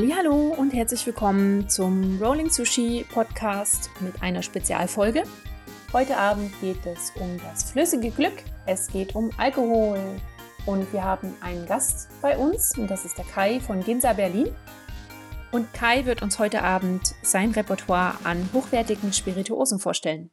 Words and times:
Hallo 0.00 0.54
und 0.56 0.72
herzlich 0.72 1.04
willkommen 1.06 1.68
zum 1.68 2.22
Rolling 2.22 2.50
Sushi 2.50 3.04
Podcast 3.12 3.90
mit 3.98 4.22
einer 4.22 4.42
Spezialfolge. 4.42 5.24
Heute 5.92 6.16
Abend 6.16 6.52
geht 6.60 6.86
es 6.86 7.12
um 7.16 7.36
das 7.38 7.72
flüssige 7.72 8.12
Glück. 8.12 8.34
Es 8.64 8.86
geht 8.86 9.16
um 9.16 9.32
Alkohol. 9.38 9.98
Und 10.66 10.92
wir 10.92 11.02
haben 11.02 11.34
einen 11.40 11.66
Gast 11.66 12.10
bei 12.22 12.38
uns 12.38 12.78
und 12.78 12.88
das 12.88 13.04
ist 13.04 13.18
der 13.18 13.24
Kai 13.24 13.58
von 13.58 13.82
Ginza 13.82 14.12
Berlin. 14.12 14.54
Und 15.50 15.74
Kai 15.74 16.04
wird 16.04 16.22
uns 16.22 16.38
heute 16.38 16.62
Abend 16.62 17.16
sein 17.22 17.50
Repertoire 17.50 18.14
an 18.22 18.48
hochwertigen 18.52 19.12
Spirituosen 19.12 19.80
vorstellen. 19.80 20.30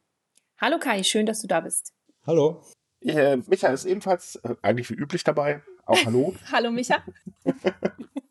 Hallo 0.60 0.78
Kai, 0.78 1.02
schön, 1.02 1.26
dass 1.26 1.40
du 1.40 1.48
da 1.48 1.58
bist. 1.58 1.92
Hallo. 2.24 2.62
Äh, 3.00 3.38
Micha 3.48 3.66
ist 3.70 3.84
ebenfalls 3.84 4.36
äh, 4.44 4.54
eigentlich 4.62 4.90
wie 4.90 4.94
üblich 4.94 5.24
dabei. 5.24 5.60
Auch 5.86 5.98
hallo. 6.04 6.36
hallo 6.52 6.70
Micha. 6.70 7.02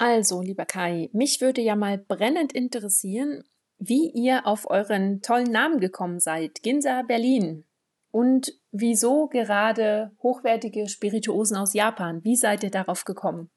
also, 0.00 0.40
lieber 0.40 0.64
Kai, 0.64 1.10
mich 1.12 1.42
würde 1.42 1.60
ja 1.60 1.76
mal 1.76 1.98
brennend 1.98 2.54
interessieren, 2.54 3.44
wie 3.78 4.10
ihr 4.10 4.46
auf 4.46 4.68
euren 4.70 5.20
tollen 5.20 5.52
Namen 5.52 5.78
gekommen 5.78 6.20
seid, 6.20 6.62
Ginza 6.62 7.02
Berlin. 7.02 7.64
Und 8.10 8.54
wieso 8.72 9.28
gerade 9.28 10.10
hochwertige 10.22 10.88
Spirituosen 10.88 11.58
aus 11.58 11.74
Japan? 11.74 12.24
Wie 12.24 12.34
seid 12.34 12.64
ihr 12.64 12.70
darauf 12.70 13.04
gekommen? 13.04 13.50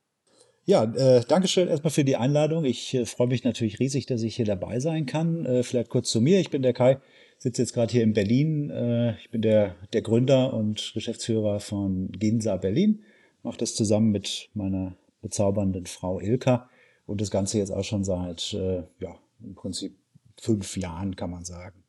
Ja, 0.65 0.83
äh, 0.83 1.21
danke 1.25 1.47
schön 1.47 1.69
erstmal 1.69 1.91
für 1.91 2.03
die 2.03 2.17
Einladung. 2.17 2.65
Ich 2.65 2.93
äh, 2.93 3.05
freue 3.05 3.27
mich 3.27 3.45
natürlich 3.45 3.79
riesig, 3.79 4.05
dass 4.07 4.21
ich 4.21 4.35
hier 4.35 4.43
dabei 4.43 4.81
sein 4.81 5.05
kann. 5.05 5.45
Äh, 5.45 5.63
vielleicht 5.63 5.89
kurz 5.89 6.11
zu 6.11 6.19
mir. 6.19 6.41
Ich 6.41 6.49
bin 6.49 6.61
der 6.61 6.73
Kai, 6.73 6.99
sitze 7.37 7.61
jetzt 7.61 7.73
gerade 7.73 7.91
hier 7.93 8.03
in 8.03 8.11
Berlin. 8.11 8.69
Äh, 8.69 9.15
ich 9.15 9.31
bin 9.31 9.41
der, 9.41 9.77
der 9.93 10.01
Gründer 10.01 10.53
und 10.53 10.91
Geschäftsführer 10.93 11.61
von 11.61 12.11
Ginza 12.11 12.57
Berlin. 12.57 13.01
Mache 13.43 13.59
das 13.59 13.75
zusammen 13.75 14.11
mit 14.11 14.49
meiner 14.53 14.97
bezaubernden 15.23 15.87
Frau 15.87 16.19
Ilka 16.19 16.69
und 17.07 17.19
das 17.19 17.31
Ganze 17.31 17.57
jetzt 17.57 17.71
auch 17.71 17.83
schon 17.83 18.03
seit, 18.03 18.53
äh, 18.53 18.83
ja, 18.99 19.15
im 19.43 19.55
Prinzip 19.55 19.95
fünf 20.39 20.77
Jahren, 20.77 21.15
kann 21.15 21.31
man 21.31 21.43
sagen. 21.43 21.83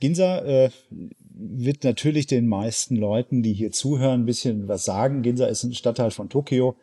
Ginza 0.00 0.40
äh, 0.40 0.70
wird 0.90 1.84
natürlich 1.84 2.26
den 2.26 2.46
meisten 2.46 2.96
Leuten, 2.96 3.42
die 3.42 3.54
hier 3.54 3.72
zuhören, 3.72 4.22
ein 4.22 4.26
bisschen 4.26 4.68
was 4.68 4.84
sagen. 4.84 5.22
Ginza 5.22 5.46
ist 5.46 5.64
ein 5.64 5.72
Stadtteil 5.72 6.10
von 6.10 6.28
Tokio 6.28 6.76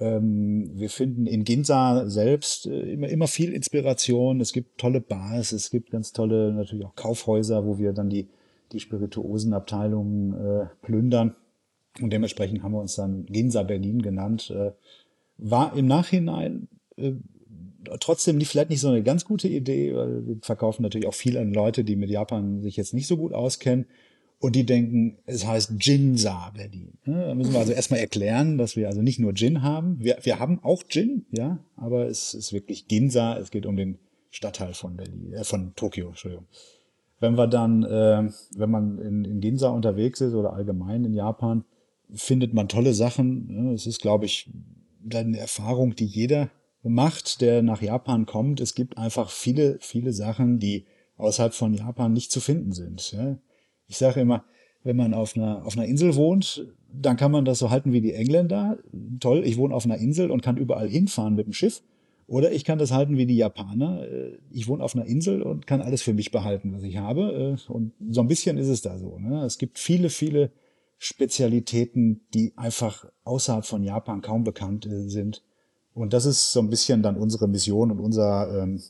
ähm, 0.00 0.70
wir 0.74 0.88
finden 0.88 1.26
in 1.26 1.44
Ginza 1.44 2.08
selbst 2.08 2.66
äh, 2.66 2.92
immer, 2.92 3.08
immer 3.08 3.26
viel 3.26 3.52
Inspiration. 3.52 4.40
Es 4.40 4.52
gibt 4.52 4.78
tolle 4.78 5.00
Bars, 5.00 5.52
es 5.52 5.70
gibt 5.70 5.90
ganz 5.90 6.12
tolle 6.12 6.52
natürlich 6.52 6.86
auch 6.86 6.96
Kaufhäuser, 6.96 7.66
wo 7.66 7.78
wir 7.78 7.92
dann 7.92 8.08
die, 8.08 8.28
die 8.72 8.80
Spirituosenabteilungen 8.80 10.34
äh, 10.34 10.66
plündern. 10.82 11.36
Und 12.00 12.12
dementsprechend 12.12 12.62
haben 12.62 12.72
wir 12.72 12.80
uns 12.80 12.94
dann 12.94 13.26
Ginza 13.26 13.62
Berlin 13.62 14.00
genannt. 14.00 14.50
Äh, 14.50 14.72
war 15.40 15.76
im 15.76 15.86
Nachhinein 15.86 16.68
äh, 16.96 17.12
trotzdem 17.98 18.36
nicht, 18.36 18.48
vielleicht 18.48 18.70
nicht 18.70 18.80
so 18.80 18.88
eine 18.88 19.02
ganz 19.02 19.24
gute 19.24 19.48
Idee, 19.48 19.94
weil 19.94 20.26
wir 20.26 20.36
verkaufen 20.42 20.82
natürlich 20.82 21.06
auch 21.06 21.14
viel 21.14 21.36
an 21.38 21.52
Leute, 21.52 21.84
die 21.84 21.96
mit 21.96 22.10
Japan 22.10 22.62
sich 22.62 22.76
jetzt 22.76 22.94
nicht 22.94 23.06
so 23.06 23.16
gut 23.16 23.32
auskennen 23.32 23.86
und 24.38 24.56
die 24.56 24.64
denken, 24.64 25.18
es 25.26 25.46
heißt 25.46 25.78
Ginza 25.78 26.50
Berlin. 26.54 26.94
Da 27.04 27.34
müssen 27.34 27.52
wir 27.52 27.60
also 27.60 27.72
erstmal 27.72 28.00
erklären, 28.00 28.56
dass 28.56 28.74
wir 28.74 28.88
also 28.88 29.02
nicht 29.02 29.20
nur 29.20 29.34
Gin 29.34 29.62
haben. 29.62 29.98
Wir, 30.00 30.18
wir 30.22 30.38
haben 30.38 30.60
auch 30.62 30.82
Gin, 30.88 31.26
ja, 31.30 31.58
aber 31.76 32.06
es 32.06 32.34
ist 32.34 32.52
wirklich 32.52 32.88
Ginza. 32.88 33.36
Es 33.36 33.50
geht 33.50 33.66
um 33.66 33.76
den 33.76 33.98
Stadtteil 34.30 34.72
von 34.72 34.96
Berlin, 34.96 35.32
äh, 35.34 35.44
von 35.44 35.74
Tokio, 35.76 36.08
Entschuldigung. 36.08 36.46
Wenn 37.18 37.36
wir 37.36 37.48
dann, 37.48 37.82
äh, 37.82 38.30
wenn 38.56 38.70
man 38.70 38.98
in, 38.98 39.24
in 39.26 39.40
Ginza 39.40 39.68
unterwegs 39.68 40.22
ist 40.22 40.32
oder 40.32 40.54
allgemein 40.54 41.04
in 41.04 41.12
Japan, 41.12 41.64
findet 42.14 42.54
man 42.54 42.66
tolle 42.66 42.94
Sachen. 42.94 43.74
Es 43.74 43.86
ist, 43.86 44.00
glaube 44.00 44.24
ich, 44.24 44.50
eine 45.12 45.38
Erfahrung, 45.38 45.94
die 45.94 46.06
jeder 46.06 46.50
macht, 46.82 47.40
der 47.40 47.62
nach 47.62 47.82
Japan 47.82 48.26
kommt. 48.26 48.60
Es 48.60 48.74
gibt 48.74 48.98
einfach 48.98 49.30
viele, 49.30 49.78
viele 49.80 50.12
Sachen, 50.12 50.58
die 50.58 50.86
außerhalb 51.16 51.52
von 51.52 51.74
Japan 51.74 52.12
nicht 52.12 52.32
zu 52.32 52.40
finden 52.40 52.72
sind. 52.72 53.16
Ich 53.86 53.98
sage 53.98 54.20
immer, 54.20 54.44
wenn 54.82 54.96
man 54.96 55.12
auf 55.12 55.36
einer, 55.36 55.64
auf 55.66 55.76
einer 55.76 55.86
Insel 55.86 56.14
wohnt, 56.16 56.66
dann 56.92 57.16
kann 57.16 57.30
man 57.30 57.44
das 57.44 57.58
so 57.58 57.70
halten 57.70 57.92
wie 57.92 58.00
die 58.00 58.14
Engländer. 58.14 58.78
Toll, 59.20 59.42
ich 59.44 59.58
wohne 59.58 59.74
auf 59.74 59.84
einer 59.84 59.98
Insel 59.98 60.30
und 60.30 60.42
kann 60.42 60.56
überall 60.56 60.88
hinfahren 60.88 61.34
mit 61.34 61.46
dem 61.46 61.52
Schiff. 61.52 61.82
Oder 62.26 62.52
ich 62.52 62.64
kann 62.64 62.78
das 62.78 62.92
halten 62.92 63.16
wie 63.16 63.26
die 63.26 63.36
Japaner. 63.36 64.06
Äh, 64.08 64.38
ich 64.52 64.68
wohne 64.68 64.84
auf 64.84 64.94
einer 64.94 65.04
Insel 65.04 65.42
und 65.42 65.66
kann 65.66 65.82
alles 65.82 66.00
für 66.00 66.14
mich 66.14 66.30
behalten, 66.30 66.72
was 66.72 66.84
ich 66.84 66.96
habe. 66.96 67.58
Äh, 67.58 67.72
und 67.72 67.92
so 68.08 68.20
ein 68.20 68.28
bisschen 68.28 68.56
ist 68.56 68.68
es 68.68 68.82
da 68.82 68.98
so. 68.98 69.18
Ne? 69.18 69.44
Es 69.44 69.58
gibt 69.58 69.78
viele, 69.78 70.10
viele 70.10 70.52
Spezialitäten, 71.02 72.26
die 72.34 72.52
einfach 72.56 73.06
außerhalb 73.24 73.64
von 73.64 73.82
Japan 73.82 74.20
kaum 74.20 74.44
bekannt 74.44 74.84
äh, 74.84 75.08
sind. 75.08 75.42
Und 75.94 76.12
das 76.12 76.26
ist 76.26 76.52
so 76.52 76.60
ein 76.60 76.68
bisschen 76.68 77.02
dann 77.02 77.16
unsere 77.16 77.48
Mission 77.48 77.90
und 77.90 78.00
unser, 78.00 78.62
ähm, 78.62 78.82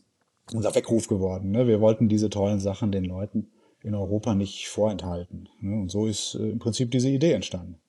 unser 0.53 0.75
Weckruf 0.75 1.07
geworden. 1.07 1.53
Ne? 1.53 1.69
Wir 1.69 1.81
wollten 1.81 2.09
diese 2.09 2.29
tollen 2.29 2.59
Sachen 2.59 2.91
den 2.91 3.05
Leuten 3.05 3.53
in 3.85 3.95
Europa 3.95 4.35
nicht 4.35 4.69
vorenthalten. 4.69 5.49
Ne? 5.61 5.83
Und 5.83 5.93
so 5.93 6.09
ist 6.09 6.35
äh, 6.35 6.51
im 6.51 6.59
Prinzip 6.59 6.91
diese 6.91 7.09
Idee 7.09 7.31
entstanden. 7.31 7.81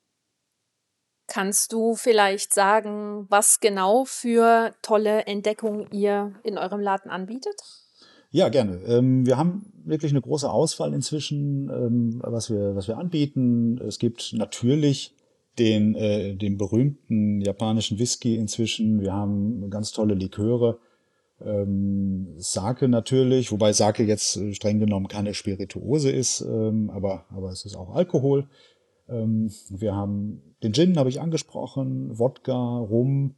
Kannst 1.26 1.74
du 1.74 1.96
vielleicht 1.96 2.54
sagen, 2.54 3.26
was 3.30 3.60
genau 3.60 4.06
für 4.06 4.76
tolle 4.84 5.26
Entdeckungen 5.26 5.90
ihr 5.92 6.36
in 6.44 6.60
eurem 6.60 6.80
Laden 6.80 7.10
anbietet? 7.10 7.56
Ja, 8.34 8.48
gerne. 8.48 8.80
Ähm, 8.86 9.26
wir 9.26 9.38
haben 9.38 9.66
wirklich 9.84 10.14
eine 10.14 10.22
große 10.22 10.50
Auswahl 10.50 10.94
inzwischen, 10.94 11.70
ähm, 11.70 12.22
was 12.24 12.50
wir, 12.50 12.76
was 12.76 12.88
wir 12.88 12.98
anbieten. 12.98 13.78
Es 13.86 14.00
gibt 14.00 14.34
natürlich 14.34 15.14
den, 15.60 15.96
äh, 15.96 16.36
den 16.36 16.58
berühmten 16.58 17.42
japanischen 17.42 18.00
Whisky 18.00 18.38
inzwischen. 18.38 19.02
Wir 19.02 19.12
haben 19.12 19.70
ganz 19.70 19.92
tolle 19.92 20.14
Liköre. 20.14 20.80
Ähm, 21.44 22.36
Sake 22.38 22.88
natürlich, 22.88 23.52
wobei 23.52 23.74
Sake 23.74 24.04
jetzt 24.04 24.38
äh, 24.38 24.54
streng 24.54 24.80
genommen 24.80 25.10
keine 25.10 25.34
Spirituose 25.34 26.12
ist, 26.12 26.42
ähm, 26.42 26.90
aber, 26.92 27.26
aber 27.36 27.50
es 27.52 27.66
ist 27.66 27.76
auch 27.76 27.96
Alkohol. 27.96 28.48
Ähm, 29.10 29.52
wir 29.70 29.94
haben 29.94 30.42
den 30.64 30.74
Gin, 30.74 30.98
habe 30.98 31.10
ich 31.10 31.20
angesprochen, 31.20 32.18
Wodka, 32.18 32.78
Rum, 32.78 33.34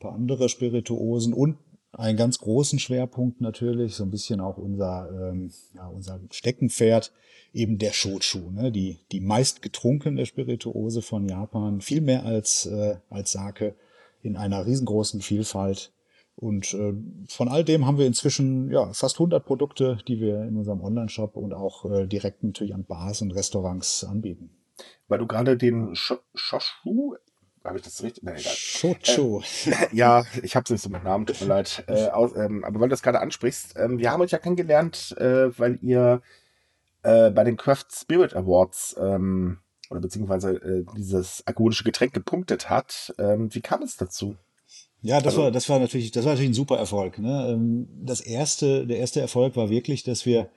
paar 0.00 0.12
andere 0.12 0.48
Spirituosen 0.48 1.32
und 1.32 1.56
einen 1.94 2.16
ganz 2.16 2.38
großen 2.38 2.78
Schwerpunkt 2.78 3.40
natürlich, 3.40 3.94
so 3.94 4.04
ein 4.04 4.10
bisschen 4.10 4.40
auch 4.40 4.58
unser, 4.58 5.08
ähm, 5.10 5.50
ja, 5.74 5.86
unser 5.86 6.20
Steckenpferd, 6.30 7.12
eben 7.52 7.78
der 7.78 7.92
Shochu, 7.92 8.50
ne? 8.50 8.72
die, 8.72 8.98
die 9.12 9.20
meist 9.20 9.62
getrunkene 9.62 10.26
Spirituose 10.26 11.02
von 11.02 11.28
Japan, 11.28 11.80
viel 11.80 12.00
mehr 12.00 12.24
als, 12.24 12.66
äh, 12.66 12.96
als 13.10 13.32
Sake 13.32 13.76
in 14.22 14.36
einer 14.36 14.66
riesengroßen 14.66 15.20
Vielfalt 15.20 15.92
und 16.36 16.74
äh, 16.74 16.94
von 17.28 17.48
all 17.48 17.64
dem 17.64 17.86
haben 17.86 17.98
wir 17.98 18.06
inzwischen 18.06 18.70
ja, 18.70 18.92
fast 18.92 19.16
100 19.16 19.44
Produkte, 19.44 19.98
die 20.08 20.20
wir 20.20 20.42
in 20.42 20.56
unserem 20.56 20.80
Online-Shop 20.80 21.36
und 21.36 21.52
auch 21.52 21.90
äh, 21.90 22.06
direkt 22.06 22.42
natürlich 22.42 22.74
an 22.74 22.84
Bars 22.84 23.22
und 23.22 23.30
Restaurants 23.32 24.04
anbieten. 24.04 24.50
Weil 25.06 25.20
du 25.20 25.26
gerade 25.26 25.56
den 25.56 25.94
Shoshu, 25.94 27.14
habe 27.64 27.78
ich 27.78 27.84
das 27.84 28.02
richtig? 28.02 28.22
Nein, 28.22 28.36
egal. 28.36 28.52
Shochu. 28.54 29.40
Äh, 29.66 29.88
ja, 29.92 30.24
ich 30.42 30.54
habe 30.54 30.64
es 30.64 30.70
nicht 30.70 30.82
so 30.82 30.90
mit 30.90 31.02
Namen, 31.02 31.26
tut 31.26 31.40
mir 31.40 31.46
leid. 31.46 31.84
Äh, 31.88 32.08
aus, 32.08 32.36
ähm, 32.36 32.64
aber 32.64 32.80
weil 32.80 32.88
du 32.88 32.92
das 32.92 33.02
gerade 33.02 33.20
ansprichst, 33.20 33.74
ähm, 33.76 33.98
wir 33.98 34.10
haben 34.10 34.20
euch 34.20 34.32
ja 34.32 34.38
kennengelernt, 34.38 35.16
äh, 35.18 35.58
weil 35.58 35.78
ihr 35.80 36.22
äh, 37.02 37.30
bei 37.30 37.44
den 37.44 37.56
Craft 37.56 37.86
Spirit 37.90 38.34
Awards 38.34 38.96
ähm, 38.98 39.58
oder 39.90 40.00
beziehungsweise 40.00 40.52
äh, 40.56 40.84
dieses 40.96 41.42
alkoholische 41.46 41.84
Getränk 41.84 42.12
gepunktet 42.12 42.68
hat. 42.70 43.14
Ähm, 43.18 43.54
wie 43.54 43.60
kam 43.60 43.82
es 43.82 43.96
dazu? 43.96 44.36
Ja, 45.02 45.18
das 45.18 45.34
also, 45.34 45.42
war, 45.42 45.50
das 45.50 45.68
war 45.68 45.78
natürlich, 45.78 46.10
das 46.12 46.24
war 46.24 46.32
natürlich 46.32 46.50
ein 46.50 46.54
super 46.54 46.78
Erfolg. 46.78 47.18
Ne? 47.18 47.50
Ähm, 47.50 47.88
das 48.02 48.20
erste, 48.20 48.86
der 48.86 48.98
erste 48.98 49.20
Erfolg 49.20 49.54
war 49.54 49.68
wirklich, 49.68 50.02
dass 50.02 50.24
wir 50.24 50.48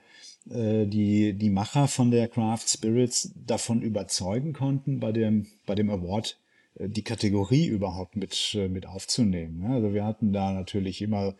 äh, 0.49 0.85
die, 0.85 1.33
die 1.33 1.49
Macher 1.49 1.87
von 1.87 2.11
der 2.11 2.29
Craft 2.29 2.67
Spirits 2.67 3.31
davon 3.35 3.81
überzeugen 3.81 4.53
konnten, 4.53 5.01
bei 5.01 5.11
dem, 5.11 5.47
bei 5.65 5.75
dem 5.75 5.89
Award 5.89 6.37
die 6.79 7.03
Kategorie 7.03 7.67
überhaupt 7.67 8.15
mit, 8.15 8.55
äh, 8.55 8.67
mit 8.67 8.85
aufzunehmen. 8.85 9.59
Ne? 9.59 9.75
Also 9.75 9.93
wir 9.93 10.05
hatten 10.05 10.33
da 10.33 10.53
natürlich 10.53 11.01
immer 11.01 11.35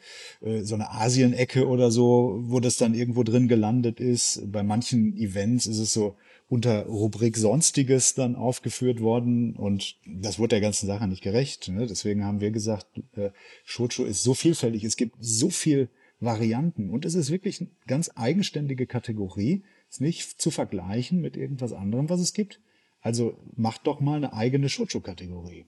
so 0.61 0.75
eine 0.75 0.91
Asien-Ecke 0.91 1.67
oder 1.67 1.91
so, 1.91 2.39
wo 2.43 2.59
das 2.59 2.77
dann 2.77 2.93
irgendwo 2.93 3.23
drin 3.23 3.47
gelandet 3.47 3.99
ist. 3.99 4.51
Bei 4.51 4.63
manchen 4.63 5.15
Events 5.17 5.65
ist 5.65 5.79
es 5.79 5.93
so, 5.93 6.15
unter 6.49 6.85
Rubrik 6.85 7.37
Sonstiges 7.37 8.13
dann 8.13 8.35
aufgeführt 8.35 9.01
worden 9.01 9.55
und 9.55 9.97
das 10.05 10.39
wurde 10.39 10.49
der 10.49 10.61
ganzen 10.61 10.87
Sache 10.87 11.07
nicht 11.07 11.21
gerecht. 11.21 11.67
Ne? 11.67 11.87
Deswegen 11.87 12.23
haben 12.23 12.39
wir 12.39 12.51
gesagt, 12.51 12.87
äh, 13.15 13.31
Shoujo 13.65 14.05
ist 14.05 14.23
so 14.23 14.33
vielfältig, 14.33 14.83
es 14.83 14.95
gibt 14.95 15.15
so 15.19 15.49
viel 15.49 15.89
Varianten 16.19 16.89
und 16.89 17.05
es 17.05 17.15
ist 17.15 17.31
wirklich 17.31 17.59
eine 17.59 17.69
ganz 17.85 18.11
eigenständige 18.15 18.87
Kategorie, 18.87 19.63
ist 19.89 20.01
nicht 20.01 20.41
zu 20.41 20.49
vergleichen 20.49 21.21
mit 21.21 21.37
irgendwas 21.37 21.73
anderem, 21.73 22.09
was 22.09 22.21
es 22.21 22.33
gibt. 22.33 22.61
Also 23.07 23.37
macht 23.55 23.87
doch 23.87 24.01
mal 24.01 24.17
eine 24.17 24.33
eigene 24.33 24.67
Shoujo-Kategorie. 24.67 25.65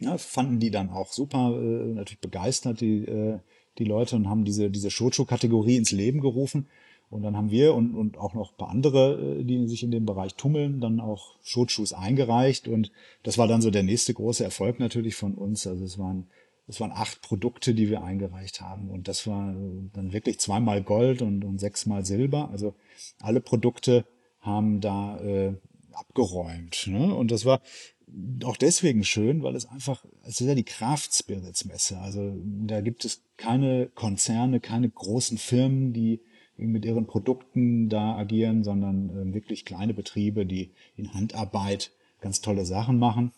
Ja, 0.00 0.16
fanden 0.16 0.58
die 0.58 0.70
dann 0.70 0.88
auch 0.88 1.12
super, 1.12 1.52
äh, 1.54 1.92
natürlich 1.92 2.20
begeistert, 2.20 2.80
die, 2.80 3.04
äh, 3.04 3.40
die 3.76 3.84
Leute, 3.84 4.16
und 4.16 4.26
haben 4.26 4.46
diese, 4.46 4.70
diese 4.70 4.90
Shoujo-Kategorie 4.90 5.76
ins 5.76 5.92
Leben 5.92 6.22
gerufen. 6.22 6.68
Und 7.10 7.24
dann 7.24 7.36
haben 7.36 7.50
wir 7.50 7.74
und, 7.74 7.94
und 7.94 8.16
auch 8.16 8.32
noch 8.32 8.52
ein 8.52 8.56
paar 8.56 8.70
andere, 8.70 9.40
äh, 9.40 9.44
die 9.44 9.68
sich 9.68 9.82
in 9.82 9.90
dem 9.90 10.06
Bereich 10.06 10.34
tummeln, 10.34 10.80
dann 10.80 10.98
auch 10.98 11.36
Schutzschuhs 11.42 11.92
eingereicht. 11.92 12.68
Und 12.68 12.90
das 13.22 13.36
war 13.36 13.46
dann 13.46 13.60
so 13.60 13.70
der 13.70 13.82
nächste 13.82 14.14
große 14.14 14.42
Erfolg 14.42 14.80
natürlich 14.80 15.14
von 15.14 15.34
uns. 15.34 15.66
Also 15.66 15.84
es 15.84 15.98
waren 15.98 16.28
es 16.68 16.80
waren 16.80 16.92
acht 16.92 17.20
Produkte, 17.20 17.74
die 17.74 17.90
wir 17.90 18.02
eingereicht 18.02 18.62
haben. 18.62 18.88
Und 18.88 19.08
das 19.08 19.26
war 19.26 19.54
dann 19.92 20.14
wirklich 20.14 20.40
zweimal 20.40 20.82
Gold 20.82 21.20
und, 21.20 21.44
und 21.44 21.58
sechsmal 21.58 22.06
Silber. 22.06 22.48
Also 22.50 22.74
alle 23.20 23.42
Produkte 23.42 24.06
haben 24.40 24.80
da 24.80 25.18
äh, 25.20 25.54
abgeräumt. 25.94 26.86
Ne? 26.86 27.14
Und 27.14 27.30
das 27.30 27.44
war 27.44 27.60
auch 28.44 28.56
deswegen 28.56 29.04
schön, 29.04 29.42
weil 29.42 29.56
es 29.56 29.66
einfach, 29.66 30.04
es 30.24 30.40
ist 30.40 30.46
ja 30.46 30.54
die 30.54 30.64
Craft 30.64 31.08
Spirits 31.12 31.64
Messe. 31.64 31.98
Also 31.98 32.34
da 32.44 32.80
gibt 32.80 33.04
es 33.04 33.22
keine 33.36 33.88
Konzerne, 33.94 34.60
keine 34.60 34.90
großen 34.90 35.38
Firmen, 35.38 35.92
die 35.92 36.20
mit 36.56 36.84
ihren 36.84 37.06
Produkten 37.06 37.88
da 37.88 38.16
agieren, 38.16 38.62
sondern 38.62 39.10
äh, 39.10 39.34
wirklich 39.34 39.64
kleine 39.64 39.94
Betriebe, 39.94 40.46
die 40.46 40.72
in 40.96 41.14
Handarbeit 41.14 41.92
ganz 42.20 42.40
tolle 42.40 42.66
Sachen 42.66 42.98
machen. 42.98 43.32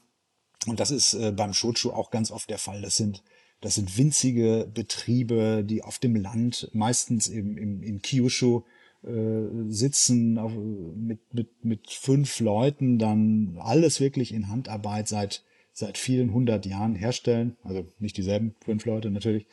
Und 0.67 0.81
das 0.81 0.91
ist 0.91 1.15
äh, 1.15 1.33
beim 1.33 1.55
Shochu 1.55 1.91
auch 1.91 2.11
ganz 2.11 2.31
oft 2.31 2.51
der 2.51 2.59
Fall. 2.59 2.83
Das 2.83 2.97
sind, 2.97 3.23
das 3.61 3.77
sind 3.77 3.97
winzige 3.97 4.71
Betriebe, 4.73 5.65
die 5.65 5.83
auf 5.83 5.99
dem 5.99 6.17
Land, 6.17 6.71
meistens 6.73 7.29
im, 7.29 7.57
im, 7.57 7.83
in 7.83 8.03
Kyushu, 8.03 8.63
äh, 9.07 9.71
sitzen 9.71 10.39
auf, 10.39 10.53
mit, 10.53 11.21
mit, 11.33 11.65
mit 11.65 11.91
fünf 11.91 12.41
Leuten, 12.41 12.99
dann 12.99 13.59
alles 13.61 14.01
wirklich 14.01 14.33
in 14.33 14.49
Handarbeit 14.49 15.09
seit, 15.09 15.43
seit 15.73 15.99
vielen 15.99 16.33
hundert 16.33 16.67
Jahren 16.67 16.95
herstellen. 16.95 17.57
Also 17.65 17.87
nicht 17.99 18.17
dieselben 18.17 18.55
fünf 18.65 18.85
Leute 18.85 19.11
natürlich. 19.11 19.47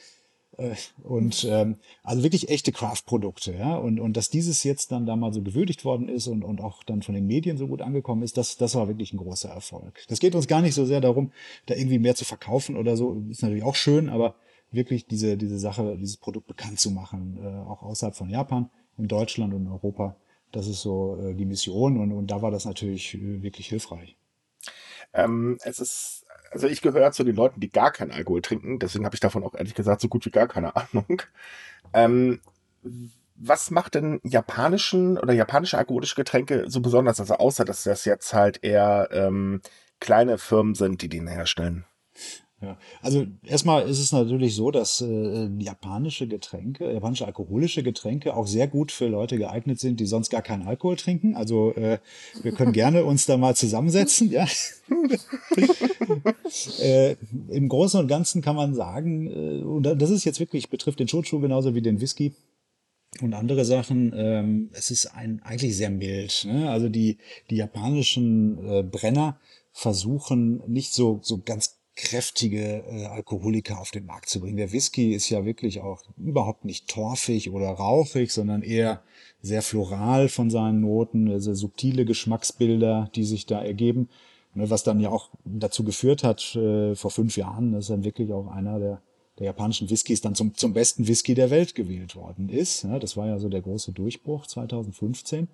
Äh, 0.58 0.76
und 1.04 1.48
ähm, 1.50 1.78
also 2.04 2.24
wirklich 2.24 2.50
echte 2.50 2.72
Craft-Produkte, 2.72 3.54
ja. 3.54 3.76
Und, 3.76 4.00
und 4.00 4.18
dass 4.18 4.30
dieses 4.30 4.64
jetzt 4.64 4.92
dann 4.92 5.06
da 5.06 5.16
mal 5.16 5.34
so 5.34 5.42
gewürdigt 5.42 5.86
worden 5.86 6.10
ist 6.10 6.28
und, 6.28 6.44
und 6.44 6.62
auch 6.62 6.84
dann 6.84 7.02
von 7.02 7.16
den 7.16 7.28
Medien 7.28 7.58
so 7.58 7.68
gut 7.68 7.82
angekommen 7.82 8.24
ist, 8.24 8.38
das, 8.38 8.58
das 8.58 8.76
war 8.76 8.88
wirklich 8.88 9.14
ein 9.14 9.18
großer 9.18 9.50
Erfolg. 9.50 10.02
Das 10.08 10.20
geht 10.20 10.36
uns 10.36 10.48
gar 10.48 10.62
nicht 10.62 10.76
so 10.76 10.86
sehr 10.86 11.02
darum, 11.02 11.32
da 11.66 11.76
irgendwie 11.76 12.00
mehr 12.00 12.16
zu 12.16 12.26
verkaufen 12.26 12.76
oder 12.78 12.98
so. 12.98 13.24
Ist 13.30 13.42
natürlich 13.42 13.64
auch 13.64 13.76
schön, 13.76 14.10
aber 14.10 14.36
wirklich 14.72 15.06
diese, 15.06 15.38
diese 15.38 15.60
Sache, 15.60 15.98
dieses 16.00 16.18
Produkt 16.18 16.48
bekannt 16.48 16.80
zu 16.80 16.92
machen, 16.92 17.40
äh, 17.42 17.48
auch 17.70 17.84
außerhalb 17.84 18.16
von 18.16 18.30
Japan, 18.30 18.70
in 18.98 19.08
Deutschland 19.08 19.54
und 19.54 19.68
Europa. 19.68 20.16
Das 20.52 20.68
ist 20.68 20.82
so 20.82 21.18
äh, 21.22 21.34
die 21.34 21.46
Mission 21.46 22.00
und, 22.00 22.12
und 22.12 22.28
da 22.28 22.42
war 22.42 22.52
das 22.52 22.66
natürlich 22.66 23.16
äh, 23.16 23.42
wirklich 23.42 23.68
hilfreich. 23.68 24.18
Ähm, 25.14 25.58
es 25.64 25.80
ist 25.80 26.26
also 26.52 26.68
ich 26.68 26.82
gehöre 26.82 27.12
zu 27.12 27.24
den 27.24 27.36
Leuten, 27.36 27.62
die 27.62 27.70
gar 27.70 27.92
keinen 27.92 28.12
Alkohol 28.12 28.42
trinken, 28.42 28.78
deswegen 28.78 29.06
habe 29.06 29.16
ich 29.16 29.22
davon 29.22 29.44
auch 29.44 29.56
ehrlich 29.56 29.74
gesagt 29.74 30.02
so 30.02 30.10
gut 30.10 30.26
wie 30.26 30.32
gar 30.32 30.48
keine 30.48 30.76
Ahnung. 30.76 31.22
Ähm, 31.94 32.42
was 33.36 33.72
macht 33.72 33.96
denn 33.96 34.20
japanischen 34.24 35.18
oder 35.18 35.34
japanische 35.34 35.78
alkoholische 35.78 36.16
Getränke 36.16 36.66
so 36.68 36.82
besonders? 36.82 37.20
Also 37.20 37.36
außer, 37.36 37.66
dass 37.66 37.84
das 37.84 38.06
jetzt 38.06 38.34
halt 38.34 38.64
eher 38.64 39.10
ähm, 39.12 39.62
kleine 40.00 40.38
Firmen 40.38 40.76
sind, 40.76 41.02
die 41.02 41.10
den 41.10 41.28
herstellen. 41.28 41.86
Ja, 42.62 42.78
also 43.02 43.26
erstmal 43.44 43.90
ist 43.90 43.98
es 43.98 44.12
natürlich 44.12 44.54
so, 44.54 44.70
dass 44.70 45.02
äh, 45.02 45.50
japanische 45.58 46.28
Getränke, 46.28 46.94
japanische 46.94 47.26
alkoholische 47.26 47.82
Getränke 47.82 48.36
auch 48.36 48.46
sehr 48.46 48.68
gut 48.68 48.92
für 48.92 49.08
Leute 49.08 49.40
geeignet 49.40 49.80
sind, 49.80 50.00
die 50.00 50.06
sonst 50.06 50.30
gar 50.30 50.44
keinen 50.44 50.68
Alkohol 50.68 50.96
trinken. 50.96 51.36
Also 51.36 51.74
äh, 51.74 51.98
wir 52.44 52.52
können 52.52 52.72
gerne 52.72 53.04
uns 53.04 53.26
da 53.26 53.38
mal 53.38 53.56
zusammensetzen. 53.56 54.30
Ja. 54.30 54.46
äh, 56.80 57.16
Im 57.50 57.68
Großen 57.68 58.00
und 58.00 58.08
Ganzen 58.08 58.44
kann 58.44 58.56
man 58.56 58.76
sagen, 58.76 59.26
äh, 59.28 59.64
und 59.64 59.84
das 59.84 60.12
ist 60.12 60.24
jetzt 60.24 60.40
wirklich 60.40 60.70
betrifft 60.70 61.00
den 61.00 61.08
Shochu 61.08 61.40
genauso 61.40 61.74
wie 61.74 61.82
den 61.82 62.00
Whisky 62.00 62.36
und 63.22 63.34
andere 63.34 63.66
Sachen. 63.66 64.14
Ähm, 64.16 64.70
es 64.74 64.92
ist 64.92 65.08
ein 65.08 65.42
eigentlich 65.42 65.76
sehr 65.76 65.90
mild. 65.90 66.46
Ne? 66.46 66.70
Also 66.70 66.90
die 66.90 67.18
die 67.50 67.56
japanischen 67.56 68.60
äh, 68.68 68.84
Brenner 68.84 69.40
versuchen 69.72 70.62
nicht 70.68 70.94
so 70.94 71.20
so 71.24 71.42
ganz 71.44 71.81
kräftige 71.96 72.84
äh, 72.90 73.06
Alkoholiker 73.06 73.80
auf 73.80 73.92
den 73.92 74.06
Markt 74.06 74.30
zu 74.30 74.40
bringen. 74.40 74.58
Der 74.58 74.72
Whisky 74.72 75.14
ist 75.14 75.30
ja 75.30 75.46
wirklich 75.46 75.82
auch 75.82 76.04
überhaupt 76.18 76.66
nicht 76.66 76.88
torfig 76.88 77.52
oder 77.52 77.70
rauchig, 77.70 78.32
sondern 78.32 78.62
eher 78.62 79.04
sehr 79.42 79.62
floral 79.62 80.30
von 80.30 80.50
seinen 80.50 80.82
Noten, 80.82 81.30
also 81.30 81.54
subtile 81.54 82.06
Geschmacksbilder, 82.06 83.10
die 83.16 83.26
sich 83.26 83.46
da 83.46 83.62
ergeben. 83.62 84.10
Ne, 84.54 84.70
was 84.70 84.84
dann 84.84 85.00
ja 85.00 85.10
auch 85.10 85.30
dazu 85.46 85.84
geführt 85.84 86.24
hat, 86.24 86.56
äh, 86.56 86.96
vor 86.96 87.12
fünf 87.12 87.38
Jahren, 87.38 87.72
dass 87.72 87.88
dann 87.88 88.04
wirklich 88.04 88.32
auch 88.34 88.48
einer 88.48 88.80
der, 88.80 89.02
der 89.40 89.46
japanischen 89.46 89.90
Whiskys 89.90 90.22
dann 90.22 90.36
zum, 90.36 90.56
zum 90.56 90.74
besten 90.74 91.08
Whisky 91.08 91.34
der 91.34 91.50
Welt 91.50 91.74
gewählt 91.74 92.16
worden 92.16 92.50
ist. 92.50 92.84
Ja, 92.84 93.00
das 93.00 93.16
war 93.16 93.28
ja 93.28 93.40
so 93.40 93.48
der 93.48 93.62
große 93.62 93.94
Durchbruch 93.94 94.48
2015. 94.48 95.48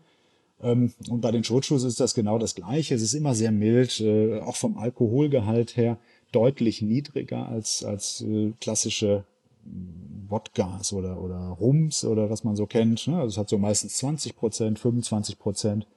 Ähm, 0.62 0.94
und 1.10 1.22
bei 1.22 1.32
den 1.32 1.44
Shochus 1.44 1.84
ist 1.84 2.00
das 2.00 2.16
genau 2.16 2.40
das 2.40 2.56
Gleiche. 2.56 2.96
Es 2.96 3.04
ist 3.04 3.14
immer 3.14 3.36
sehr 3.36 3.52
mild, 3.52 4.00
äh, 4.02 4.40
auch 4.40 4.56
vom 4.56 4.78
Alkoholgehalt 4.78 5.78
her 5.78 6.00
deutlich 6.32 6.82
niedriger 6.82 7.48
als, 7.48 7.84
als 7.84 8.22
äh, 8.22 8.54
klassische 8.60 9.26
Wodkas 10.30 10.94
oder, 10.94 11.22
oder 11.22 11.38
Rums 11.60 12.04
oder 12.04 12.30
was 12.30 12.44
man 12.44 12.56
so 12.56 12.66
kennt. 12.66 13.08
Ne? 13.08 13.18
Also 13.18 13.28
es 13.28 13.38
hat 13.38 13.50
so 13.50 13.58
meistens 13.58 13.98
20 13.98 14.36
Prozent, 14.36 14.80
25 14.80 15.40
Prozent. 15.40 15.88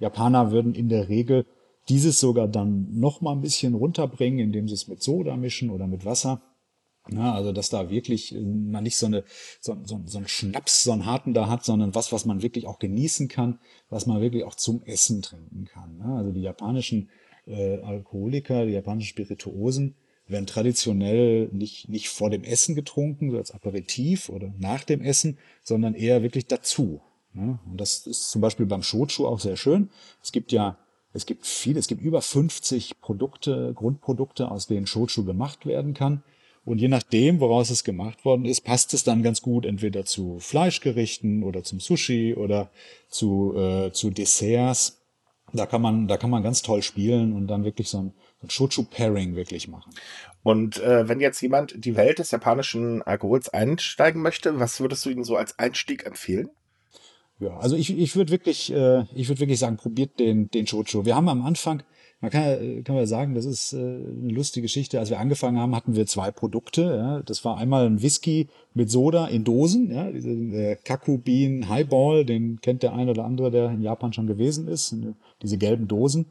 Japaner 0.00 0.50
würden 0.50 0.74
in 0.74 0.88
der 0.88 1.08
Regel 1.08 1.46
dieses 1.88 2.20
sogar 2.20 2.48
dann 2.48 2.98
noch 2.98 3.20
mal 3.20 3.32
ein 3.32 3.40
bisschen 3.40 3.74
runterbringen, 3.74 4.40
indem 4.40 4.68
sie 4.68 4.74
es 4.74 4.88
mit 4.88 5.02
Soda 5.02 5.36
mischen 5.36 5.70
oder 5.70 5.86
mit 5.86 6.04
Wasser. 6.04 6.42
Ja, 7.10 7.32
also 7.32 7.52
dass 7.52 7.70
da 7.70 7.88
wirklich 7.88 8.34
äh, 8.34 8.40
man 8.40 8.84
nicht 8.84 8.96
so 8.96 9.06
eine 9.06 9.24
so, 9.60 9.76
so, 9.84 10.00
so 10.04 10.18
einen 10.18 10.28
Schnaps, 10.28 10.82
so 10.82 10.92
einen 10.92 11.06
harten 11.06 11.32
da 11.32 11.48
hat, 11.48 11.64
sondern 11.64 11.94
was, 11.94 12.12
was 12.12 12.26
man 12.26 12.42
wirklich 12.42 12.66
auch 12.66 12.78
genießen 12.78 13.28
kann, 13.28 13.60
was 13.88 14.06
man 14.06 14.20
wirklich 14.20 14.44
auch 14.44 14.54
zum 14.54 14.82
Essen 14.82 15.22
trinken 15.22 15.64
kann. 15.64 15.98
Ja, 16.00 16.16
also 16.16 16.32
die 16.32 16.42
japanischen 16.42 17.08
äh, 17.48 17.80
Alkoholiker, 17.82 18.66
die 18.66 18.72
japanischen 18.72 19.08
Spirituosen, 19.08 19.94
werden 20.26 20.46
traditionell 20.46 21.48
nicht, 21.52 21.88
nicht 21.88 22.08
vor 22.08 22.30
dem 22.30 22.44
Essen 22.44 22.74
getrunken, 22.74 23.30
so 23.30 23.38
als 23.38 23.50
Aperitif 23.50 24.28
oder 24.28 24.52
nach 24.58 24.84
dem 24.84 25.00
Essen, 25.00 25.38
sondern 25.62 25.94
eher 25.94 26.22
wirklich 26.22 26.46
dazu. 26.46 27.00
Ne? 27.32 27.58
Und 27.70 27.80
das 27.80 28.06
ist 28.06 28.30
zum 28.30 28.40
Beispiel 28.40 28.66
beim 28.66 28.82
Shochu 28.82 29.26
auch 29.26 29.40
sehr 29.40 29.56
schön. 29.56 29.90
Es 30.22 30.32
gibt 30.32 30.52
ja, 30.52 30.78
es 31.12 31.24
gibt 31.24 31.46
viele, 31.46 31.78
es 31.78 31.88
gibt 31.88 32.02
über 32.02 32.20
50 32.20 33.00
Produkte, 33.00 33.72
Grundprodukte, 33.74 34.50
aus 34.50 34.66
denen 34.66 34.86
Shochu 34.86 35.24
gemacht 35.24 35.66
werden 35.66 35.94
kann. 35.94 36.22
Und 36.64 36.78
je 36.78 36.88
nachdem, 36.88 37.40
woraus 37.40 37.70
es 37.70 37.82
gemacht 37.82 38.26
worden 38.26 38.44
ist, 38.44 38.60
passt 38.60 38.92
es 38.92 39.02
dann 39.02 39.22
ganz 39.22 39.40
gut 39.40 39.64
entweder 39.64 40.04
zu 40.04 40.38
Fleischgerichten 40.38 41.42
oder 41.42 41.64
zum 41.64 41.80
Sushi 41.80 42.34
oder 42.34 42.70
zu, 43.08 43.54
äh, 43.56 43.90
zu 43.92 44.10
Desserts. 44.10 44.97
Da 45.52 45.66
kann 45.66 45.82
man, 45.82 46.08
da 46.08 46.16
kann 46.16 46.30
man 46.30 46.42
ganz 46.42 46.62
toll 46.62 46.82
spielen 46.82 47.32
und 47.32 47.46
dann 47.46 47.64
wirklich 47.64 47.88
so 47.88 47.98
ein, 47.98 48.12
so 48.40 48.46
ein 48.46 48.50
Shochu-Pairing 48.50 49.34
wirklich 49.34 49.68
machen. 49.68 49.92
Und 50.42 50.78
äh, 50.82 51.08
wenn 51.08 51.20
jetzt 51.20 51.40
jemand 51.40 51.84
die 51.84 51.96
Welt 51.96 52.18
des 52.18 52.30
japanischen 52.30 53.02
Alkohols 53.02 53.48
einsteigen 53.48 54.22
möchte, 54.22 54.60
was 54.60 54.80
würdest 54.80 55.04
du 55.04 55.10
ihm 55.10 55.24
so 55.24 55.36
als 55.36 55.58
Einstieg 55.58 56.06
empfehlen? 56.06 56.50
Ja, 57.40 57.56
also 57.58 57.76
ich, 57.76 57.96
ich 57.96 58.16
würde 58.16 58.32
wirklich, 58.32 58.72
äh, 58.72 59.04
ich 59.14 59.28
würde 59.28 59.40
wirklich 59.40 59.58
sagen, 59.58 59.76
probiert 59.76 60.18
den, 60.18 60.50
den 60.50 60.66
Shochu. 60.66 61.04
Wir 61.04 61.14
haben 61.14 61.28
am 61.28 61.44
Anfang 61.44 61.82
man 62.20 62.32
kann, 62.32 62.82
kann 62.82 62.96
man 62.96 63.06
sagen, 63.06 63.34
das 63.34 63.44
ist 63.44 63.72
äh, 63.72 63.76
eine 63.76 64.32
lustige 64.32 64.62
Geschichte. 64.62 64.98
Als 64.98 65.08
wir 65.08 65.20
angefangen 65.20 65.58
haben, 65.58 65.74
hatten 65.76 65.94
wir 65.94 66.06
zwei 66.06 66.32
Produkte. 66.32 66.82
Ja. 66.82 67.22
Das 67.22 67.44
war 67.44 67.58
einmal 67.58 67.86
ein 67.86 68.02
Whisky 68.02 68.48
mit 68.74 68.90
Soda 68.90 69.28
in 69.28 69.44
Dosen, 69.44 69.92
ja, 69.92 70.10
diese 70.10 70.30
äh, 70.30 70.76
Kaku 70.82 71.18
Bean 71.18 71.68
Highball, 71.68 72.24
den 72.24 72.60
kennt 72.60 72.82
der 72.82 72.92
eine 72.92 73.12
oder 73.12 73.24
andere, 73.24 73.52
der 73.52 73.70
in 73.70 73.82
Japan 73.82 74.12
schon 74.12 74.26
gewesen 74.26 74.66
ist, 74.66 74.94
diese 75.42 75.58
gelben 75.58 75.88
Dosen. 75.88 76.26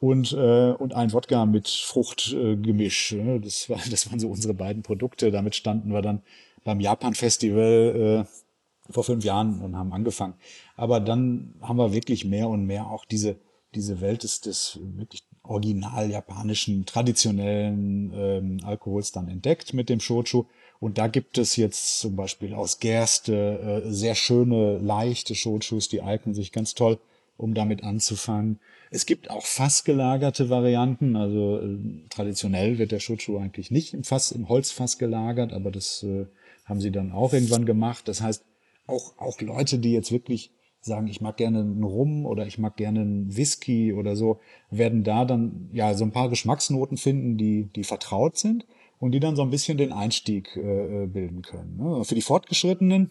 Und, 0.00 0.32
äh, 0.32 0.70
und 0.72 0.94
ein 0.94 1.12
Wodka 1.12 1.44
mit 1.44 1.68
Fruchtgemisch. 1.68 3.12
Äh, 3.12 3.40
das, 3.40 3.68
war, 3.68 3.80
das 3.90 4.08
waren 4.08 4.20
so 4.20 4.28
unsere 4.28 4.54
beiden 4.54 4.82
Produkte. 4.82 5.30
Damit 5.30 5.56
standen 5.56 5.92
wir 5.92 6.02
dann 6.02 6.22
beim 6.64 6.80
Japan-Festival 6.80 8.26
äh, 8.26 8.92
vor 8.92 9.04
fünf 9.04 9.24
Jahren 9.24 9.60
und 9.60 9.76
haben 9.76 9.92
angefangen. 9.92 10.34
Aber 10.76 11.00
dann 11.00 11.54
haben 11.60 11.78
wir 11.78 11.92
wirklich 11.92 12.24
mehr 12.24 12.48
und 12.48 12.64
mehr 12.64 12.86
auch 12.86 13.04
diese 13.04 13.36
diese 13.74 14.00
Welt 14.00 14.22
des, 14.22 14.40
des 14.40 14.78
wirklich 14.82 15.24
original 15.42 16.10
japanischen, 16.10 16.86
traditionellen 16.86 18.12
ähm, 18.14 18.60
Alkohols 18.64 19.12
dann 19.12 19.28
entdeckt 19.28 19.74
mit 19.74 19.88
dem 19.88 20.00
Shochu. 20.00 20.44
Und 20.80 20.98
da 20.98 21.08
gibt 21.08 21.38
es 21.38 21.56
jetzt 21.56 22.00
zum 22.00 22.16
Beispiel 22.16 22.54
aus 22.54 22.78
Gerste 22.78 23.82
äh, 23.84 23.90
sehr 23.90 24.14
schöne, 24.14 24.78
leichte 24.78 25.34
Shochus, 25.34 25.88
die 25.88 26.02
eignen 26.02 26.34
sich 26.34 26.52
ganz 26.52 26.74
toll, 26.74 26.98
um 27.38 27.54
damit 27.54 27.84
anzufangen. 27.84 28.58
Es 28.90 29.06
gibt 29.06 29.30
auch 29.30 29.46
fassgelagerte 29.46 30.50
Varianten, 30.50 31.16
also 31.16 31.60
äh, 31.60 31.78
traditionell 32.10 32.78
wird 32.78 32.92
der 32.92 33.00
Shochu 33.00 33.38
eigentlich 33.38 33.70
nicht 33.70 33.94
im 33.94 34.04
Fass, 34.04 34.32
im 34.32 34.48
Holzfass 34.48 34.98
gelagert, 34.98 35.52
aber 35.52 35.70
das 35.70 36.02
äh, 36.02 36.26
haben 36.66 36.80
sie 36.80 36.90
dann 36.90 37.12
auch 37.12 37.32
irgendwann 37.32 37.64
gemacht. 37.64 38.08
Das 38.08 38.20
heißt, 38.20 38.44
auch, 38.86 39.16
auch 39.18 39.40
Leute, 39.40 39.78
die 39.78 39.92
jetzt 39.92 40.12
wirklich 40.12 40.50
sagen, 40.80 41.06
ich 41.06 41.20
mag 41.20 41.36
gerne 41.36 41.60
einen 41.60 41.84
Rum 41.84 42.26
oder 42.26 42.46
ich 42.46 42.58
mag 42.58 42.76
gerne 42.76 43.00
einen 43.00 43.36
Whisky 43.36 43.92
oder 43.92 44.16
so, 44.16 44.40
werden 44.70 45.04
da 45.04 45.24
dann 45.24 45.70
ja 45.72 45.94
so 45.94 46.04
ein 46.04 46.12
paar 46.12 46.28
Geschmacksnoten 46.28 46.96
finden, 46.96 47.36
die, 47.36 47.64
die 47.64 47.84
vertraut 47.84 48.36
sind 48.36 48.66
und 48.98 49.12
die 49.12 49.20
dann 49.20 49.36
so 49.36 49.42
ein 49.42 49.50
bisschen 49.50 49.78
den 49.78 49.92
Einstieg 49.92 50.56
äh, 50.56 51.06
bilden 51.06 51.42
können. 51.42 51.76
Ne? 51.76 52.04
Für 52.04 52.14
die 52.14 52.22
Fortgeschrittenen 52.22 53.10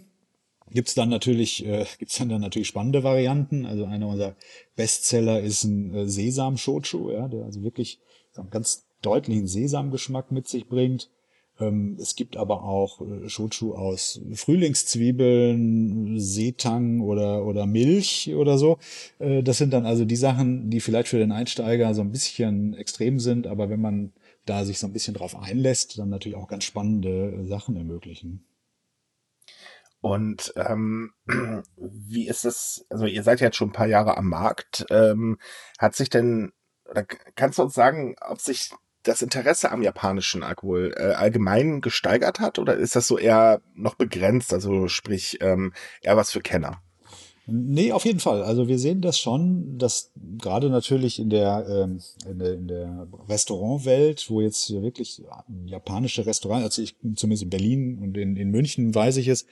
gibt's 0.71 0.95
dann 0.95 1.09
natürlich 1.09 1.65
äh, 1.65 1.85
gibt's 1.99 2.17
dann, 2.17 2.29
dann 2.29 2.41
natürlich 2.41 2.67
spannende 2.67 3.03
Varianten. 3.03 3.65
Also 3.65 3.85
einer 3.85 4.07
unserer 4.07 4.35
Bestseller 4.75 5.41
ist 5.41 5.63
ein 5.63 5.93
äh, 5.93 6.07
Sesam 6.07 6.57
Shochu, 6.57 7.11
ja, 7.11 7.27
der 7.27 7.45
also 7.45 7.63
wirklich 7.63 7.99
einen 8.35 8.49
ganz 8.49 8.85
deutlichen 9.01 9.47
Sesamgeschmack 9.47 10.31
mit 10.31 10.47
sich 10.47 10.67
bringt. 10.67 11.09
Ähm, 11.59 11.97
es 11.99 12.15
gibt 12.15 12.37
aber 12.37 12.63
auch 12.63 13.01
äh, 13.01 13.29
Shochu 13.29 13.73
aus 13.73 14.21
Frühlingszwiebeln, 14.33 16.19
Seetang 16.19 17.01
oder, 17.01 17.45
oder 17.45 17.65
Milch 17.65 18.33
oder 18.35 18.57
so. 18.57 18.77
Äh, 19.19 19.43
das 19.43 19.57
sind 19.57 19.73
dann 19.73 19.85
also 19.85 20.05
die 20.05 20.15
Sachen, 20.15 20.69
die 20.69 20.79
vielleicht 20.79 21.07
für 21.07 21.19
den 21.19 21.31
Einsteiger 21.31 21.93
so 21.93 22.01
ein 22.01 22.11
bisschen 22.11 22.73
extrem 22.75 23.19
sind, 23.19 23.47
aber 23.47 23.69
wenn 23.69 23.81
man 23.81 24.13
da 24.45 24.65
sich 24.65 24.79
so 24.79 24.87
ein 24.87 24.93
bisschen 24.93 25.13
drauf 25.13 25.35
einlässt, 25.35 25.97
dann 25.99 26.09
natürlich 26.09 26.37
auch 26.37 26.47
ganz 26.47 26.63
spannende 26.63 27.45
Sachen 27.45 27.75
ermöglichen. 27.75 28.45
Und 30.01 30.53
ähm, 30.55 31.13
wie 31.75 32.27
ist 32.27 32.45
es, 32.45 32.85
also 32.89 33.05
ihr 33.05 33.23
seid 33.23 33.39
ja 33.39 33.47
jetzt 33.47 33.57
schon 33.57 33.69
ein 33.69 33.73
paar 33.73 33.87
Jahre 33.87 34.17
am 34.17 34.29
Markt. 34.29 34.85
Ähm, 34.89 35.37
hat 35.79 35.95
sich 35.95 36.09
denn, 36.09 36.51
oder 36.89 37.03
kannst 37.03 37.59
du 37.59 37.63
uns 37.63 37.73
sagen, 37.73 38.15
ob 38.21 38.39
sich 38.39 38.71
das 39.03 39.21
Interesse 39.21 39.71
am 39.71 39.81
japanischen 39.81 40.43
Alkohol 40.43 40.93
äh, 40.97 41.13
allgemein 41.13 41.81
gesteigert 41.81 42.39
hat 42.39 42.59
oder 42.59 42.75
ist 42.75 42.95
das 42.95 43.07
so 43.07 43.17
eher 43.17 43.61
noch 43.73 43.95
begrenzt, 43.95 44.53
also 44.53 44.87
sprich 44.87 45.39
ähm, 45.41 45.73
eher 46.01 46.17
was 46.17 46.31
für 46.31 46.41
Kenner? 46.41 46.81
Nee, 47.49 47.93
auf 47.93 48.03
jeden 48.03 48.19
Fall. 48.19 48.43
Also 48.43 48.67
wir 48.67 48.77
sehen 48.77 48.99
das 48.99 49.17
schon, 49.17 49.77
dass 49.77 50.11
gerade 50.37 50.69
natürlich 50.69 51.17
in 51.17 51.29
der, 51.29 51.65
ähm, 51.69 52.01
in 52.29 52.39
der, 52.39 52.53
in 52.53 52.67
der 52.67 53.07
Restaurantwelt, 53.29 54.29
wo 54.29 54.41
jetzt 54.41 54.69
wirklich 54.69 55.21
japanische 55.65 56.25
Restaurants, 56.25 56.65
also 56.65 56.81
ich 56.81 56.97
zumindest 57.15 57.43
in 57.43 57.49
Berlin 57.49 57.99
und 57.99 58.17
in, 58.17 58.35
in 58.35 58.51
München 58.51 58.93
weiß 58.93 59.15
ich 59.15 59.29
es, 59.29 59.45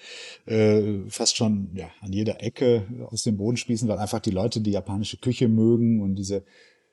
äh, 0.45 0.99
fast 1.07 1.37
schon 1.37 1.69
ja, 1.73 1.89
an 2.01 2.11
jeder 2.11 2.43
Ecke 2.43 2.85
aus 3.09 3.23
dem 3.23 3.37
Boden 3.37 3.55
spießen, 3.55 3.87
weil 3.87 3.97
einfach 3.97 4.19
die 4.19 4.31
Leute 4.31 4.59
die 4.59 4.71
japanische 4.71 5.17
Küche 5.17 5.47
mögen 5.47 6.01
und 6.01 6.15
diese 6.15 6.43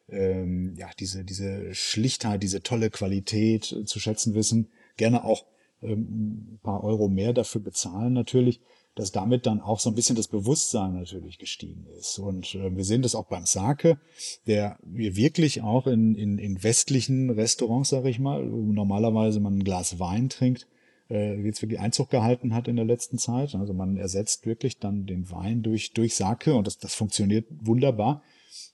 ähm, 0.09 0.75
ja, 0.77 0.89
diese, 1.01 1.25
diese 1.25 1.75
Schlichtheit, 1.75 2.43
diese 2.43 2.63
tolle 2.63 2.91
Qualität 2.91 3.73
äh, 3.73 3.85
zu 3.85 3.99
schätzen 3.99 4.35
wissen, 4.35 4.69
gerne 4.97 5.25
auch 5.25 5.47
ähm, 5.81 6.53
ein 6.53 6.61
paar 6.63 6.85
Euro 6.85 7.09
mehr 7.09 7.33
dafür 7.33 7.61
bezahlen 7.61 8.13
natürlich, 8.13 8.61
dass 8.95 9.13
damit 9.13 9.47
dann 9.47 9.61
auch 9.61 9.81
so 9.81 9.91
ein 9.91 9.95
bisschen 9.95 10.17
das 10.17 10.29
Bewusstsein 10.29 10.93
natürlich 10.95 11.39
gestiegen 11.39 11.87
ist. 11.99 12.19
Und 12.19 12.55
äh, 12.55 12.77
wir 12.77 12.85
sehen 12.85 13.03
das 13.03 13.15
auch 13.15 13.27
beim 13.27 13.47
Sake, 13.47 13.99
der 14.47 14.79
wir 14.83 15.17
wirklich 15.17 15.63
auch 15.63 15.87
in, 15.87 16.15
in, 16.15 16.39
in 16.39 16.63
westlichen 16.63 17.31
Restaurants, 17.31 17.89
sage 17.89 18.11
ich 18.11 18.19
mal, 18.19 18.51
wo 18.51 18.73
normalerweise 18.73 19.41
man 19.41 19.59
ein 19.59 19.65
Glas 19.65 19.99
Wein 19.99 20.29
trinkt, 20.29 20.67
äh, 21.09 21.41
jetzt 21.43 21.63
wirklich 21.63 21.81
Einzug 21.81 22.11
gehalten 22.11 22.55
hat 22.55 22.69
in 22.69 22.77
der 22.77 22.85
letzten 22.85 23.17
Zeit. 23.19 23.55
Also 23.55 23.73
man 23.73 23.97
ersetzt 23.97 24.45
wirklich 24.45 24.79
dann 24.79 25.07
den 25.07 25.31
Wein 25.31 25.63
durch, 25.63 25.93
durch 25.93 26.15
Sake 26.15 26.55
und 26.55 26.67
das, 26.67 26.79
das 26.79 26.95
funktioniert 26.95 27.47
wunderbar. 27.51 28.23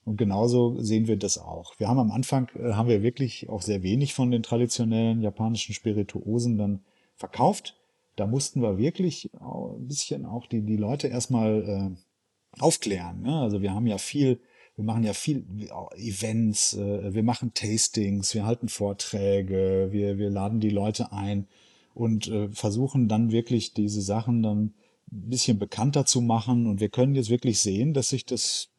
Und 0.03 0.17
genauso 0.17 0.81
sehen 0.81 1.07
wir 1.07 1.17
das 1.17 1.37
auch. 1.37 1.79
Wir 1.79 1.87
haben 1.87 1.99
am 1.99 2.11
Anfang, 2.11 2.49
äh, 2.55 2.73
haben 2.73 2.89
wir 2.89 3.03
wirklich 3.03 3.47
auch 3.47 3.61
sehr 3.61 3.83
wenig 3.83 4.13
von 4.13 4.31
den 4.31 4.43
traditionellen 4.43 5.21
japanischen 5.21 5.73
Spirituosen 5.73 6.57
dann 6.57 6.81
verkauft. 7.15 7.78
Da 8.19 8.27
mussten 8.27 8.61
wir 8.61 8.77
wirklich 8.77 9.29
ein 9.39 9.87
bisschen 9.87 10.25
auch 10.25 10.45
die, 10.45 10.61
die 10.61 10.75
Leute 10.75 11.07
erstmal 11.07 11.95
äh, 11.95 12.61
aufklären. 12.61 13.21
Ne? 13.21 13.39
Also 13.39 13.61
wir 13.61 13.73
haben 13.73 13.87
ja 13.87 13.97
viel, 13.97 14.41
wir 14.75 14.83
machen 14.83 15.03
ja 15.03 15.13
viel 15.13 15.45
Events, 15.95 16.73
äh, 16.73 17.13
wir 17.13 17.23
machen 17.23 17.53
Tastings, 17.53 18.33
wir 18.33 18.45
halten 18.45 18.67
Vorträge, 18.67 19.87
wir, 19.91 20.17
wir 20.17 20.29
laden 20.29 20.59
die 20.59 20.69
Leute 20.69 21.13
ein 21.13 21.47
und 21.93 22.27
äh, 22.27 22.49
versuchen 22.49 23.07
dann 23.07 23.31
wirklich 23.31 23.73
diese 23.73 24.01
Sachen 24.01 24.43
dann 24.43 24.73
ein 25.11 25.29
bisschen 25.29 25.57
bekannter 25.57 26.05
zu 26.05 26.19
machen. 26.19 26.67
Und 26.67 26.81
wir 26.81 26.89
können 26.89 27.15
jetzt 27.15 27.29
wirklich 27.29 27.59
sehen, 27.59 27.93
dass 27.93 28.09
sich 28.09 28.25
das 28.25 28.69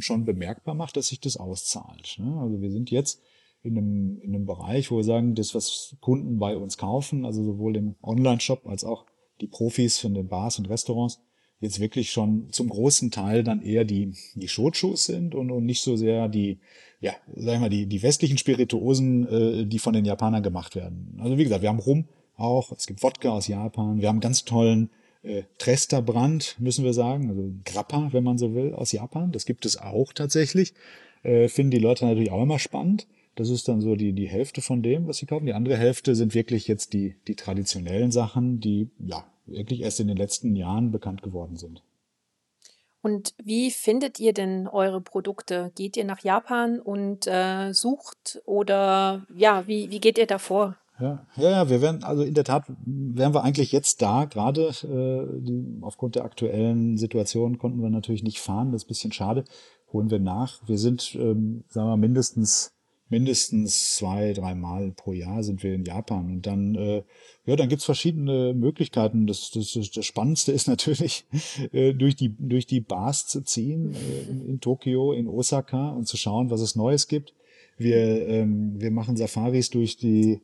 schon 0.00 0.24
bemerkbar 0.24 0.74
macht, 0.74 0.96
dass 0.96 1.08
sich 1.08 1.20
das 1.20 1.36
auszahlt. 1.36 2.16
Ne? 2.18 2.36
Also 2.40 2.60
wir 2.60 2.72
sind 2.72 2.90
jetzt 2.90 3.20
in 3.68 3.78
einem, 3.78 4.20
in 4.20 4.34
einem 4.34 4.46
Bereich, 4.46 4.90
wo 4.90 4.96
wir 4.96 5.04
sagen, 5.04 5.34
das, 5.34 5.54
was 5.54 5.96
Kunden 6.00 6.38
bei 6.38 6.56
uns 6.56 6.76
kaufen, 6.76 7.24
also 7.24 7.44
sowohl 7.44 7.76
im 7.76 7.94
Online-Shop 8.02 8.66
als 8.66 8.84
auch 8.84 9.06
die 9.40 9.46
Profis 9.46 9.98
von 9.98 10.14
den 10.14 10.28
Bars 10.28 10.58
und 10.58 10.68
Restaurants, 10.68 11.20
jetzt 11.60 11.80
wirklich 11.80 12.10
schon 12.10 12.48
zum 12.50 12.68
großen 12.68 13.10
Teil 13.10 13.42
dann 13.42 13.62
eher 13.62 13.84
die, 13.84 14.12
die 14.34 14.48
Shochos 14.48 15.04
sind 15.04 15.34
und, 15.34 15.50
und 15.50 15.64
nicht 15.64 15.82
so 15.82 15.96
sehr 15.96 16.28
die, 16.28 16.58
ja, 17.00 17.12
sagen 17.34 17.62
wir 17.62 17.68
die, 17.68 17.86
die 17.86 18.02
westlichen 18.02 18.38
Spirituosen, 18.38 19.26
äh, 19.28 19.66
die 19.66 19.78
von 19.78 19.92
den 19.92 20.04
Japanern 20.04 20.42
gemacht 20.42 20.76
werden. 20.76 21.18
Also 21.20 21.36
wie 21.38 21.44
gesagt, 21.44 21.62
wir 21.62 21.68
haben 21.68 21.78
Rum 21.78 22.06
auch, 22.36 22.70
es 22.72 22.86
gibt 22.86 23.02
Wodka 23.02 23.30
aus 23.30 23.48
Japan, 23.48 24.00
wir 24.00 24.08
haben 24.08 24.20
ganz 24.20 24.44
tollen 24.44 24.90
äh, 25.22 25.42
Tresterbrand, 25.58 26.56
müssen 26.60 26.84
wir 26.84 26.92
sagen, 26.92 27.28
also 27.30 27.52
Grappa, 27.64 28.12
wenn 28.12 28.24
man 28.24 28.38
so 28.38 28.54
will, 28.54 28.72
aus 28.74 28.92
Japan. 28.92 29.32
Das 29.32 29.44
gibt 29.44 29.66
es 29.66 29.76
auch 29.76 30.12
tatsächlich. 30.12 30.74
Äh, 31.22 31.48
finden 31.48 31.72
die 31.72 31.78
Leute 31.78 32.06
natürlich 32.06 32.30
auch 32.30 32.42
immer 32.42 32.58
spannend. 32.58 33.08
Das 33.38 33.50
ist 33.50 33.68
dann 33.68 33.80
so 33.80 33.94
die, 33.94 34.12
die 34.12 34.28
Hälfte 34.28 34.62
von 34.62 34.82
dem, 34.82 35.06
was 35.06 35.18
sie 35.18 35.26
kaufen. 35.26 35.46
Die 35.46 35.54
andere 35.54 35.76
Hälfte 35.76 36.16
sind 36.16 36.34
wirklich 36.34 36.66
jetzt 36.66 36.92
die, 36.92 37.14
die 37.28 37.36
traditionellen 37.36 38.10
Sachen, 38.10 38.58
die 38.58 38.90
ja 38.98 39.24
wirklich 39.46 39.82
erst 39.82 40.00
in 40.00 40.08
den 40.08 40.16
letzten 40.16 40.56
Jahren 40.56 40.90
bekannt 40.90 41.22
geworden 41.22 41.56
sind. 41.56 41.84
Und 43.00 43.34
wie 43.40 43.70
findet 43.70 44.18
ihr 44.18 44.32
denn 44.32 44.66
eure 44.66 45.00
Produkte? 45.00 45.70
Geht 45.76 45.96
ihr 45.96 46.04
nach 46.04 46.18
Japan 46.24 46.80
und 46.80 47.28
äh, 47.28 47.72
sucht 47.72 48.42
oder 48.44 49.24
ja, 49.36 49.68
wie, 49.68 49.88
wie 49.90 50.00
geht 50.00 50.18
ihr 50.18 50.26
da 50.26 50.38
vor? 50.38 50.76
Ja, 50.98 51.24
ja, 51.36 51.70
wir 51.70 51.80
werden, 51.80 52.02
also 52.02 52.24
in 52.24 52.34
der 52.34 52.42
Tat 52.42 52.64
wären 52.84 53.34
wir 53.34 53.44
eigentlich 53.44 53.70
jetzt 53.70 54.02
da, 54.02 54.24
gerade 54.24 54.70
äh, 54.82 55.40
die, 55.40 55.78
aufgrund 55.80 56.16
der 56.16 56.24
aktuellen 56.24 56.96
Situation 56.98 57.58
konnten 57.58 57.80
wir 57.80 57.90
natürlich 57.90 58.24
nicht 58.24 58.40
fahren, 58.40 58.72
das 58.72 58.82
ist 58.82 58.86
ein 58.86 58.88
bisschen 58.88 59.12
schade, 59.12 59.44
holen 59.92 60.10
wir 60.10 60.18
nach. 60.18 60.58
Wir 60.66 60.76
sind, 60.76 61.14
ähm, 61.14 61.62
sagen 61.68 61.88
wir, 61.88 61.96
mindestens 61.96 62.72
mindestens 63.08 63.96
zwei, 63.96 64.32
dreimal 64.32 64.92
pro 64.92 65.12
Jahr 65.12 65.42
sind 65.42 65.62
wir 65.62 65.74
in 65.74 65.84
Japan. 65.84 66.26
Und 66.26 66.46
dann, 66.46 66.74
äh, 66.74 67.02
ja, 67.46 67.56
dann 67.56 67.68
gibt's 67.68 67.84
verschiedene 67.84 68.54
Möglichkeiten. 68.54 69.26
Das, 69.26 69.50
das, 69.50 69.72
das, 69.72 70.04
Spannendste 70.06 70.52
ist 70.52 70.68
natürlich, 70.68 71.26
äh, 71.72 71.94
durch, 71.94 72.16
die, 72.16 72.34
durch 72.38 72.66
die 72.66 72.80
Bars 72.80 73.26
zu 73.26 73.42
ziehen, 73.42 73.94
äh, 73.94 74.30
in, 74.30 74.46
in 74.46 74.60
Tokio, 74.60 75.12
in 75.12 75.26
Osaka 75.26 75.90
und 75.90 76.06
zu 76.06 76.16
schauen, 76.16 76.50
was 76.50 76.60
es 76.60 76.76
Neues 76.76 77.08
gibt. 77.08 77.34
Wir, 77.78 78.28
ähm, 78.28 78.80
wir 78.80 78.90
machen 78.90 79.16
Safaris 79.16 79.70
durch 79.70 79.96
die 79.96 80.40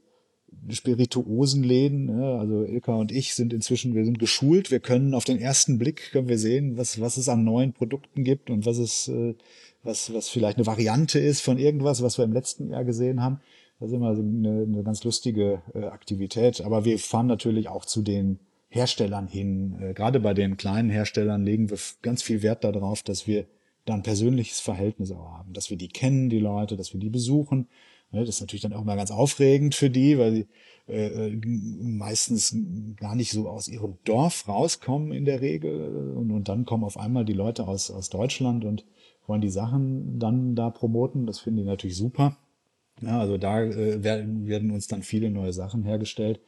Spirituosenläden. 0.71 2.09
Ja, 2.09 2.38
also 2.38 2.64
Ilka 2.64 2.94
und 2.94 3.12
ich 3.12 3.35
sind 3.35 3.52
inzwischen, 3.52 3.94
wir 3.94 4.04
sind 4.04 4.18
geschult. 4.18 4.71
Wir 4.71 4.80
können 4.80 5.14
auf 5.14 5.25
den 5.25 5.38
ersten 5.38 5.78
Blick 5.78 6.11
können 6.12 6.28
wir 6.28 6.38
sehen, 6.38 6.76
was, 6.76 7.00
was 7.00 7.16
es 7.16 7.28
an 7.28 7.44
neuen 7.44 7.73
Produkten 7.73 8.25
gibt 8.25 8.50
und 8.50 8.66
was 8.66 8.78
es, 8.78 9.09
äh, 9.09 9.35
was, 9.85 10.12
was 10.12 10.29
vielleicht 10.29 10.59
eine 10.59 10.67
Variante 10.67 11.19
ist 11.19 11.41
von 11.41 11.59
irgendwas, 11.59 12.03
was 12.03 12.19
wir 12.19 12.25
im 12.25 12.33
letzten 12.33 12.71
Jahr 12.71 12.85
gesehen 12.85 13.23
haben. 13.23 13.41
Das 13.79 13.91
ist 13.91 13.95
immer 13.95 14.11
eine, 14.11 14.62
eine 14.62 14.83
ganz 14.83 15.05
lustige 15.05 15.62
äh, 15.75 15.85
Aktivität. 15.85 16.61
Aber 16.62 16.85
wir 16.85 16.99
fahren 16.99 17.26
natürlich 17.26 17.69
auch 17.69 17.85
zu 17.85 18.03
den 18.03 18.41
Herstellern 18.69 19.29
hin. 19.29 19.76
Äh, 19.81 19.95
gerade 19.95 20.21
bei 20.21 20.35
den 20.35 20.57
kleinen 20.57 20.91
Herstellern 20.91 21.45
legen 21.45 21.71
wir 21.71 21.79
ganz 22.03 22.23
viel 22.23 22.43
Wert 22.43 22.64
darauf, 22.64 23.03
dass 23.03 23.26
wir 23.26 23.47
da 23.85 23.95
ein 23.95 24.03
persönliches 24.03 24.61
Verhältnis 24.61 25.11
auch 25.11 25.33
haben, 25.38 25.53
dass 25.53 25.71
wir 25.71 25.76
die 25.76 25.88
kennen, 25.88 26.31
die 26.31 26.38
Leute, 26.38 26.76
dass 26.76 26.93
wir 26.93 27.00
die 27.00 27.11
besuchen 27.11 27.69
Ne, 28.14 28.21
das 28.21 28.37
ist 28.37 28.41
natürlich 28.43 28.62
dann 28.62 28.73
auch 28.73 28.85
mal 28.85 28.95
ganz 28.95 29.11
aufregend 29.11 29.75
für 29.75 29.91
die, 29.91 30.19
weil 30.19 30.33
sie 30.33 30.47
äh, 30.87 31.07
äh, 31.07 31.37
meistens 31.37 32.57
gar 32.97 33.17
nicht 33.17 33.33
so 33.33 33.49
aus 33.49 33.67
ihrem 33.67 33.99
Dorf 34.05 34.47
rauskommen 34.47 35.11
in 35.12 35.25
der 35.25 35.41
Regel. 35.41 36.14
Und, 36.14 36.31
und 36.31 36.49
dann 36.49 36.64
kommen 36.64 36.85
auf 36.85 36.97
einmal 36.97 37.25
die 37.25 37.33
Leute 37.33 37.67
aus, 37.67 37.91
aus 37.91 38.11
Deutschland 38.11 38.64
und 38.64 38.85
wollen 39.26 39.40
die 39.40 39.50
Sachen 39.50 40.19
dann 40.19 40.54
da 40.54 40.71
promoten. 40.71 41.26
Das 41.26 41.40
finden 41.40 41.61
die 41.61 41.64
natürlich 41.64 41.97
super. 41.97 42.37
Ja, 43.00 43.21
also 43.21 43.38
da 43.38 43.62
äh, 43.62 44.02
werden, 44.02 44.47
werden 44.47 44.71
uns 44.71 44.87
dann 44.87 45.02
viele 45.02 45.31
neue 45.31 45.52
Sachen 45.52 45.83
hergestellt. 45.83 46.40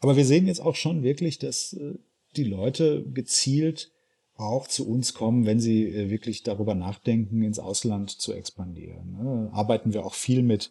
Aber 0.00 0.16
wir 0.16 0.24
sehen 0.24 0.46
jetzt 0.46 0.60
auch 0.60 0.76
schon 0.76 1.02
wirklich, 1.02 1.38
dass 1.38 1.74
äh, 1.74 1.94
die 2.36 2.44
Leute 2.44 3.04
gezielt 3.12 3.90
auch 4.36 4.66
zu 4.66 4.88
uns 4.88 5.12
kommen, 5.12 5.44
wenn 5.44 5.60
sie 5.60 5.84
äh, 5.84 6.08
wirklich 6.08 6.42
darüber 6.42 6.74
nachdenken, 6.74 7.42
ins 7.42 7.58
Ausland 7.58 8.10
zu 8.10 8.32
expandieren. 8.32 9.12
Ne? 9.12 9.50
Arbeiten 9.52 9.92
wir 9.92 10.06
auch 10.06 10.14
viel 10.14 10.42
mit 10.42 10.70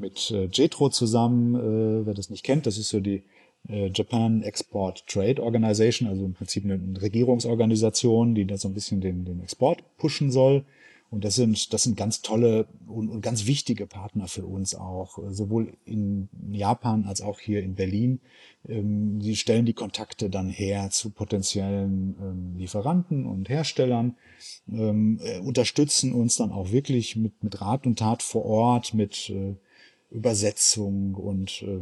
mit 0.00 0.30
äh, 0.30 0.46
JETRO 0.46 0.88
zusammen, 0.88 1.54
äh, 1.54 2.06
wer 2.06 2.14
das 2.14 2.30
nicht 2.30 2.42
kennt, 2.42 2.66
das 2.66 2.78
ist 2.78 2.88
so 2.88 3.00
die 3.00 3.22
äh, 3.68 3.90
Japan 3.94 4.42
Export 4.42 5.06
Trade 5.06 5.42
Organization, 5.42 6.08
also 6.08 6.24
im 6.24 6.34
Prinzip 6.34 6.64
eine, 6.64 6.80
Regierungsorganisation, 7.00 8.34
die 8.34 8.46
da 8.46 8.56
so 8.56 8.68
ein 8.68 8.74
bisschen 8.74 9.00
den, 9.00 9.24
den 9.24 9.40
Export 9.42 9.84
pushen 9.98 10.32
soll. 10.32 10.64
Und 11.10 11.24
das 11.24 11.34
sind, 11.34 11.72
das 11.72 11.82
sind 11.82 11.96
ganz 11.96 12.22
tolle 12.22 12.68
und, 12.86 13.08
und 13.08 13.20
ganz 13.20 13.46
wichtige 13.46 13.86
Partner 13.86 14.28
für 14.28 14.46
uns 14.46 14.76
auch, 14.76 15.18
sowohl 15.30 15.76
in 15.84 16.28
Japan 16.52 17.04
als 17.04 17.20
auch 17.20 17.40
hier 17.40 17.64
in 17.64 17.74
Berlin. 17.74 18.20
Ähm, 18.68 19.20
sie 19.20 19.34
stellen 19.34 19.66
die 19.66 19.74
Kontakte 19.74 20.30
dann 20.30 20.48
her 20.48 20.90
zu 20.90 21.10
potenziellen 21.10 22.16
ähm, 22.20 22.56
Lieferanten 22.56 23.26
und 23.26 23.48
Herstellern, 23.48 24.16
ähm, 24.68 25.18
äh, 25.24 25.40
unterstützen 25.40 26.12
uns 26.12 26.36
dann 26.36 26.52
auch 26.52 26.70
wirklich 26.70 27.16
mit, 27.16 27.42
mit 27.42 27.60
Rat 27.60 27.86
und 27.86 27.98
Tat 27.98 28.22
vor 28.22 28.44
Ort, 28.44 28.94
mit 28.94 29.30
äh, 29.30 29.56
Übersetzung 30.10 31.14
und 31.14 31.62
äh, 31.62 31.80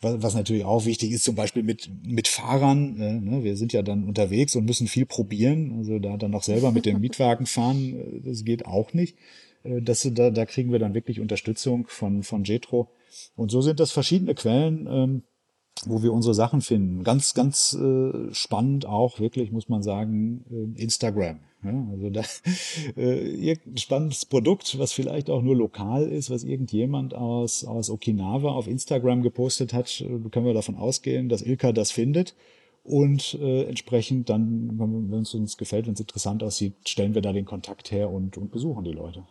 was, 0.00 0.34
natürlich 0.34 0.64
auch 0.64 0.84
wichtig 0.84 1.12
ist, 1.12 1.24
zum 1.24 1.34
Beispiel 1.34 1.62
mit, 1.62 1.90
mit 2.04 2.28
Fahrern. 2.28 3.00
Äh, 3.00 3.20
ne? 3.20 3.44
Wir 3.44 3.56
sind 3.56 3.72
ja 3.72 3.82
dann 3.82 4.04
unterwegs 4.04 4.56
und 4.56 4.64
müssen 4.64 4.88
viel 4.88 5.06
probieren. 5.06 5.78
Also 5.78 5.98
da 5.98 6.16
dann 6.16 6.32
noch 6.32 6.42
selber 6.42 6.72
mit 6.72 6.86
dem 6.86 7.00
Mietwagen 7.00 7.46
fahren, 7.46 7.94
äh, 7.94 8.28
das 8.28 8.44
geht 8.44 8.66
auch 8.66 8.92
nicht. 8.92 9.16
Äh, 9.62 9.80
das, 9.80 10.08
da, 10.12 10.30
da 10.30 10.46
kriegen 10.46 10.72
wir 10.72 10.78
dann 10.78 10.94
wirklich 10.94 11.20
Unterstützung 11.20 11.86
von, 11.88 12.22
von 12.22 12.44
Jetro. 12.44 12.90
Und 13.36 13.50
so 13.50 13.60
sind 13.60 13.78
das 13.78 13.92
verschiedene 13.92 14.34
Quellen, 14.34 14.88
ähm, 14.90 15.22
wo 15.86 16.02
wir 16.02 16.12
unsere 16.12 16.34
Sachen 16.34 16.60
finden. 16.60 17.04
Ganz, 17.04 17.34
ganz 17.34 17.74
äh, 17.74 18.32
spannend 18.32 18.86
auch, 18.86 19.20
wirklich, 19.20 19.52
muss 19.52 19.68
man 19.68 19.82
sagen, 19.82 20.44
äh, 20.50 20.82
Instagram. 20.82 21.40
Ja, 21.64 21.86
also 21.90 22.10
da 22.10 22.22
äh, 22.96 23.28
irgendein 23.28 23.76
spannendes 23.76 24.26
Produkt, 24.26 24.78
was 24.78 24.92
vielleicht 24.92 25.30
auch 25.30 25.42
nur 25.42 25.56
lokal 25.56 26.08
ist, 26.08 26.30
was 26.30 26.44
irgendjemand 26.44 27.14
aus, 27.14 27.64
aus 27.64 27.90
Okinawa 27.90 28.52
auf 28.52 28.66
Instagram 28.66 29.22
gepostet 29.22 29.72
hat, 29.72 30.04
können 30.30 30.46
wir 30.46 30.54
davon 30.54 30.76
ausgehen, 30.76 31.28
dass 31.28 31.42
Ilka 31.42 31.72
das 31.72 31.92
findet. 31.92 32.34
Und 32.84 33.34
äh, 33.34 33.64
entsprechend 33.64 34.28
dann, 34.28 34.76
wenn 35.10 35.22
es 35.22 35.34
uns 35.34 35.56
gefällt, 35.56 35.86
wenn 35.86 35.94
es 35.94 36.00
interessant 36.00 36.42
aussieht, 36.42 36.88
stellen 36.88 37.14
wir 37.14 37.22
da 37.22 37.32
den 37.32 37.44
Kontakt 37.44 37.92
her 37.92 38.10
und, 38.10 38.36
und 38.36 38.50
besuchen 38.50 38.82
die 38.82 38.90
Leute. 38.92 39.24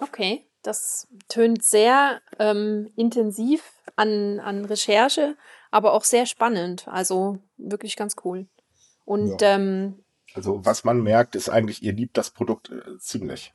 Okay, 0.00 0.46
das 0.62 1.08
tönt 1.28 1.62
sehr 1.62 2.22
ähm, 2.38 2.90
intensiv 2.96 3.62
an, 3.96 4.40
an 4.40 4.64
Recherche, 4.64 5.36
aber 5.70 5.92
auch 5.92 6.04
sehr 6.04 6.24
spannend. 6.24 6.88
Also 6.88 7.38
wirklich 7.58 7.96
ganz 7.96 8.16
cool. 8.24 8.46
Und 9.04 9.42
ja. 9.42 9.56
ähm, 9.56 9.96
also 10.38 10.64
was 10.64 10.84
man 10.84 11.02
merkt, 11.02 11.34
ist 11.34 11.48
eigentlich, 11.48 11.82
ihr 11.82 11.92
liebt 11.92 12.16
das 12.16 12.30
Produkt 12.30 12.70
äh, 12.70 12.98
ziemlich. 12.98 13.52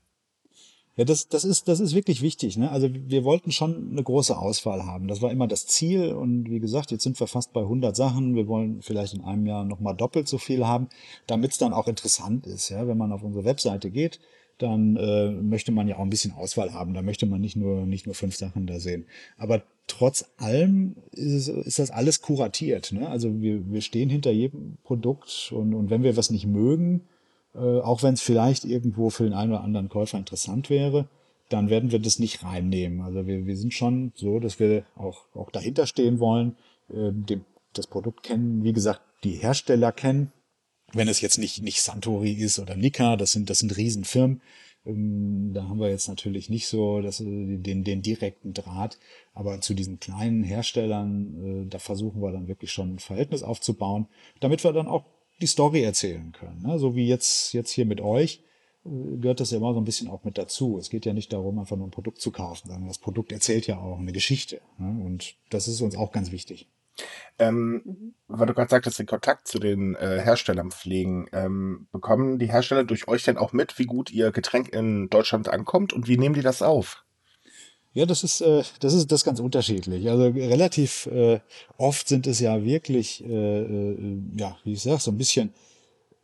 Ja, 0.96 1.06
das, 1.06 1.28
das, 1.28 1.44
ist, 1.44 1.68
das 1.68 1.80
ist 1.80 1.96
wirklich 1.96 2.22
wichtig. 2.22 2.56
Ne? 2.56 2.70
Also 2.70 2.88
wir 2.92 3.24
wollten 3.24 3.52
schon 3.52 3.90
eine 3.92 4.04
große 4.04 4.38
Auswahl 4.38 4.86
haben. 4.86 5.08
Das 5.08 5.24
war 5.24 5.32
immer 5.32 5.48
das 5.48 5.66
Ziel. 5.66 6.14
Und 6.14 6.52
wie 6.52 6.60
gesagt, 6.60 6.92
jetzt 6.92 7.02
sind 7.02 7.20
wir 7.20 7.26
fast 7.26 7.52
bei 7.52 7.62
100 7.62 7.96
Sachen. 7.96 8.36
Wir 8.36 8.48
wollen 8.48 8.84
vielleicht 8.84 9.16
in 9.16 9.24
einem 9.24 9.48
Jahr 9.48 9.66
nochmal 9.66 9.96
doppelt 9.96 10.28
so 10.28 10.38
viel 10.38 10.68
haben, 10.68 10.90
damit 11.26 11.52
es 11.52 11.58
dann 11.58 11.74
auch 11.74 11.88
interessant 11.88 12.46
ist. 12.46 12.70
Ja? 12.70 12.88
Wenn 12.88 13.00
man 13.00 13.12
auf 13.12 13.24
unsere 13.24 13.44
Webseite 13.44 13.90
geht, 13.90 14.20
dann 14.64 14.96
äh, 14.96 15.32
möchte 15.32 15.72
man 15.72 15.88
ja 15.88 15.98
auch 15.98 16.02
ein 16.02 16.10
bisschen 16.10 16.34
Auswahl 16.34 16.74
haben. 16.74 16.94
Da 16.94 17.02
möchte 17.02 17.26
man 17.26 17.42
nicht 17.42 17.56
nur, 17.56 17.86
nicht 17.86 18.06
nur 18.06 18.16
fünf 18.16 18.36
Sachen 18.36 18.66
da 18.66 18.80
sehen. 18.80 19.06
Aber 19.38 19.62
trotz 19.88 20.26
allem 20.38 20.96
ist, 21.12 21.50
ist 21.50 21.80
das 21.80 21.92
alles 21.92 22.22
kuratiert. 22.22 22.92
Ne? 22.92 23.08
Also 23.08 23.42
wir, 23.42 23.70
wir 23.72 23.82
stehen 23.82 24.10
hinter 24.10 24.32
jedem 24.32 24.78
Produkt 24.84 25.52
und, 25.56 25.74
und 25.74 25.90
wenn 25.90 26.04
wir 26.04 26.18
was 26.18 26.32
nicht 26.32 26.48
mögen, 26.48 27.02
äh, 27.54 27.60
auch 27.60 28.02
wenn 28.04 28.16
es 28.16 28.22
vielleicht 28.22 28.66
irgendwo 28.66 29.10
für 29.10 29.24
den 29.24 29.34
einen 29.34 29.52
oder 29.52 29.64
anderen 29.64 29.90
Käufer 29.90 30.18
interessant 30.18 30.70
wäre, 30.70 31.08
dann 31.50 31.70
werden 31.70 31.92
wir 31.92 32.00
das 32.00 32.18
nicht 32.18 32.44
reinnehmen. 32.44 33.02
Also 33.02 33.28
wir, 33.28 33.46
wir 33.46 33.58
sind 33.58 33.74
schon 33.74 34.12
so, 34.16 34.40
dass 34.40 34.60
wir 34.60 34.86
auch, 34.96 35.26
auch 35.36 35.52
dahinter 35.52 35.86
stehen 35.86 36.20
wollen, 36.20 36.56
äh, 36.90 37.12
dem, 37.12 37.42
das 37.74 37.88
Produkt 37.88 38.24
kennen, 38.24 38.64
wie 38.64 38.74
gesagt, 38.74 39.02
die 39.24 39.34
Hersteller 39.34 39.92
kennen, 39.92 40.32
wenn 40.94 41.08
es 41.08 41.22
jetzt 41.22 41.38
nicht, 41.38 41.62
nicht 41.62 41.82
Santori 41.82 42.34
ist 42.34 42.60
oder 42.60 42.76
Nika, 42.76 43.16
das 43.16 43.32
sind, 43.32 43.50
das 43.50 43.60
sind 43.60 43.76
Riesenfirmen. 43.76 44.42
Ähm, 44.86 45.52
da 45.54 45.68
haben 45.68 45.80
wir 45.80 45.90
jetzt 45.90 46.08
natürlich 46.08 46.50
nicht 46.50 46.68
so 46.68 47.02
das, 47.02 47.20
äh, 47.22 47.58
den, 47.58 47.84
den 47.84 48.02
direkten 48.02 48.54
Draht. 48.54 49.00
Aber 49.34 49.62
zu 49.62 49.74
diesen 49.74 50.00
kleinen 50.00 50.44
Herstellern, 50.44 51.66
äh, 51.66 51.70
da 51.70 51.80
versuchen 51.80 52.22
wir 52.22 52.32
dann 52.32 52.48
wirklich 52.48 52.72
schon 52.72 52.96
ein 52.96 53.00
Verhältnis 53.00 53.44
aufzubauen, 53.44 54.08
damit 54.40 54.64
wir 54.64 54.74
dann 54.74 54.88
auch 54.88 55.06
die 55.42 55.48
Story 55.48 55.82
erzählen 55.84 56.32
können. 56.32 56.62
Ne? 56.62 56.80
So 56.80 56.96
wie 56.96 57.08
jetzt, 57.08 57.54
jetzt 57.54 57.72
hier 57.72 57.86
mit 57.86 58.02
euch 58.02 58.44
äh, 58.86 59.18
gehört 59.18 59.40
das 59.40 59.52
ja 59.52 59.58
immer 59.58 59.74
so 59.74 59.80
ein 59.80 59.86
bisschen 59.86 60.10
auch 60.10 60.24
mit 60.24 60.38
dazu. 60.38 60.78
Es 60.78 60.90
geht 60.90 61.06
ja 61.06 61.14
nicht 61.14 61.34
darum, 61.34 61.60
einfach 61.60 61.78
nur 61.78 61.88
ein 61.88 61.92
Produkt 61.92 62.22
zu 62.22 62.32
kaufen, 62.32 62.68
sondern 62.68 62.88
das 62.88 63.00
Produkt 63.00 63.32
erzählt 63.32 63.68
ja 63.68 63.80
auch 63.80 64.00
eine 64.00 64.12
Geschichte. 64.12 64.62
Ne? 64.78 65.04
Und 65.04 65.36
das 65.50 65.68
ist 65.68 65.82
uns 65.82 65.96
auch 65.96 66.12
ganz 66.12 66.32
wichtig. 66.32 66.68
Ähm, 67.40 67.82
mhm. 67.84 68.14
Weil 68.28 68.48
du 68.48 68.54
gerade 68.54 68.70
sagtest, 68.70 69.00
den 69.00 69.06
Kontakt 69.06 69.48
zu 69.48 69.60
den 69.60 69.96
äh, 69.96 70.20
Herstellern 70.20 70.72
pflegen, 70.72 71.28
ähm, 71.32 71.88
bekommen 71.92 72.40
die 72.40 72.52
Hersteller 72.52 72.84
durch 72.84 73.08
euch 73.08 73.24
denn 73.24 73.38
auch 73.38 73.54
mit, 73.54 73.80
wie 73.80 73.86
gut 73.86 74.12
ihr 74.12 74.32
Getränk 74.32 74.70
in 74.70 75.10
Deutschland 75.10 75.50
ankommt 75.50 75.94
und 75.94 76.08
wie 76.08 76.18
nehmen 76.18 76.36
die 76.36 76.42
das 76.42 76.62
auf? 76.62 77.04
Ja, 77.94 78.08
das 78.08 78.24
ist, 78.24 78.42
äh, 78.42 78.64
das 78.80 78.94
ist 78.94 79.12
das 79.12 79.24
ganz 79.24 79.40
unterschiedlich. 79.40 80.10
Also 80.10 80.28
relativ 80.28 81.06
äh, 81.08 81.40
oft 81.78 82.08
sind 82.08 82.26
es 82.26 82.40
ja 82.40 82.64
wirklich, 82.64 83.24
äh, 83.24 83.62
äh, 83.62 84.18
ja, 84.36 84.58
wie 84.64 84.74
ich 84.74 84.82
sag, 84.82 85.00
so 85.00 85.12
ein 85.12 85.18
bisschen 85.18 85.54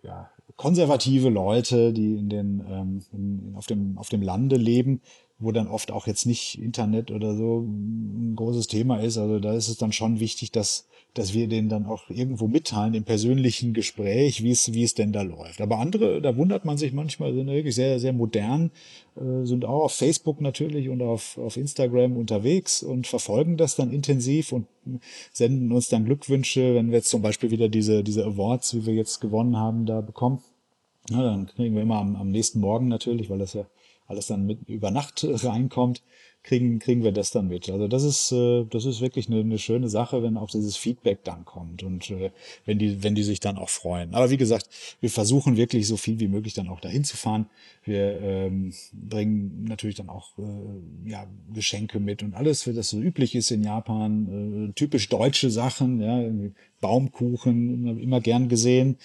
ja, 0.02 0.32
konservative 0.56 1.30
Leute, 1.30 1.94
die 1.94 2.16
in 2.16 2.30
den, 2.30 2.66
ähm, 2.68 3.06
in, 3.14 3.54
auf, 3.56 3.68
dem, 3.68 3.98
auf 3.98 4.10
dem 4.10 4.22
Lande 4.22 4.56
leben, 4.56 5.02
wo 5.40 5.54
dann 5.54 5.68
oft 5.68 5.92
auch 5.92 6.06
jetzt 6.06 6.26
nicht 6.26 6.60
Internet 6.62 7.12
oder 7.12 7.34
so 7.34 7.62
ein 7.62 8.34
großes 8.36 8.68
Thema 8.68 8.98
ist. 9.00 9.18
Also 9.18 9.40
da 9.40 9.54
ist 9.54 9.70
es 9.70 9.78
dann 9.78 9.94
schon 9.94 10.20
wichtig, 10.20 10.52
dass, 10.52 10.88
dass 11.14 11.34
wir 11.34 11.48
denen 11.48 11.70
dann 11.70 11.86
auch 11.86 12.10
irgendwo 12.10 12.48
mitteilen 12.48 12.94
im 12.94 13.06
persönlichen 13.06 13.74
Gespräch, 13.74 14.44
wie 14.44 14.52
es, 14.52 14.74
wie 14.74 14.84
es 14.84 14.96
denn 14.96 15.14
da 15.14 15.22
läuft. 15.22 15.62
Aber 15.62 15.80
andere, 15.80 16.22
da 16.22 16.36
wundert 16.36 16.66
man 16.66 16.78
sich 16.78 16.92
manchmal, 16.92 17.34
sind 17.34 17.48
wirklich 17.48 17.74
sehr, 17.74 18.02
sehr 18.02 18.12
modern, 18.12 18.72
äh, 19.16 19.46
sind 19.46 19.64
auch 19.64 19.86
auf 19.86 19.94
Facebook 19.94 20.42
natürlich 20.42 20.90
und 20.90 21.02
auf, 21.02 21.38
auf 21.38 21.56
Instagram 21.56 22.18
unterwegs 22.18 22.84
und 22.84 23.08
verfolgen 23.08 23.56
das 23.56 23.78
dann 23.78 23.92
intensiv 23.92 24.52
und 24.52 24.68
senden 25.32 25.72
uns 25.72 25.88
dann 25.88 26.04
Glückwünsche, 26.04 26.76
wenn 26.76 26.90
wir 26.90 26.98
jetzt 26.98 27.10
zum 27.10 27.22
Beispiel 27.22 27.50
wieder 27.50 27.70
diese, 27.70 28.04
diese 28.04 28.26
Awards, 28.26 28.76
wie 28.76 28.86
wir 28.86 28.94
jetzt 28.94 29.22
gewonnen 29.22 29.56
haben, 29.56 29.86
da 29.86 30.02
bekommen. 30.02 30.44
Ja, 31.10 31.24
dann 31.24 31.48
kriegen 31.48 31.76
wir 31.76 31.82
immer 31.82 31.98
am, 31.98 32.18
am 32.18 32.30
nächsten 32.30 32.60
Morgen 32.60 32.90
natürlich, 32.90 33.30
weil 33.30 33.40
das 33.40 33.54
ja 33.54 33.66
alles 34.10 34.28
dann 34.28 34.46
mit 34.46 34.68
über 34.68 34.92
Nacht 34.92 35.26
reinkommt, 35.44 36.02
kriegen, 36.44 36.80
kriegen 36.80 37.04
wir 37.04 37.12
das 37.12 37.32
dann 37.32 37.48
mit. 37.48 37.70
Also 37.70 37.88
das 37.88 38.04
ist, 38.04 38.32
äh, 38.32 38.66
das 38.66 38.86
ist 38.86 39.02
wirklich 39.02 39.28
eine, 39.28 39.42
eine 39.42 39.60
schöne 39.60 39.90
Sache, 39.90 40.24
wenn 40.24 40.38
auch 40.38 40.50
dieses 40.50 40.78
Feedback 40.78 41.24
dann 41.24 41.46
kommt 41.46 41.84
und 41.84 42.10
äh, 42.10 42.32
wenn 42.66 42.80
die, 42.80 43.04
wenn 43.04 43.14
die 43.14 43.24
sich 43.24 43.40
dann 43.40 43.58
auch 43.58 43.70
freuen. 43.70 44.16
Aber 44.16 44.30
wie 44.30 44.38
gesagt, 44.38 44.70
wir 45.02 45.10
versuchen 45.10 45.58
wirklich 45.58 45.88
so 45.88 45.98
viel 45.98 46.20
wie 46.20 46.28
möglich 46.28 46.54
dann 46.54 46.70
auch 46.70 46.80
dahin 46.80 47.04
zu 47.04 47.18
fahren. 47.18 47.48
Wir 47.84 48.20
ähm, 48.22 48.74
bringen 48.94 49.66
natürlich 49.68 49.96
dann 49.96 50.10
auch 50.10 50.38
äh, 50.40 51.10
ja, 51.10 51.28
Geschenke 51.54 52.00
mit 52.00 52.24
und 52.24 52.34
alles, 52.34 52.64
das 52.64 52.90
so 52.90 53.00
üblich 53.00 53.36
ist 53.36 53.52
in 53.52 53.64
Japan. 53.64 54.70
Äh, 54.70 54.74
typisch 54.74 55.10
deutsche 55.10 55.52
Sachen, 55.52 56.02
ja, 56.02 56.52
Baumkuchen, 56.82 57.74
immer, 57.74 58.02
immer 58.02 58.22
gern 58.22 58.48
gesehen. 58.48 58.98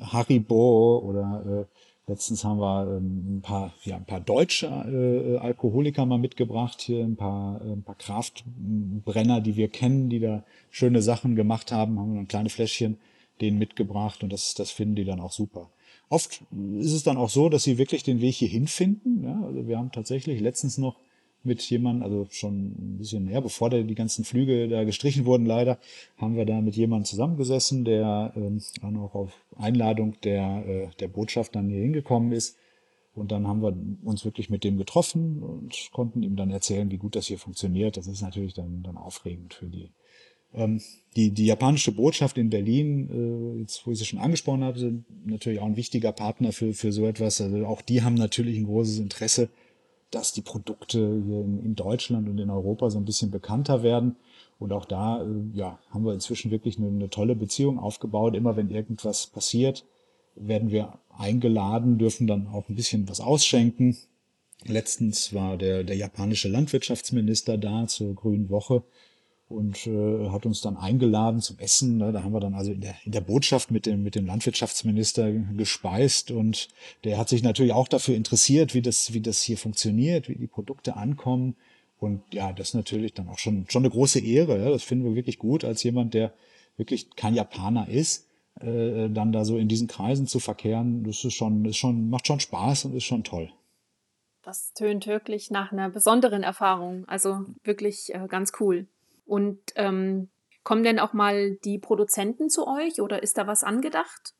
Haribo 0.00 0.98
oder 0.98 1.66
äh, 1.70 1.83
Letztens 2.06 2.44
haben 2.44 2.60
wir 2.60 2.96
ähm, 2.98 3.36
ein 3.36 3.40
paar, 3.40 3.72
ja, 3.84 3.96
ein 3.96 4.04
paar 4.04 4.20
deutsche 4.20 4.66
äh, 4.66 5.38
Alkoholiker 5.38 6.04
mal 6.04 6.18
mitgebracht, 6.18 6.82
hier 6.82 7.02
ein 7.02 7.16
paar, 7.16 7.62
äh, 7.62 7.72
ein 7.72 7.82
paar 7.82 7.94
Kraftbrenner, 7.94 9.40
die 9.40 9.56
wir 9.56 9.68
kennen, 9.68 10.10
die 10.10 10.20
da 10.20 10.44
schöne 10.70 11.00
Sachen 11.00 11.34
gemacht 11.34 11.72
haben, 11.72 11.98
haben 11.98 12.12
wir 12.12 12.20
ein 12.20 12.28
kleines 12.28 12.52
Fläschchen 12.52 12.98
denen 13.40 13.58
mitgebracht 13.58 14.22
und 14.22 14.32
das, 14.32 14.54
das 14.54 14.70
finden 14.70 14.96
die 14.96 15.04
dann 15.04 15.20
auch 15.20 15.32
super. 15.32 15.70
Oft 16.08 16.42
ist 16.78 16.92
es 16.92 17.02
dann 17.02 17.16
auch 17.16 17.30
so, 17.30 17.48
dass 17.48 17.64
sie 17.64 17.78
wirklich 17.78 18.02
den 18.02 18.20
Weg 18.20 18.34
hierhin 18.34 18.68
finden. 18.68 19.24
Ja, 19.24 19.40
also 19.42 19.66
wir 19.66 19.78
haben 19.78 19.90
tatsächlich 19.90 20.40
letztens 20.40 20.78
noch 20.78 20.96
mit 21.44 21.62
jemandem, 21.62 22.02
also 22.02 22.26
schon 22.30 22.66
ein 22.66 22.98
bisschen 22.98 23.24
näher, 23.24 23.40
bevor 23.40 23.70
da 23.70 23.80
die 23.80 23.94
ganzen 23.94 24.24
Flüge 24.24 24.68
da 24.68 24.84
gestrichen 24.84 25.24
wurden 25.24 25.46
leider, 25.46 25.78
haben 26.16 26.36
wir 26.36 26.44
da 26.44 26.60
mit 26.60 26.76
jemandem 26.76 27.06
zusammengesessen, 27.06 27.84
der 27.84 28.32
ähm, 28.36 28.62
dann 28.80 28.96
auch 28.96 29.14
auf 29.14 29.32
Einladung 29.56 30.16
der, 30.22 30.64
äh, 30.66 30.88
der 31.00 31.08
Botschaft 31.08 31.54
dann 31.54 31.68
hier 31.68 31.80
hingekommen 31.80 32.32
ist. 32.32 32.56
Und 33.14 33.30
dann 33.30 33.46
haben 33.46 33.62
wir 33.62 33.76
uns 34.02 34.24
wirklich 34.24 34.50
mit 34.50 34.64
dem 34.64 34.76
getroffen 34.76 35.40
und 35.42 35.90
konnten 35.92 36.22
ihm 36.22 36.34
dann 36.34 36.50
erzählen, 36.50 36.90
wie 36.90 36.96
gut 36.96 37.14
das 37.14 37.26
hier 37.26 37.38
funktioniert. 37.38 37.96
Das 37.96 38.08
ist 38.08 38.22
natürlich 38.22 38.54
dann, 38.54 38.82
dann 38.82 38.96
aufregend 38.96 39.54
für 39.54 39.66
die. 39.66 39.90
Ähm, 40.52 40.80
die, 41.16 41.30
die 41.30 41.46
japanische 41.46 41.92
Botschaft 41.92 42.38
in 42.38 42.50
Berlin, 42.50 43.56
äh, 43.56 43.60
jetzt 43.60 43.86
wo 43.86 43.92
ich 43.92 43.98
sie 43.98 44.04
schon 44.04 44.18
angesprochen 44.18 44.64
habe, 44.64 44.78
sind 44.78 45.04
natürlich 45.26 45.60
auch 45.60 45.66
ein 45.66 45.76
wichtiger 45.76 46.12
Partner 46.12 46.52
für, 46.52 46.72
für 46.74 46.92
so 46.92 47.06
etwas. 47.06 47.40
Also 47.40 47.66
auch 47.66 47.82
die 47.82 48.02
haben 48.02 48.14
natürlich 48.14 48.56
ein 48.56 48.66
großes 48.66 48.98
Interesse, 48.98 49.48
dass 50.14 50.32
die 50.32 50.42
Produkte 50.42 50.98
hier 50.98 51.40
in, 51.40 51.64
in, 51.64 51.74
Deutschland 51.74 52.28
und 52.28 52.38
in 52.38 52.50
Europa 52.50 52.90
so 52.90 52.98
ein 52.98 53.04
bisschen 53.04 53.30
bekannter 53.30 53.82
werden. 53.82 54.16
Und 54.58 54.72
auch 54.72 54.84
da 54.84 55.22
äh, 55.22 55.26
ja, 55.54 55.78
haben 55.90 56.04
wir 56.04 56.12
inzwischen 56.12 56.50
wirklich 56.50 56.78
eine, 56.78 56.88
eine 56.88 57.10
tolle 57.10 57.34
Beziehung 57.34 57.78
aufgebaut. 57.78 58.36
Immer 58.36 58.56
wenn 58.56 58.70
irgendwas 58.70 59.26
passiert, 59.26 59.84
werden 60.36 60.70
wir 60.70 60.98
eingeladen, 61.16 61.98
dürfen 61.98 62.26
dann 62.26 62.46
auch 62.48 62.68
ein 62.68 62.76
bisschen 62.76 63.08
was 63.08 63.20
ausschenken. 63.20 63.96
Letztens 64.64 65.34
war 65.34 65.56
der, 65.56 65.84
der 65.84 65.96
japanische 65.96 66.48
Landwirtschaftsminister 66.48 67.58
da 67.58 67.86
zur 67.86 68.14
Grünen 68.14 68.50
Woche 68.50 68.82
und 69.54 69.86
äh, 69.86 70.28
hat 70.30 70.46
uns 70.46 70.60
dann 70.60 70.76
eingeladen 70.76 71.40
zum 71.40 71.58
Essen. 71.58 71.98
Ne? 71.98 72.12
Da 72.12 72.22
haben 72.22 72.32
wir 72.32 72.40
dann 72.40 72.54
also 72.54 72.72
in 72.72 72.80
der, 72.80 72.94
in 73.04 73.12
der 73.12 73.20
Botschaft 73.20 73.70
mit 73.70 73.86
dem, 73.86 74.02
mit 74.02 74.14
dem 74.14 74.26
Landwirtschaftsminister 74.26 75.32
gespeist 75.32 76.30
und 76.30 76.68
der 77.04 77.16
hat 77.18 77.28
sich 77.28 77.42
natürlich 77.42 77.72
auch 77.72 77.88
dafür 77.88 78.16
interessiert, 78.16 78.74
wie 78.74 78.82
das, 78.82 79.12
wie 79.12 79.20
das 79.20 79.42
hier 79.42 79.56
funktioniert, 79.56 80.28
wie 80.28 80.34
die 80.34 80.46
Produkte 80.46 80.96
ankommen. 80.96 81.56
Und 81.98 82.22
ja, 82.32 82.52
das 82.52 82.68
ist 82.68 82.74
natürlich 82.74 83.14
dann 83.14 83.28
auch 83.28 83.38
schon, 83.38 83.66
schon 83.68 83.82
eine 83.82 83.90
große 83.90 84.20
Ehre. 84.20 84.58
Ja? 84.58 84.70
Das 84.70 84.82
finden 84.82 85.04
wir 85.04 85.14
wirklich 85.14 85.38
gut, 85.38 85.64
als 85.64 85.82
jemand, 85.82 86.14
der 86.14 86.34
wirklich 86.76 87.14
kein 87.16 87.34
Japaner 87.34 87.88
ist, 87.88 88.28
äh, 88.60 89.08
dann 89.08 89.32
da 89.32 89.44
so 89.44 89.56
in 89.56 89.68
diesen 89.68 89.88
Kreisen 89.88 90.26
zu 90.26 90.40
verkehren. 90.40 91.04
Das 91.04 91.24
ist 91.24 91.34
schon, 91.34 91.64
ist 91.64 91.76
schon, 91.76 92.10
macht 92.10 92.26
schon 92.26 92.40
Spaß 92.40 92.86
und 92.86 92.96
ist 92.96 93.04
schon 93.04 93.24
toll. 93.24 93.50
Das 94.42 94.74
tönt 94.74 95.06
wirklich 95.06 95.50
nach 95.50 95.72
einer 95.72 95.88
besonderen 95.88 96.42
Erfahrung. 96.42 97.04
Also 97.06 97.46
wirklich 97.62 98.14
äh, 98.14 98.26
ganz 98.28 98.52
cool. 98.60 98.86
Und 99.24 99.58
ähm, 99.76 100.28
kommen 100.62 100.82
denn 100.82 100.98
auch 100.98 101.12
mal 101.12 101.56
die 101.64 101.78
Produzenten 101.78 102.50
zu 102.50 102.66
euch 102.66 103.00
oder 103.00 103.22
ist 103.22 103.38
da 103.38 103.46
was 103.46 103.62
angedacht? 103.62 104.34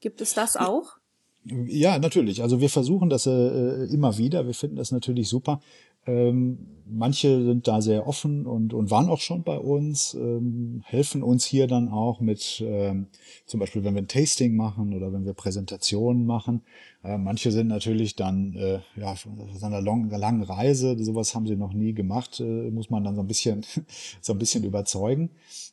Gibt 0.00 0.20
es 0.20 0.34
das 0.34 0.56
auch? 0.56 0.96
Ja, 1.44 1.98
natürlich. 1.98 2.42
Also 2.42 2.60
wir 2.60 2.70
versuchen 2.70 3.08
das 3.08 3.26
äh, 3.26 3.84
immer 3.92 4.16
wieder. 4.16 4.46
Wir 4.46 4.54
finden 4.54 4.76
das 4.76 4.92
natürlich 4.92 5.28
super, 5.28 5.60
Ähm, 6.06 6.58
manche 6.92 7.44
sind 7.44 7.68
da 7.68 7.80
sehr 7.80 8.06
offen 8.06 8.46
und, 8.46 8.74
und 8.74 8.90
waren 8.90 9.08
auch 9.08 9.20
schon 9.20 9.42
bei 9.42 9.58
uns, 9.58 10.14
ähm, 10.14 10.82
helfen 10.84 11.22
uns 11.22 11.44
hier 11.44 11.66
dann 11.66 11.88
auch 11.88 12.20
mit, 12.20 12.62
ähm, 12.66 13.06
zum 13.46 13.60
Beispiel 13.60 13.84
wenn 13.84 13.94
wir 13.94 14.02
ein 14.02 14.08
Tasting 14.08 14.56
machen 14.56 14.94
oder 14.94 15.12
wenn 15.12 15.24
wir 15.24 15.32
Präsentationen 15.32 16.26
machen. 16.26 16.62
Äh, 17.04 17.18
manche 17.18 17.50
sind 17.50 17.68
natürlich 17.68 18.16
dann, 18.16 18.54
äh, 18.54 18.80
ja, 18.96 19.14
von 19.14 19.38
einer 19.62 19.80
long, 19.80 20.08
langen 20.10 20.42
Reise, 20.42 20.96
sowas 21.02 21.34
haben 21.34 21.46
sie 21.46 21.56
noch 21.56 21.72
nie 21.72 21.92
gemacht, 21.92 22.40
äh, 22.40 22.70
muss 22.70 22.90
man 22.90 23.04
dann 23.04 23.14
so 23.14 23.22
ein 23.22 23.26
bisschen, 23.26 23.64
so 24.20 24.32
ein 24.32 24.38
bisschen 24.38 24.64
überzeugen, 24.64 25.30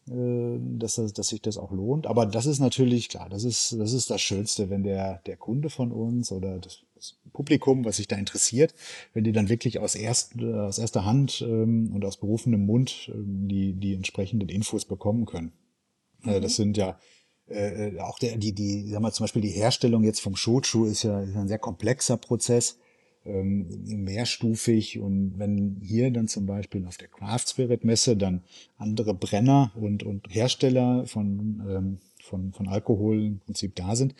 äh, 0.07 0.57
dass, 0.77 0.95
das, 0.95 1.13
dass 1.13 1.27
sich 1.27 1.41
das 1.41 1.57
auch 1.57 1.71
lohnt. 1.71 2.07
Aber 2.07 2.25
das 2.25 2.45
ist 2.45 2.59
natürlich 2.59 3.09
klar, 3.09 3.29
das 3.29 3.43
ist, 3.43 3.79
das 3.79 3.93
ist 3.93 4.09
das 4.09 4.21
Schönste, 4.21 4.69
wenn 4.69 4.83
der, 4.83 5.21
der 5.25 5.37
Kunde 5.37 5.69
von 5.69 5.91
uns 5.91 6.31
oder 6.31 6.59
das, 6.59 6.79
Publikum, 7.33 7.85
was 7.85 7.97
sich 7.97 8.07
da 8.07 8.15
interessiert, 8.15 8.73
wenn 9.13 9.23
die 9.23 9.31
dann 9.31 9.49
wirklich 9.49 9.79
aus, 9.79 9.95
erst, 9.95 10.41
aus 10.41 10.79
erster 10.79 11.05
Hand 11.05 11.41
ähm, 11.41 11.91
und 11.93 12.03
aus 12.05 12.17
berufenem 12.17 12.65
Mund 12.65 13.12
ähm, 13.13 13.47
die, 13.47 13.73
die 13.73 13.93
entsprechenden 13.93 14.49
Infos 14.49 14.85
bekommen 14.85 15.25
können. 15.25 15.51
Äh, 16.23 16.38
mhm. 16.38 16.41
das 16.41 16.55
sind 16.55 16.77
ja 16.77 16.99
äh, 17.47 17.99
auch 17.99 18.19
der, 18.19 18.38
die, 18.38 18.53
die, 18.53 18.88
sag 18.89 19.01
mal, 19.01 19.12
zum 19.12 19.23
Beispiel 19.23 19.41
die 19.41 19.49
Herstellung 19.49 20.03
jetzt 20.03 20.21
vom 20.21 20.35
Shochu 20.35 20.85
ist 20.85 21.03
ja, 21.03 21.21
ist 21.21 21.35
ein 21.35 21.47
sehr 21.47 21.59
komplexer 21.59 22.17
Prozess, 22.17 22.77
ähm, 23.25 23.67
mehrstufig 23.85 24.99
und 24.99 25.33
wenn 25.38 25.81
hier 25.83 26.12
dann 26.12 26.27
zum 26.27 26.45
Beispiel 26.45 26.85
auf 26.85 26.97
der 26.97 27.07
Craft 27.07 27.49
Spirit 27.49 27.83
Messe 27.83 28.15
dann 28.15 28.43
andere 28.77 29.13
Brenner 29.13 29.71
und, 29.75 30.03
und 30.03 30.27
Hersteller 30.29 31.05
von, 31.05 31.62
ähm, 31.67 31.97
von, 32.21 32.53
von 32.53 32.67
Alkohol 32.67 33.25
im 33.25 33.39
Prinzip 33.39 33.75
da 33.75 33.95
sind, 33.95 34.15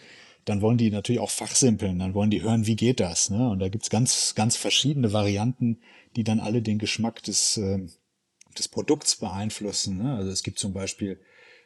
dann 0.50 0.62
wollen 0.62 0.80
die 0.80 0.90
natürlich 0.90 1.22
auch 1.22 1.30
fachsimpeln, 1.30 2.00
dann 2.00 2.16
wollen 2.16 2.32
die 2.32 2.42
hören, 2.42 2.66
wie 2.66 2.76
geht 2.76 3.00
das. 3.00 3.30
Ne? 3.30 3.50
Und 3.50 3.60
da 3.60 3.70
gibt's 3.70 3.92
ganz, 3.92 4.34
ganz 4.34 4.56
verschiedene 4.56 5.14
Varianten, 5.14 5.80
die 6.16 6.24
dann 6.24 6.40
alle 6.40 6.64
den 6.64 6.80
Geschmack 6.80 7.22
des, 7.22 7.58
äh, 7.58 7.86
des 8.58 8.68
Produkts 8.68 9.18
beeinflussen. 9.18 10.00
Ne? 10.00 10.16
Also 10.16 10.32
es 10.32 10.42
gibt 10.42 10.58
zum 10.58 10.74
Beispiel 10.74 11.20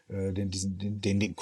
äh, 0.09 0.33
den, 0.33 0.49
diesen, 0.49 0.77
den, 0.79 0.99
den, 0.99 1.21
den 1.21 1.35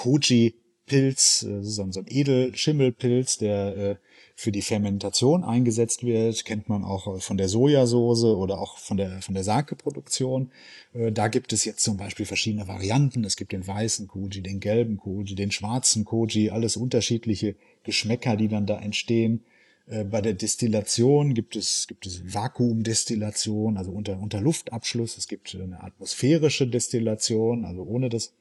Koji-Pilz, 0.86 1.44
äh, 1.44 1.62
so, 1.62 1.82
ein 1.82 2.06
Edelschimmelpilz, 2.06 3.38
der 3.38 3.76
äh, 3.76 3.96
für 4.34 4.52
die 4.52 4.62
Fermentation 4.62 5.44
eingesetzt 5.44 6.04
wird, 6.04 6.44
kennt 6.44 6.68
man 6.68 6.84
auch 6.84 7.20
von 7.20 7.36
der 7.36 7.48
Sojasauce 7.48 8.24
oder 8.24 8.58
auch 8.60 8.78
von 8.78 8.96
der, 8.96 9.22
von 9.22 9.34
der 9.34 9.44
Sake-Produktion. 9.44 10.50
Äh, 10.94 11.12
da 11.12 11.28
gibt 11.28 11.52
es 11.52 11.64
jetzt 11.64 11.82
zum 11.82 11.96
Beispiel 11.96 12.26
verschiedene 12.26 12.68
Varianten. 12.68 13.24
Es 13.24 13.36
gibt 13.36 13.52
den 13.52 13.66
weißen 13.66 14.08
Koji, 14.08 14.42
den 14.42 14.60
gelben 14.60 14.96
Koji, 14.96 15.34
den 15.34 15.50
schwarzen 15.50 16.04
Koji, 16.04 16.50
alles 16.50 16.76
unterschiedliche 16.76 17.56
Geschmäcker, 17.84 18.36
die 18.36 18.48
dann 18.48 18.66
da 18.66 18.78
entstehen. 18.78 19.44
Bei 19.84 20.20
der 20.22 20.34
Destillation 20.34 21.34
gibt 21.34 21.56
es, 21.56 21.88
gibt 21.88 22.06
es 22.06 22.22
Vakuumdestillation, 22.32 23.76
also 23.76 23.90
unter, 23.90 24.16
unter 24.20 24.40
Luftabschluss. 24.40 25.18
Es 25.18 25.26
gibt 25.26 25.56
eine 25.56 25.82
atmosphärische 25.82 26.68
Destillation, 26.68 27.64
also 27.64 27.82
ohne 27.82 28.08
das, 28.08 28.32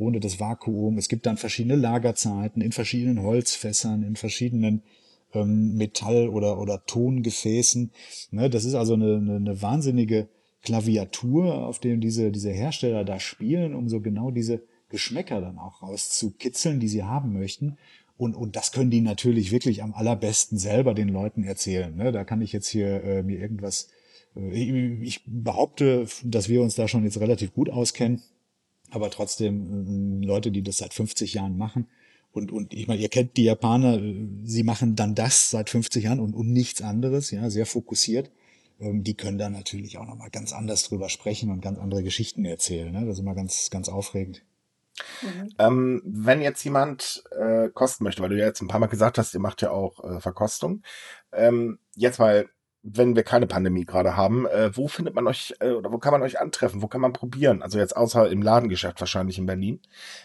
ohne 0.00 0.20
das 0.20 0.40
Vakuum. 0.40 0.98
Es 0.98 1.08
gibt 1.08 1.26
dann 1.26 1.36
verschiedene 1.36 1.76
Lagerzeiten 1.76 2.62
in 2.62 2.72
verschiedenen 2.72 3.22
Holzfässern, 3.22 4.02
in 4.02 4.16
verschiedenen 4.16 4.82
ähm, 5.34 5.76
Metall- 5.76 6.28
oder, 6.28 6.58
oder 6.58 6.84
Tongefäßen. 6.86 7.90
Ne, 8.30 8.50
das 8.50 8.64
ist 8.64 8.74
also 8.74 8.94
eine, 8.94 9.16
eine, 9.16 9.36
eine 9.36 9.62
wahnsinnige 9.62 10.28
Klaviatur, 10.62 11.66
auf 11.66 11.78
dem 11.78 12.00
diese, 12.00 12.30
diese 12.30 12.50
Hersteller 12.50 13.04
da 13.04 13.18
spielen, 13.18 13.74
um 13.74 13.88
so 13.88 14.00
genau 14.00 14.30
diese 14.30 14.62
Geschmäcker 14.88 15.40
dann 15.40 15.58
auch 15.58 15.82
rauszukitzeln, 15.82 16.80
die 16.80 16.88
sie 16.88 17.04
haben 17.04 17.32
möchten. 17.32 17.78
Und, 18.16 18.34
und 18.34 18.56
das 18.56 18.72
können 18.72 18.90
die 18.90 19.00
natürlich 19.00 19.50
wirklich 19.50 19.82
am 19.82 19.94
allerbesten 19.94 20.58
selber 20.58 20.92
den 20.92 21.08
Leuten 21.08 21.44
erzählen. 21.44 21.96
Ne? 21.96 22.12
Da 22.12 22.24
kann 22.24 22.42
ich 22.42 22.52
jetzt 22.52 22.68
hier 22.68 23.02
äh, 23.02 23.22
mir 23.22 23.38
irgendwas, 23.38 23.88
äh, 24.36 25.02
ich 25.02 25.22
behaupte, 25.26 26.06
dass 26.24 26.50
wir 26.50 26.60
uns 26.60 26.74
da 26.74 26.86
schon 26.86 27.04
jetzt 27.04 27.18
relativ 27.20 27.54
gut 27.54 27.70
auskennen, 27.70 28.20
aber 28.90 29.10
trotzdem 29.10 30.22
äh, 30.22 30.26
Leute, 30.26 30.50
die 30.50 30.62
das 30.62 30.78
seit 30.78 30.94
50 30.94 31.34
Jahren 31.34 31.56
machen, 31.56 31.86
und, 32.32 32.52
und 32.52 32.74
ich 32.74 32.86
meine, 32.86 33.00
ihr 33.00 33.08
kennt 33.08 33.36
die 33.36 33.44
Japaner, 33.44 34.00
sie 34.44 34.62
machen 34.62 34.94
dann 34.94 35.14
das 35.14 35.50
seit 35.50 35.68
50 35.68 36.04
Jahren 36.04 36.20
und, 36.20 36.34
und 36.34 36.52
nichts 36.52 36.80
anderes, 36.80 37.30
ja, 37.30 37.50
sehr 37.50 37.66
fokussiert. 37.66 38.30
Ähm, 38.80 39.02
die 39.02 39.14
können 39.14 39.38
da 39.38 39.50
natürlich 39.50 39.98
auch 39.98 40.06
nochmal 40.06 40.30
ganz 40.30 40.52
anders 40.52 40.84
drüber 40.84 41.08
sprechen 41.08 41.50
und 41.50 41.60
ganz 41.60 41.78
andere 41.78 42.02
Geschichten 42.02 42.44
erzählen. 42.44 42.92
Ne? 42.92 43.04
Das 43.04 43.14
ist 43.14 43.20
immer 43.20 43.34
ganz, 43.34 43.70
ganz 43.70 43.88
aufregend. 43.88 44.42
Mhm. 45.22 45.48
Ähm, 45.58 46.02
wenn 46.04 46.40
jetzt 46.40 46.62
jemand 46.62 47.24
äh, 47.36 47.68
kosten 47.70 48.04
möchte, 48.04 48.22
weil 48.22 48.30
du 48.30 48.38
ja 48.38 48.46
jetzt 48.46 48.60
ein 48.60 48.68
paar 48.68 48.80
Mal 48.80 48.86
gesagt 48.86 49.18
hast, 49.18 49.34
ihr 49.34 49.40
macht 49.40 49.62
ja 49.62 49.70
auch 49.70 50.04
äh, 50.04 50.20
Verkostung. 50.20 50.82
Ähm, 51.32 51.78
jetzt 51.96 52.18
mal 52.18 52.48
wenn 52.82 53.14
wir 53.14 53.24
keine 53.24 53.46
Pandemie 53.46 53.84
gerade 53.84 54.16
haben, 54.16 54.46
äh, 54.46 54.74
wo 54.74 54.88
findet 54.88 55.14
man 55.14 55.26
euch 55.26 55.54
äh, 55.60 55.70
oder 55.72 55.92
wo 55.92 55.98
kann 55.98 56.12
man 56.12 56.22
euch 56.22 56.40
antreffen? 56.40 56.80
Wo 56.80 56.86
kann 56.86 57.02
man 57.02 57.12
probieren? 57.12 57.60
Also 57.60 57.78
jetzt 57.78 57.94
außer 57.94 58.30
im 58.30 58.40
Ladengeschäft 58.40 59.00
wahrscheinlich 59.00 59.36
in 59.36 59.44
Berlin. 59.44 59.80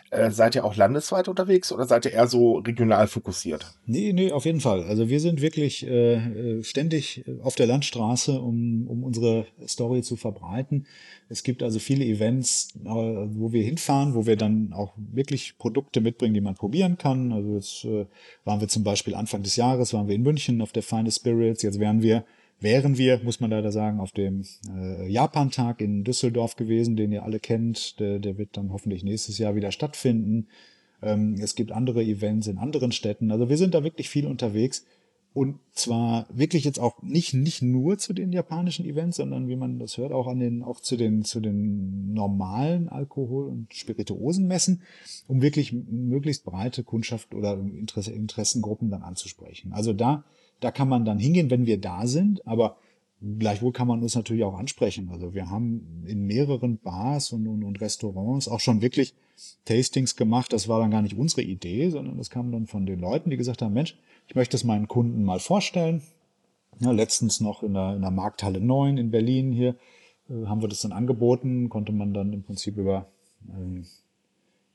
Äh, 0.10 0.32
seid 0.32 0.56
ihr 0.56 0.64
auch 0.64 0.76
landesweit 0.76 1.28
unterwegs 1.28 1.74
oder 1.74 1.86
seid 1.86 2.06
ihr 2.06 2.14
eher 2.14 2.28
so 2.28 2.60
regional 2.60 3.08
fokussiert? 3.08 3.76
Nee, 3.86 4.14
nee, 4.14 4.32
auf 4.32 4.46
jeden 4.46 4.62
Fall. 4.62 4.84
Also 4.84 5.10
wir 5.10 5.20
sind 5.20 5.42
wirklich 5.42 5.86
äh, 5.86 6.14
äh 6.14 6.64
ständig 6.64 7.26
auf 7.44 7.56
der 7.56 7.68
Landstraße, 7.68 8.40
um, 8.40 8.88
um 8.88 9.04
unsere 9.04 9.48
Story 9.68 10.02
zu 10.02 10.16
verbreiten. 10.16 10.88
Es 11.28 11.44
gibt 11.44 11.62
also 11.62 11.80
viele 11.80 12.06
Events, 12.06 12.70
äh, 12.86 12.88
wo 12.88 13.52
wir 13.52 13.64
hinfahren, 13.64 14.14
wo 14.16 14.26
wir 14.26 14.38
dann 14.38 14.72
auch 14.72 14.94
wirklich 14.96 15.58
Produkte 15.58 16.00
mitbringen, 16.00 16.34
die 16.34 16.42
man 16.42 16.56
probieren 16.56 16.98
kann. 16.98 17.34
Also 17.34 17.56
jetzt 17.56 17.84
äh, 17.84 18.06
waren 18.46 18.62
wir 18.62 18.70
zum 18.70 18.86
Beispiel 18.86 19.14
Anfang 19.14 19.44
des 19.44 19.58
Jahres, 19.58 19.94
waren 19.94 20.08
wir 20.08 20.16
in 20.16 20.24
München 20.24 20.62
auf 20.62 20.72
der 20.72 20.84
Finest 20.84 21.20
Spirits. 21.20 21.62
Jetzt 21.62 21.80
wären 21.80 22.02
wir 22.02 22.24
wären 22.60 22.98
wir, 22.98 23.20
muss 23.24 23.40
man 23.40 23.52
leider 23.52 23.72
sagen, 23.72 24.00
auf 24.00 24.12
dem 24.12 24.44
äh, 24.76 25.08
Japan-Tag 25.10 25.82
in 25.82 26.04
Düsseldorf 26.04 26.56
gewesen, 26.56 26.96
den 26.96 27.12
ihr 27.12 27.24
alle 27.24 27.40
kennt. 27.40 28.00
Der, 28.00 28.20
der 28.20 28.38
wird 28.38 28.58
dann 28.58 28.72
hoffentlich 28.72 29.04
nächstes 29.04 29.38
Jahr 29.38 29.56
wieder 29.56 29.72
stattfinden. 29.72 30.48
Ähm, 31.02 31.36
es 31.40 31.56
gibt 31.56 31.72
andere 31.72 32.04
Events 32.04 32.48
in 32.48 32.58
anderen 32.58 32.92
Städten. 32.92 33.32
Also 33.32 33.50
wir 33.50 33.58
sind 33.58 33.74
da 33.74 33.84
wirklich 33.84 34.10
viel 34.10 34.26
unterwegs. 34.26 34.86
Und 35.36 35.60
zwar 35.74 36.28
wirklich 36.30 36.64
jetzt 36.64 36.80
auch 36.80 37.04
nicht, 37.04 37.34
nicht 37.34 37.62
nur 37.62 37.98
zu 37.98 38.14
den 38.14 38.32
japanischen 38.32 38.86
Events, 38.86 39.18
sondern 39.18 39.50
wie 39.50 39.58
man 39.58 39.80
das 39.80 39.98
hört, 39.98 40.14
auch 40.14 40.28
an 40.28 40.40
den, 40.40 40.64
auch 40.64 40.80
zu 40.80 40.96
den, 40.96 41.26
zu 41.26 41.42
den 41.42 42.14
normalen 42.14 42.88
Alkohol- 42.88 43.50
und 43.50 43.74
Spirituosenmessen, 43.74 44.84
um 45.28 45.42
wirklich 45.42 45.74
möglichst 45.74 46.46
breite 46.46 46.86
Kundschaft 46.86 47.36
oder 47.36 47.60
Interesse, 47.60 48.14
Interessengruppen 48.14 48.90
dann 48.90 49.04
anzusprechen. 49.04 49.74
Also 49.74 49.92
da 49.92 50.24
da 50.60 50.72
kann 50.72 50.90
man 50.90 51.06
dann 51.06 51.20
hingehen, 51.20 51.50
wenn 51.50 51.66
wir 51.66 51.80
da 51.80 52.08
sind, 52.08 52.46
aber 52.48 52.78
gleichwohl 53.40 53.72
kann 53.72 53.88
man 53.88 54.02
uns 54.02 54.16
natürlich 54.16 54.44
auch 54.44 54.58
ansprechen. 54.58 55.10
Also 55.12 55.34
wir 55.34 55.50
haben 55.50 56.04
in 56.06 56.26
mehreren 56.26 56.78
Bars 56.78 57.32
und, 57.32 57.48
und, 57.48 57.64
und 57.64 57.82
Restaurants 57.82 58.48
auch 58.48 58.60
schon 58.60 58.82
wirklich 58.82 59.14
Tastings 59.66 60.16
gemacht. 60.16 60.54
Das 60.54 60.68
war 60.68 60.80
dann 60.80 60.92
gar 60.92 61.02
nicht 61.02 61.18
unsere 61.18 61.42
Idee, 61.42 61.90
sondern 61.90 62.18
das 62.18 62.30
kam 62.30 62.52
dann 62.52 62.68
von 62.68 62.86
den 62.86 63.00
Leuten, 63.00 63.30
die 63.30 63.38
gesagt 63.38 63.62
haben, 63.62 63.74
Mensch, 63.74 63.98
ich 64.28 64.36
möchte 64.36 64.58
es 64.58 64.64
meinen 64.64 64.88
Kunden 64.88 65.24
mal 65.24 65.40
vorstellen. 65.40 66.02
Ja, 66.80 66.92
letztens 66.92 67.40
noch 67.40 67.64
in 67.64 67.74
der, 67.74 67.96
in 67.96 68.02
der 68.02 68.12
Markthalle 68.12 68.60
9 68.60 68.98
in 68.98 69.12
Berlin 69.12 69.52
hier 69.52 69.76
äh, 70.30 70.46
haben 70.46 70.62
wir 70.62 70.68
das 70.68 70.82
dann 70.82 70.92
angeboten, 70.92 71.70
konnte 71.70 71.94
man 71.94 72.14
dann 72.14 72.34
im 72.34 72.44
Prinzip 72.44 72.78
über 72.78 73.08
ähm, 73.50 73.86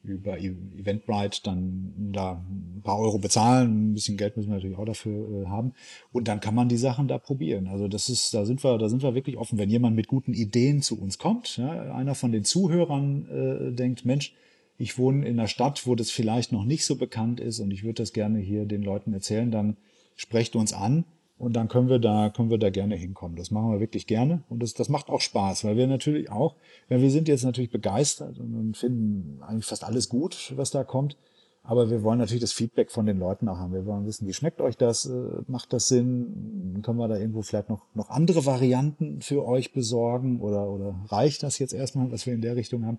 über 0.02 0.38
e- 0.38 0.56
Eventbrite 0.78 1.42
dann 1.44 1.92
da 2.12 2.42
ein 2.48 2.80
paar 2.82 2.98
Euro 2.98 3.18
bezahlen, 3.18 3.90
ein 3.90 3.94
bisschen 3.94 4.16
Geld 4.16 4.36
müssen 4.36 4.48
wir 4.48 4.56
natürlich 4.56 4.78
auch 4.78 4.84
dafür 4.84 5.42
äh, 5.42 5.46
haben 5.46 5.72
und 6.12 6.28
dann 6.28 6.40
kann 6.40 6.54
man 6.54 6.68
die 6.68 6.78
Sachen 6.78 7.08
da 7.08 7.18
probieren. 7.18 7.68
Also 7.68 7.88
das 7.88 8.08
ist, 8.08 8.32
da 8.32 8.44
sind 8.44 8.64
wir, 8.64 8.78
da 8.78 8.88
sind 8.88 9.02
wir 9.02 9.14
wirklich 9.14 9.36
offen. 9.36 9.58
Wenn 9.58 9.70
jemand 9.70 9.96
mit 9.96 10.08
guten 10.08 10.32
Ideen 10.32 10.82
zu 10.82 11.00
uns 11.00 11.18
kommt, 11.18 11.58
ja, 11.58 11.94
einer 11.94 12.14
von 12.14 12.32
den 12.32 12.44
Zuhörern 12.44 13.28
äh, 13.28 13.72
denkt, 13.72 14.04
Mensch, 14.04 14.34
ich 14.78 14.96
wohne 14.96 15.26
in 15.26 15.38
einer 15.38 15.48
Stadt, 15.48 15.86
wo 15.86 15.94
das 15.94 16.10
vielleicht 16.10 16.52
noch 16.52 16.64
nicht 16.64 16.86
so 16.86 16.96
bekannt 16.96 17.38
ist 17.38 17.60
und 17.60 17.70
ich 17.70 17.82
würde 17.82 18.02
das 18.02 18.14
gerne 18.14 18.38
hier 18.38 18.64
den 18.64 18.82
Leuten 18.82 19.12
erzählen, 19.12 19.50
dann 19.50 19.76
sprecht 20.16 20.56
uns 20.56 20.72
an 20.72 21.04
und 21.40 21.54
dann 21.54 21.68
können 21.68 21.88
wir 21.88 21.98
da, 21.98 22.28
können 22.28 22.50
wir 22.50 22.58
da 22.58 22.68
gerne 22.68 22.96
hinkommen. 22.96 23.34
Das 23.34 23.50
machen 23.50 23.72
wir 23.72 23.80
wirklich 23.80 24.06
gerne. 24.06 24.42
Und 24.50 24.62
das, 24.62 24.74
das 24.74 24.90
macht 24.90 25.08
auch 25.08 25.22
Spaß, 25.22 25.64
weil 25.64 25.74
wir 25.78 25.86
natürlich 25.86 26.30
auch, 26.30 26.54
ja, 26.90 27.00
wir 27.00 27.10
sind 27.10 27.28
jetzt 27.28 27.44
natürlich 27.44 27.70
begeistert 27.70 28.38
und 28.38 28.76
finden 28.76 29.42
eigentlich 29.42 29.64
fast 29.64 29.82
alles 29.82 30.10
gut, 30.10 30.52
was 30.56 30.70
da 30.70 30.84
kommt. 30.84 31.16
Aber 31.62 31.88
wir 31.88 32.02
wollen 32.02 32.18
natürlich 32.18 32.42
das 32.42 32.52
Feedback 32.52 32.90
von 32.90 33.06
den 33.06 33.18
Leuten 33.18 33.48
auch 33.48 33.56
haben. 33.56 33.72
Wir 33.72 33.86
wollen 33.86 34.04
wissen, 34.04 34.28
wie 34.28 34.34
schmeckt 34.34 34.60
euch 34.60 34.76
das? 34.76 35.06
Äh, 35.06 35.42
macht 35.46 35.72
das 35.72 35.88
Sinn? 35.88 36.80
Können 36.82 36.98
wir 36.98 37.08
da 37.08 37.16
irgendwo 37.16 37.40
vielleicht 37.40 37.70
noch, 37.70 37.86
noch 37.94 38.10
andere 38.10 38.44
Varianten 38.44 39.22
für 39.22 39.46
euch 39.46 39.72
besorgen? 39.72 40.40
Oder, 40.40 40.68
oder 40.68 40.94
reicht 41.08 41.42
das 41.42 41.58
jetzt 41.58 41.72
erstmal, 41.72 42.12
was 42.12 42.26
wir 42.26 42.34
in 42.34 42.42
der 42.42 42.56
Richtung 42.56 42.84
haben? 42.84 42.98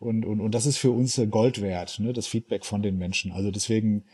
Und, 0.00 0.26
und, 0.26 0.40
und 0.40 0.54
das 0.54 0.66
ist 0.66 0.76
für 0.76 0.90
uns 0.90 1.20
Gold 1.30 1.62
wert, 1.62 1.98
ne, 1.98 2.12
das 2.12 2.26
Feedback 2.26 2.66
von 2.66 2.82
den 2.82 2.98
Menschen. 2.98 3.32
Also 3.32 3.50
deswegen, 3.50 4.04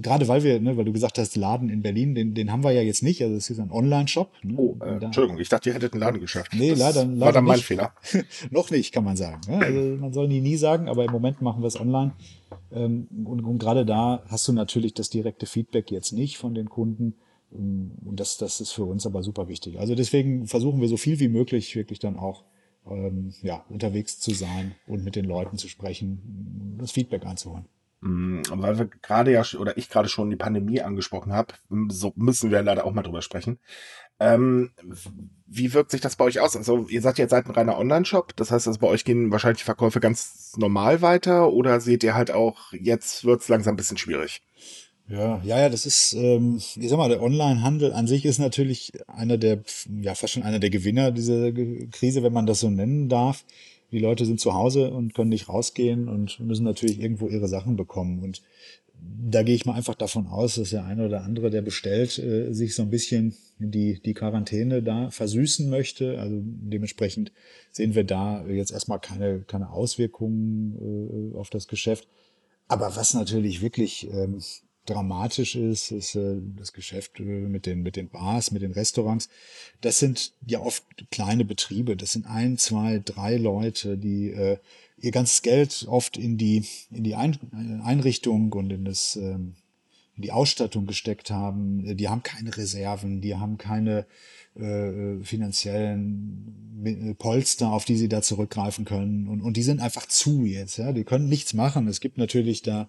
gerade 0.00 0.28
weil 0.28 0.44
wir, 0.44 0.60
ne, 0.60 0.76
weil 0.76 0.84
du 0.84 0.92
gesagt 0.92 1.18
hast, 1.18 1.36
Laden 1.36 1.68
in 1.68 1.82
Berlin, 1.82 2.14
den, 2.14 2.34
den 2.34 2.52
haben 2.52 2.62
wir 2.62 2.70
ja 2.70 2.82
jetzt 2.82 3.02
nicht. 3.02 3.22
Also 3.22 3.34
es 3.34 3.50
ist 3.50 3.58
ein 3.58 3.72
Online-Shop. 3.72 4.30
Ne? 4.42 4.54
Oh, 4.56 4.76
äh, 4.80 5.04
Entschuldigung, 5.04 5.40
ich 5.40 5.48
dachte, 5.48 5.70
ihr 5.70 5.74
hättet 5.74 5.92
einen 5.92 6.00
Laden 6.00 6.20
geschafft. 6.20 6.52
Nee, 6.54 6.70
das 6.70 6.78
leider, 6.78 7.04
leider 7.04 7.20
war 7.20 7.32
dann 7.32 7.44
mein 7.44 7.56
nicht. 7.56 7.66
Fehler. 7.66 7.92
Noch 8.50 8.70
nicht, 8.70 8.92
kann 8.92 9.04
man 9.04 9.16
sagen. 9.16 9.40
Ne? 9.48 9.58
Also 9.58 9.80
man 10.00 10.12
soll 10.12 10.28
nie 10.28 10.40
nie 10.40 10.56
sagen, 10.56 10.88
aber 10.88 11.04
im 11.04 11.10
Moment 11.10 11.42
machen 11.42 11.62
wir 11.62 11.66
es 11.66 11.80
online. 11.80 12.12
Ähm, 12.72 13.08
und, 13.24 13.44
und 13.44 13.58
gerade 13.58 13.84
da 13.84 14.22
hast 14.28 14.46
du 14.46 14.52
natürlich 14.52 14.94
das 14.94 15.10
direkte 15.10 15.46
Feedback 15.46 15.90
jetzt 15.90 16.12
nicht 16.12 16.38
von 16.38 16.54
den 16.54 16.68
Kunden. 16.68 17.14
Und 17.50 18.14
das, 18.14 18.38
das 18.38 18.60
ist 18.60 18.70
für 18.70 18.84
uns 18.84 19.06
aber 19.06 19.24
super 19.24 19.48
wichtig. 19.48 19.80
Also 19.80 19.96
deswegen 19.96 20.46
versuchen 20.46 20.80
wir 20.80 20.86
so 20.86 20.96
viel 20.96 21.18
wie 21.18 21.26
möglich 21.26 21.74
wirklich 21.74 21.98
dann 21.98 22.16
auch 22.16 22.44
ähm, 22.88 23.34
ja, 23.42 23.64
unterwegs 23.68 24.20
zu 24.20 24.32
sein 24.32 24.76
und 24.86 25.02
mit 25.04 25.16
den 25.16 25.24
Leuten 25.24 25.58
zu 25.58 25.66
sprechen, 25.66 26.76
das 26.78 26.92
Feedback 26.92 27.26
einzuholen. 27.26 27.64
Mm, 28.00 28.40
weil 28.50 28.78
wir 28.78 28.86
gerade 28.86 29.32
ja, 29.32 29.42
oder 29.58 29.76
ich 29.76 29.90
gerade 29.90 30.08
schon 30.08 30.30
die 30.30 30.36
Pandemie 30.36 30.80
angesprochen 30.80 31.32
habe, 31.32 31.54
so 31.88 32.12
müssen 32.16 32.50
wir 32.50 32.62
leider 32.62 32.86
auch 32.86 32.92
mal 32.92 33.02
drüber 33.02 33.20
sprechen. 33.20 33.58
Ähm, 34.18 34.70
wie 35.46 35.74
wirkt 35.74 35.90
sich 35.90 36.00
das 36.00 36.16
bei 36.16 36.24
euch 36.24 36.40
aus? 36.40 36.56
Also 36.56 36.86
ihr 36.88 37.02
sagt 37.02 37.18
jetzt 37.18 37.30
seid 37.30 37.46
ein 37.46 37.52
reiner 37.52 37.78
Online-Shop, 37.78 38.36
das 38.36 38.50
heißt, 38.50 38.68
also 38.68 38.78
bei 38.78 38.86
euch 38.86 39.04
gehen 39.04 39.32
wahrscheinlich 39.32 39.60
die 39.60 39.64
Verkäufe 39.64 40.00
ganz 40.00 40.52
normal 40.56 41.02
weiter 41.02 41.52
oder 41.52 41.80
seht 41.80 42.04
ihr 42.04 42.14
halt 42.14 42.30
auch, 42.30 42.72
jetzt 42.72 43.24
wird 43.24 43.42
es 43.42 43.48
langsam 43.48 43.74
ein 43.74 43.76
bisschen 43.76 43.98
schwierig? 43.98 44.42
Ja, 45.08 45.40
ja, 45.42 45.58
ja, 45.58 45.68
das 45.68 45.86
ist, 45.86 46.12
ähm, 46.12 46.56
ich 46.58 46.88
sag 46.88 46.96
mal, 46.96 47.08
der 47.08 47.20
Online-Handel 47.20 47.92
an 47.92 48.06
sich 48.06 48.24
ist 48.24 48.38
natürlich 48.38 48.92
einer 49.08 49.38
der, 49.38 49.62
ja, 50.00 50.14
fast 50.14 50.34
schon 50.34 50.44
einer 50.44 50.60
der 50.60 50.70
Gewinner 50.70 51.10
dieser 51.10 51.50
Krise, 51.90 52.22
wenn 52.22 52.32
man 52.32 52.46
das 52.46 52.60
so 52.60 52.70
nennen 52.70 53.08
darf. 53.08 53.44
Die 53.92 53.98
Leute 53.98 54.24
sind 54.24 54.40
zu 54.40 54.54
Hause 54.54 54.90
und 54.90 55.14
können 55.14 55.30
nicht 55.30 55.48
rausgehen 55.48 56.08
und 56.08 56.40
müssen 56.40 56.64
natürlich 56.64 57.00
irgendwo 57.00 57.28
ihre 57.28 57.48
Sachen 57.48 57.76
bekommen. 57.76 58.22
Und 58.22 58.42
da 59.02 59.42
gehe 59.42 59.54
ich 59.54 59.66
mal 59.66 59.74
einfach 59.74 59.94
davon 59.94 60.26
aus, 60.26 60.56
dass 60.56 60.70
der 60.70 60.84
eine 60.84 61.06
oder 61.06 61.22
andere, 61.22 61.50
der 61.50 61.62
bestellt, 61.62 62.18
äh, 62.18 62.52
sich 62.52 62.74
so 62.74 62.82
ein 62.82 62.90
bisschen 62.90 63.34
die, 63.58 64.00
die 64.00 64.14
Quarantäne 64.14 64.82
da 64.82 65.10
versüßen 65.10 65.68
möchte. 65.68 66.18
Also 66.18 66.36
dementsprechend 66.42 67.32
sehen 67.70 67.94
wir 67.94 68.04
da 68.04 68.46
jetzt 68.46 68.72
erstmal 68.72 69.00
keine, 69.00 69.40
keine 69.40 69.70
Auswirkungen 69.70 71.32
äh, 71.34 71.36
auf 71.36 71.50
das 71.50 71.66
Geschäft. 71.66 72.08
Aber 72.68 72.94
was 72.96 73.14
natürlich 73.14 73.62
wirklich 73.62 74.08
ähm, 74.12 74.40
dramatisch 74.90 75.56
ist, 75.56 75.90
ist 75.92 76.14
äh, 76.16 76.36
das 76.58 76.72
Geschäft 76.72 77.20
äh, 77.20 77.22
mit 77.22 77.66
den, 77.66 77.82
mit 77.82 77.96
den 77.96 78.08
Bars, 78.08 78.50
mit 78.50 78.62
den 78.62 78.72
Restaurants. 78.72 79.28
Das 79.80 79.98
sind 79.98 80.32
ja 80.46 80.60
oft 80.60 80.84
kleine 81.10 81.44
Betriebe. 81.44 81.96
Das 81.96 82.12
sind 82.12 82.26
ein, 82.26 82.58
zwei, 82.58 83.00
drei 83.04 83.36
Leute, 83.36 83.96
die 83.96 84.30
äh, 84.30 84.58
ihr 84.98 85.12
ganzes 85.12 85.42
Geld 85.42 85.86
oft 85.88 86.16
in 86.16 86.36
die, 86.36 86.64
in 86.90 87.04
die 87.04 87.14
ein 87.14 87.80
Einrichtung 87.84 88.52
und 88.52 88.70
in 88.70 88.84
das, 88.84 89.16
ähm, 89.16 89.54
in 90.16 90.22
die 90.22 90.32
Ausstattung 90.32 90.86
gesteckt 90.86 91.30
haben. 91.30 91.96
Die 91.96 92.08
haben 92.08 92.22
keine 92.22 92.56
Reserven, 92.56 93.20
die 93.20 93.36
haben 93.36 93.56
keine 93.56 94.06
äh, 94.54 95.22
finanziellen 95.22 96.82
äh, 96.84 97.14
Polster, 97.14 97.72
auf 97.72 97.84
die 97.84 97.96
sie 97.96 98.08
da 98.08 98.20
zurückgreifen 98.20 98.84
können. 98.84 99.28
Und, 99.28 99.40
und 99.40 99.56
die 99.56 99.62
sind 99.62 99.80
einfach 99.80 100.06
zu 100.06 100.44
jetzt. 100.44 100.76
Ja? 100.76 100.92
Die 100.92 101.04
können 101.04 101.28
nichts 101.28 101.54
machen. 101.54 101.88
Es 101.88 102.00
gibt 102.00 102.18
natürlich 102.18 102.62
da 102.62 102.88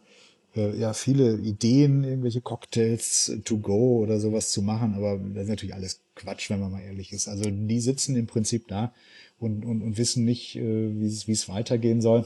äh, 0.56 0.78
ja 0.78 0.94
viele 0.94 1.38
Ideen, 1.38 2.04
irgendwelche 2.04 2.42
Cocktails 2.42 3.32
to 3.46 3.58
go 3.58 4.00
oder 4.00 4.20
sowas 4.20 4.52
zu 4.52 4.62
machen, 4.62 4.96
aber 4.96 5.18
das 5.18 5.44
ist 5.44 5.50
natürlich 5.50 5.76
alles 5.76 6.02
Quatsch, 6.16 6.50
wenn 6.50 6.60
man 6.60 6.72
mal 6.72 6.82
ehrlich 6.82 7.14
ist. 7.14 7.28
Also 7.28 7.50
die 7.50 7.80
sitzen 7.80 8.16
im 8.16 8.28
Prinzip 8.28 8.68
da 8.68 8.94
und, 9.40 9.66
und, 9.66 9.82
und 9.82 9.98
wissen 9.98 10.26
nicht, 10.26 10.56
äh, 10.56 11.00
wie 11.00 11.32
es 11.32 11.50
weitergehen 11.50 12.02
soll. 12.02 12.26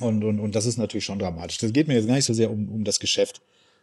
Und, 0.00 0.22
und, 0.24 0.38
und 0.38 0.54
das 0.54 0.66
ist 0.66 0.76
natürlich 0.76 1.04
schon 1.04 1.18
dramatisch. 1.18 1.58
Das 1.58 1.72
geht 1.72 1.88
mir 1.88 1.94
jetzt 1.94 2.06
gar 2.06 2.14
nicht 2.14 2.24
so 2.24 2.34
sehr 2.34 2.50
um, 2.50 2.68
um 2.68 2.84
das 2.84 3.00
Geschäft. 3.00 3.40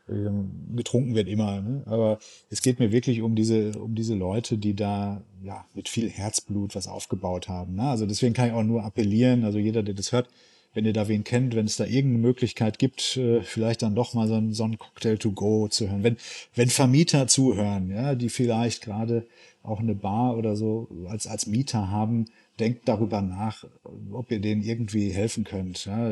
Ähm, 0.08 0.52
getrunken 0.76 1.16
wird 1.16 1.28
immer, 1.28 1.62
ne? 1.62 1.82
aber 1.88 2.20
es 2.52 2.62
geht 2.62 2.80
mir 2.80 2.92
wirklich 2.92 3.24
um 3.24 3.36
diese, 3.36 3.72
um 3.72 3.96
diese 3.96 4.14
Leute, 4.14 4.56
die 4.60 4.76
da 4.76 5.24
ja 5.44 5.66
mit 5.74 5.90
viel 5.90 6.12
Herzblut 6.12 6.76
was 6.76 6.88
aufgebaut 6.88 7.48
haben. 7.48 7.74
Ne? 7.76 7.90
Also 7.90 8.06
deswegen 8.06 8.36
kann 8.36 8.50
ich 8.50 8.54
auch 8.54 8.64
nur 8.64 8.84
appellieren, 8.84 9.44
also 9.44 9.58
jeder, 9.58 9.82
der 9.82 9.96
das 9.96 10.12
hört, 10.12 10.30
wenn 10.76 10.86
ihr 10.86 10.94
da 10.94 11.08
wen 11.08 11.24
kennt, 11.24 11.56
wenn 11.56 11.66
es 11.66 11.78
da 11.78 11.86
irgendeine 11.86 12.28
Möglichkeit 12.28 12.78
gibt, 12.78 13.18
äh, 13.18 13.42
vielleicht 13.42 13.82
dann 13.82 13.96
doch 13.96 14.14
mal 14.14 14.28
so 14.28 14.36
ein, 14.36 14.54
so 14.54 14.66
ein 14.66 14.78
Cocktail 14.78 15.18
to 15.18 15.32
go 15.32 15.68
zu 15.68 15.90
hören. 15.90 16.04
Wenn, 16.04 16.18
wenn 16.54 16.70
Vermieter 16.70 17.28
zuhören, 17.28 17.90
ja, 17.90 18.14
die 18.14 18.30
vielleicht 18.30 18.84
gerade 18.84 19.26
auch 19.64 19.80
eine 19.80 19.96
Bar 19.96 20.38
oder 20.38 20.56
so 20.56 20.88
als, 21.10 21.26
als 21.26 21.48
Mieter 21.48 21.90
haben, 21.90 22.26
denkt 22.60 22.88
darüber 22.88 23.22
nach, 23.22 23.66
ob 24.12 24.30
ihr 24.32 24.40
denen 24.40 24.62
irgendwie 24.62 25.10
helfen 25.10 25.46
könnt. 25.46 25.86
Ja. 25.86 26.12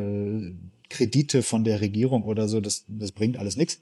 Kredite 0.89 1.43
von 1.43 1.63
der 1.63 1.81
Regierung 1.81 2.23
oder 2.23 2.47
so, 2.47 2.61
das, 2.61 2.85
das 2.87 3.11
bringt 3.11 3.37
alles 3.37 3.57
nichts, 3.57 3.79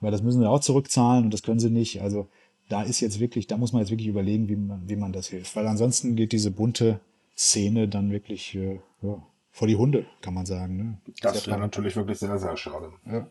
weil 0.00 0.10
das 0.10 0.22
müssen 0.22 0.40
sie 0.40 0.48
auch 0.48 0.60
zurückzahlen 0.60 1.24
und 1.24 1.34
das 1.34 1.42
können 1.42 1.60
sie 1.60 1.70
nicht. 1.70 2.02
Also 2.02 2.26
da 2.68 2.82
ist 2.82 3.00
jetzt 3.00 3.20
wirklich, 3.20 3.46
da 3.46 3.56
muss 3.56 3.72
man 3.72 3.82
jetzt 3.82 3.90
wirklich 3.90 4.08
überlegen, 4.08 4.48
wie 4.48 4.56
man, 4.56 4.88
wie 4.88 4.96
man 4.96 5.12
das 5.12 5.28
hilft. 5.28 5.54
Weil 5.54 5.66
ansonsten 5.66 6.16
geht 6.16 6.32
diese 6.32 6.50
bunte 6.50 7.00
Szene 7.36 7.88
dann 7.88 8.10
wirklich 8.10 8.54
äh, 8.54 8.78
ja, 9.02 9.22
vor 9.54 9.68
die 9.68 9.76
Hunde, 9.76 10.04
kann 10.20 10.34
man 10.34 10.46
sagen. 10.46 10.76
Ne? 10.76 10.98
Das 11.22 11.46
wäre 11.46 11.60
natürlich 11.60 11.94
wirklich 11.94 12.18
sehr, 12.18 12.36
sehr 12.38 12.56
schade. 12.56 12.92
Ja. 13.06 13.28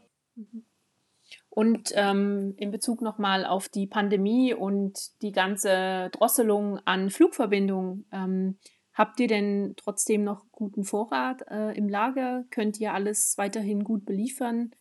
Und 1.49 1.91
ähm, 1.95 2.53
in 2.55 2.71
Bezug 2.71 3.01
nochmal 3.01 3.45
auf 3.45 3.67
die 3.67 3.87
Pandemie 3.87 4.53
und 4.53 5.21
die 5.21 5.33
ganze 5.33 6.09
Drosselung 6.13 6.79
an 6.85 7.09
Flugverbindungen, 7.09 8.05
ähm, 8.13 8.57
habt 8.93 9.19
ihr 9.19 9.27
denn 9.27 9.73
trotzdem 9.75 10.23
noch 10.23 10.45
guten 10.53 10.85
Vorrat 10.85 11.43
äh, 11.51 11.77
im 11.77 11.89
Lager? 11.89 12.45
Könnt 12.51 12.79
ihr 12.79 12.93
alles 12.93 13.37
weiterhin 13.37 13.83
gut 13.83 14.05
beliefern? 14.05 14.71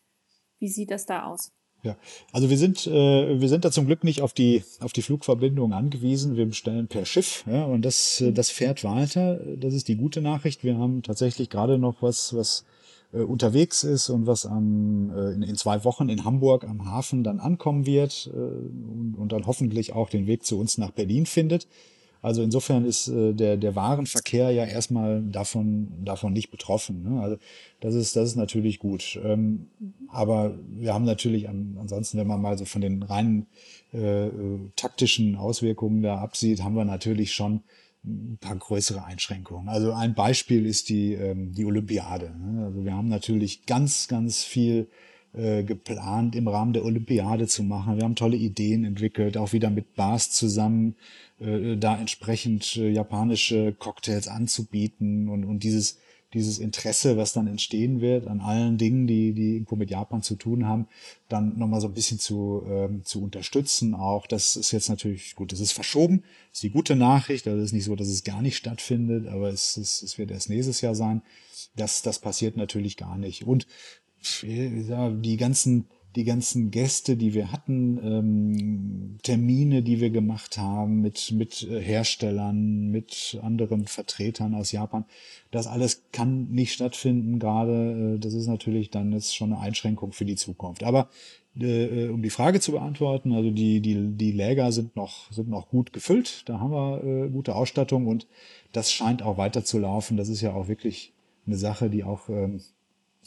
Wie 0.61 0.69
sieht 0.69 0.93
das 0.93 1.07
da 1.07 1.25
aus? 1.25 1.53
Ja, 1.85 1.97
also 2.31 2.49
wir 2.49 2.59
sind, 2.59 2.87
äh, 2.87 3.41
wir 3.41 3.49
sind 3.49 3.65
da 3.65 3.73
zum 3.73 3.87
Glück 3.87 4.05
nicht 4.05 4.23
auf 4.23 4.33
die, 4.33 4.63
auf 4.79 4.93
die 4.93 5.03
Flugverbindung 5.03 5.73
angewiesen. 5.73 6.37
Wir 6.37 6.47
bestellen 6.47 6.87
per 6.87 7.05
Schiff 7.05 7.45
ja, 7.51 7.65
und 7.65 7.83
das, 7.83 8.21
äh, 8.21 8.33
das 8.33 8.51
fährt 8.51 8.85
weiter. 8.85 9.41
Das 9.57 9.75
ist 9.75 9.89
die 9.89 9.97
gute 9.97 10.23
Nachricht. 10.23 10.63
Wir 10.63 10.79
haben 10.79 11.03
tatsächlich 11.03 11.51
gerade 11.51 11.79
noch 11.79 12.01
was, 12.01 12.35
was 12.37 12.65
äh, 13.13 13.19
unterwegs 13.19 13.83
ist 13.83 14.11
und 14.11 14.27
was 14.27 14.47
am, 14.47 15.11
äh, 15.11 15.33
in, 15.33 15.43
in 15.43 15.57
zwei 15.57 15.83
Wochen 15.83 16.09
in 16.09 16.25
Hamburg 16.25 16.65
am 16.65 16.85
Hafen 16.87 17.25
dann 17.25 17.41
ankommen 17.41 17.85
wird 17.85 18.31
äh, 18.33 18.37
und, 18.37 19.17
und 19.19 19.33
dann 19.33 19.47
hoffentlich 19.47 19.93
auch 19.93 20.09
den 20.09 20.29
Weg 20.29 20.45
zu 20.45 20.61
uns 20.61 20.79
nach 20.79 20.93
Berlin 20.93 21.27
findet. 21.27 21.67
Also 22.23 22.43
insofern 22.43 22.85
ist 22.85 23.09
äh, 23.09 23.35
der, 23.35 23.57
der 23.57 23.75
Warenverkehr 23.75 24.51
ja 24.51 24.65
erstmal 24.65 25.23
davon, 25.23 26.05
davon 26.05 26.33
nicht 26.33 26.51
betroffen. 26.51 27.03
Ne? 27.03 27.21
Also 27.21 27.37
das 27.81 27.95
ist, 27.97 28.15
das 28.15 28.31
ist 28.31 28.37
natürlich 28.37 28.79
gut. 28.79 29.21
Ähm, 29.25 29.67
aber 30.09 30.57
wir 30.69 30.95
haben 30.95 31.05
natürlich 31.05 31.49
an, 31.49 31.77
ansonsten, 31.81 32.19
wenn 32.19 32.29
man 32.29 32.41
mal 32.41 32.57
so 32.57 32.65
von 32.65 32.81
den 32.81 33.03
reinen 33.03 33.49
äh, 33.93 34.29
taktischen 34.77 35.35
Auswirkungen 35.35 36.03
da 36.03 36.19
absieht, 36.19 36.63
haben 36.63 36.77
wir 36.77 36.85
natürlich 36.85 37.35
schon 37.35 37.63
ein 38.05 38.39
paar 38.41 38.57
größere 38.57 39.05
Einschränkungen. 39.05 39.69
Also 39.69 39.93
ein 39.93 40.15
Beispiel 40.15 40.67
ist 40.67 40.89
die, 40.89 41.15
ähm, 41.15 41.53
die 41.53 41.65
Olympiade. 41.65 42.33
Ne? 42.39 42.67
Also 42.67 42.85
wir 42.85 42.95
haben 42.95 43.09
natürlich 43.09 43.67
ganz, 43.67 44.07
ganz 44.07 44.45
viel 44.45 44.89
äh, 45.35 45.63
geplant, 45.63 46.37
im 46.37 46.49
Rahmen 46.49 46.73
der 46.73 46.85
Olympiade 46.85 47.47
zu 47.47 47.63
machen. 47.63 47.97
Wir 47.97 48.05
haben 48.05 48.17
tolle 48.17 48.37
Ideen 48.37 48.85
entwickelt, 48.85 49.37
auch 49.37 49.53
wieder 49.53 49.71
mit 49.71 49.95
Bars 49.95 50.31
zusammen, 50.31 50.95
äh, 51.41 51.77
da 51.77 51.99
entsprechend 51.99 52.77
äh, 52.77 52.91
japanische 52.91 53.73
Cocktails 53.73 54.29
anzubieten 54.29 55.29
und, 55.29 55.45
und 55.45 55.63
dieses, 55.63 55.99
dieses 56.35 56.59
Interesse, 56.59 57.17
was 57.17 57.33
dann 57.33 57.47
entstehen 57.47 58.01
wird 58.01 58.27
an 58.27 58.41
allen 58.41 58.79
Dingen, 58.79 59.07
die, 59.07 59.33
die 59.33 59.55
irgendwo 59.55 59.77
mit 59.77 59.91
Japan 59.91 60.23
zu 60.23 60.35
tun 60.35 60.67
haben, 60.67 60.87
dann 61.29 61.59
nochmal 61.59 61.81
so 61.81 61.89
ein 61.89 61.95
bisschen 61.95 62.19
zu, 62.19 62.63
ähm, 62.69 63.05
zu 63.05 63.23
unterstützen. 63.23 63.95
Auch 63.95 64.27
das 64.27 64.57
ist 64.57 64.73
jetzt 64.73 64.89
natürlich 64.89 65.35
gut, 65.35 65.53
das 65.53 65.61
ist 65.61 65.73
verschoben, 65.73 66.25
das 66.51 66.59
ist 66.59 66.63
die 66.63 66.71
gute 66.71 66.97
Nachricht. 66.97 67.47
Also 67.47 67.59
es 67.59 67.67
ist 67.67 67.73
nicht 67.73 67.85
so, 67.85 67.97
dass 67.97 68.09
es 68.09 68.25
gar 68.25 68.43
nicht 68.43 68.57
stattfindet, 68.57 69.29
aber 69.29 69.49
es, 69.49 69.77
es, 69.77 70.03
es 70.03 70.19
wird 70.19 70.31
erst 70.31 70.49
nächstes 70.49 70.81
Jahr 70.81 70.95
sein. 70.95 71.23
Das, 71.77 72.03
das 72.03 72.19
passiert 72.19 72.57
natürlich 72.57 72.97
gar 72.97 73.17
nicht. 73.17 73.47
Und 73.47 73.67
die 74.43 75.37
ganzen, 75.37 75.87
die 76.17 76.25
ganzen 76.25 76.71
Gäste, 76.71 77.17
die 77.17 77.33
wir 77.33 77.53
hatten, 77.53 77.99
ähm, 78.03 79.19
Termine, 79.23 79.83
die 79.83 80.01
wir 80.01 80.11
gemacht 80.11 80.59
haben 80.59 81.01
mit, 81.01 81.33
mit 81.33 81.63
äh, 81.63 81.81
Herstellern, 81.81 82.91
mit 82.91 83.39
anderen 83.43 83.87
Vertretern 83.87 84.55
aus 84.55 84.73
Japan, 84.73 85.05
das 85.51 85.67
alles 85.67 86.05
kann 86.13 86.51
nicht 86.51 86.73
stattfinden 86.73 87.39
gerade. 87.39 88.17
Äh, 88.17 88.19
das 88.19 88.35
ist 88.35 88.47
natürlich 88.47 88.91
dann 88.91 89.13
jetzt 89.13 89.35
schon 89.35 89.53
eine 89.53 89.63
Einschränkung 89.63 90.13
für 90.13 90.25
die 90.25 90.37
Zukunft. 90.37 90.83
Aber 90.83 91.09
äh, 91.59 92.09
um 92.09 92.23
die 92.23 92.31
Frage 92.31 92.61
zu 92.61 92.73
beantworten, 92.73 93.33
also 93.33 93.51
die, 93.51 93.81
die, 93.81 94.09
die 94.17 94.33
Läger 94.33 94.73
sind 94.73 94.97
noch, 94.97 95.31
sind 95.33 95.49
noch 95.49 95.69
gut 95.69 95.93
gefüllt, 95.93 96.49
da 96.49 96.61
haben 96.61 96.73
wir 96.73 97.05
äh, 97.05 97.29
gute 97.31 97.55
Ausstattung 97.55 98.07
und 98.07 98.27
das 98.73 98.93
scheint 98.93 99.23
auch 99.23 99.39
weiter 99.39 99.65
zu 99.65 99.79
laufen. 99.79 100.17
Das 100.17 100.29
ist 100.29 100.41
ja 100.41 100.53
auch 100.53 100.69
wirklich 100.69 101.13
eine 101.47 101.57
Sache, 101.57 101.91
die 101.91 102.05
auch 102.05 102.29
ähm, 102.29 102.61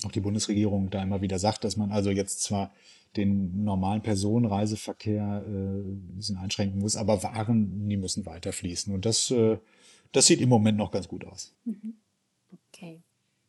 auch 0.03 0.11
die 0.11 0.19
Bundesregierung 0.19 0.89
da 0.89 1.01
immer 1.01 1.21
wieder 1.21 1.39
sagt, 1.39 1.63
dass 1.63 1.77
man 1.77 1.91
also 1.91 2.09
jetzt 2.09 2.41
zwar 2.43 2.71
den 3.15 3.63
normalen 3.63 4.01
Personenreiseverkehr 4.01 5.43
äh, 5.45 5.49
ein 5.49 6.15
bisschen 6.15 6.37
einschränken 6.37 6.79
muss, 6.79 6.97
aber 6.97 7.23
Waren, 7.23 7.87
die 7.87 7.97
müssen 7.97 8.25
weiterfließen. 8.25 8.93
Und 8.93 9.05
das, 9.05 9.31
äh, 9.31 9.57
das 10.11 10.27
sieht 10.27 10.41
im 10.41 10.49
Moment 10.49 10.77
noch 10.77 10.91
ganz 10.91 11.07
gut 11.07 11.25
aus. 11.25 11.53
Mhm. 11.63 11.95
Okay. 12.73 13.01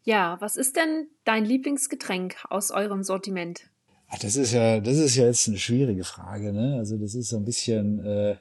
Ja, 0.04 0.36
was 0.40 0.56
ist 0.56 0.76
denn 0.76 1.08
dein 1.24 1.44
Lieblingsgetränk 1.44 2.36
aus 2.48 2.70
eurem 2.70 3.02
Sortiment? 3.02 3.68
Ach, 4.08 4.18
das 4.20 4.36
ist 4.36 4.52
ja, 4.52 4.78
das 4.78 4.98
ist 4.98 5.16
ja 5.16 5.26
jetzt 5.26 5.48
eine 5.48 5.58
schwierige 5.58 6.04
Frage, 6.04 6.52
ne? 6.52 6.76
Also 6.76 6.96
das 6.96 7.16
ist 7.16 7.30
so 7.30 7.36
ein 7.36 7.44
bisschen, 7.44 7.98
äh, 8.04 8.36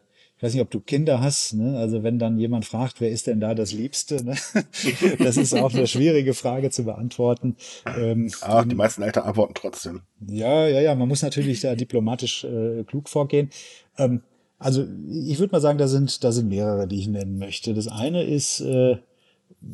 weiß 0.46 0.54
nicht, 0.54 0.62
ob 0.62 0.70
du 0.70 0.80
Kinder 0.80 1.22
hast, 1.22 1.54
ne? 1.54 1.78
also 1.78 2.04
wenn 2.04 2.20
dann 2.20 2.38
jemand 2.38 2.66
fragt, 2.66 3.02
wer 3.02 3.10
ist 3.10 3.28
denn 3.28 3.40
da 3.40 3.56
das 3.56 3.72
Liebste, 3.72 4.24
ne? 4.24 4.36
das 5.20 5.38
ist 5.38 5.54
auch 5.54 5.74
eine 5.74 5.88
schwierige 5.88 6.34
Frage 6.34 6.70
zu 6.70 6.84
beantworten. 6.84 7.56
Ähm, 7.98 8.32
Ach, 8.42 8.64
die 8.64 8.76
meisten 8.76 9.02
Eltern 9.02 9.24
antworten 9.24 9.56
trotzdem. 9.56 10.02
Ja, 10.28 10.68
ja, 10.68 10.82
ja, 10.82 10.96
man 10.96 11.08
muss 11.08 11.24
natürlich 11.24 11.62
da 11.62 11.76
diplomatisch 11.76 12.44
äh, 12.44 12.84
klug 12.84 13.10
vorgehen. 13.10 13.50
Ähm, 13.98 14.22
also 14.60 14.86
ich 15.10 15.40
würde 15.40 15.52
mal 15.52 15.62
sagen, 15.62 15.80
da 15.80 15.88
sind, 15.88 16.24
da 16.24 16.32
sind 16.32 16.48
mehrere, 16.48 16.88
die 16.88 17.00
ich 17.00 17.08
nennen 17.08 17.38
möchte. 17.40 17.74
Das 17.74 17.88
eine 17.88 18.24
ist 18.24 18.62
äh, 18.62 18.98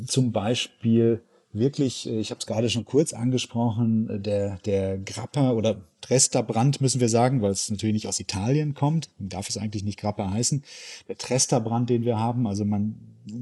zum 0.08 0.32
Beispiel 0.32 1.22
wirklich, 1.54 2.08
äh, 2.08 2.20
ich 2.20 2.32
habe 2.32 2.40
es 2.40 2.46
gerade 2.46 2.70
schon 2.70 2.86
kurz 2.86 3.14
angesprochen, 3.14 4.10
äh, 4.10 4.20
der, 4.20 4.58
der 4.66 4.98
Grappa 4.98 5.52
oder 5.52 5.82
Tresterbrand 6.02 6.82
müssen 6.82 7.02
wir 7.02 7.10
sagen, 7.10 7.42
weil 7.42 7.52
es 7.52 7.70
natürlich 7.70 7.94
nicht 7.94 8.08
aus 8.08 8.20
Italien 8.20 8.74
kommt, 8.74 9.10
darf 9.20 9.50
es 9.50 9.58
eigentlich 9.58 9.84
nicht 9.84 10.00
Grappa 10.00 10.32
heißen. 10.32 10.64
Der 11.08 11.18
Tresterbrand, 11.18 11.90
den 11.90 12.06
wir 12.06 12.20
haben, 12.20 12.48
also 12.48 12.66
man 12.66 12.96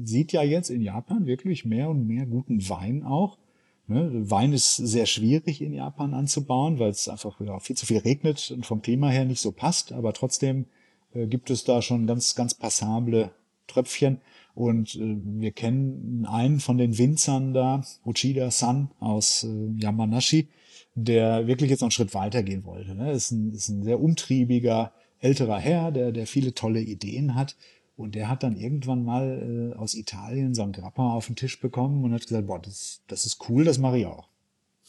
sieht 0.04 0.32
ja 0.32 0.42
jetzt 0.42 0.70
in 0.70 0.82
Japan 0.82 1.26
wirklich 1.26 1.64
mehr 1.64 1.88
und 1.88 2.06
mehr 2.06 2.26
guten 2.26 2.68
Wein 2.68 3.02
auch. 3.04 3.38
Ne? 3.86 4.10
Wein 4.30 4.52
ist 4.52 4.76
sehr 4.76 5.06
schwierig 5.06 5.62
in 5.62 5.72
Japan 5.72 6.14
anzubauen, 6.14 6.78
weil 6.78 6.90
es 6.90 7.08
einfach 7.08 7.40
ja, 7.40 7.58
viel 7.58 7.76
zu 7.76 7.86
viel 7.86 7.98
regnet 7.98 8.50
und 8.50 8.66
vom 8.66 8.82
Klima 8.82 9.08
her 9.08 9.24
nicht 9.24 9.40
so 9.40 9.52
passt, 9.52 9.92
aber 9.92 10.12
trotzdem 10.12 10.66
äh, 11.14 11.26
gibt 11.26 11.50
es 11.50 11.64
da 11.64 11.82
schon 11.82 12.06
ganz, 12.06 12.34
ganz 12.34 12.54
passable 12.54 13.30
Tröpfchen. 13.66 14.20
Und 14.60 14.94
äh, 14.96 15.16
wir 15.24 15.52
kennen 15.52 16.26
einen 16.26 16.60
von 16.60 16.76
den 16.76 16.98
Winzern 16.98 17.54
da, 17.54 17.82
Uchida-san 18.04 18.90
aus 19.00 19.44
äh, 19.44 19.80
Yamanashi, 19.80 20.48
der 20.94 21.46
wirklich 21.46 21.70
jetzt 21.70 21.80
noch 21.80 21.86
einen 21.86 21.92
Schritt 21.92 22.12
weitergehen 22.12 22.66
wollte. 22.66 22.94
Ne? 22.94 23.10
Ist, 23.10 23.30
ein, 23.30 23.52
ist 23.54 23.70
ein 23.70 23.84
sehr 23.84 24.02
umtriebiger 24.02 24.92
älterer 25.18 25.58
Herr, 25.58 25.92
der, 25.92 26.12
der 26.12 26.26
viele 26.26 26.52
tolle 26.52 26.82
Ideen 26.82 27.34
hat. 27.34 27.56
Und 27.96 28.14
der 28.14 28.28
hat 28.28 28.42
dann 28.42 28.54
irgendwann 28.54 29.02
mal 29.02 29.72
äh, 29.72 29.78
aus 29.78 29.94
Italien 29.94 30.54
so 30.54 30.62
ein 30.62 30.72
Grappa 30.72 31.14
auf 31.14 31.28
den 31.28 31.36
Tisch 31.36 31.58
bekommen 31.58 32.04
und 32.04 32.12
hat 32.12 32.26
gesagt, 32.26 32.46
boah, 32.46 32.60
das, 32.60 33.00
das 33.08 33.24
ist 33.24 33.48
cool, 33.48 33.64
das 33.64 33.78
mache 33.78 34.00
ich 34.00 34.06
auch. 34.06 34.28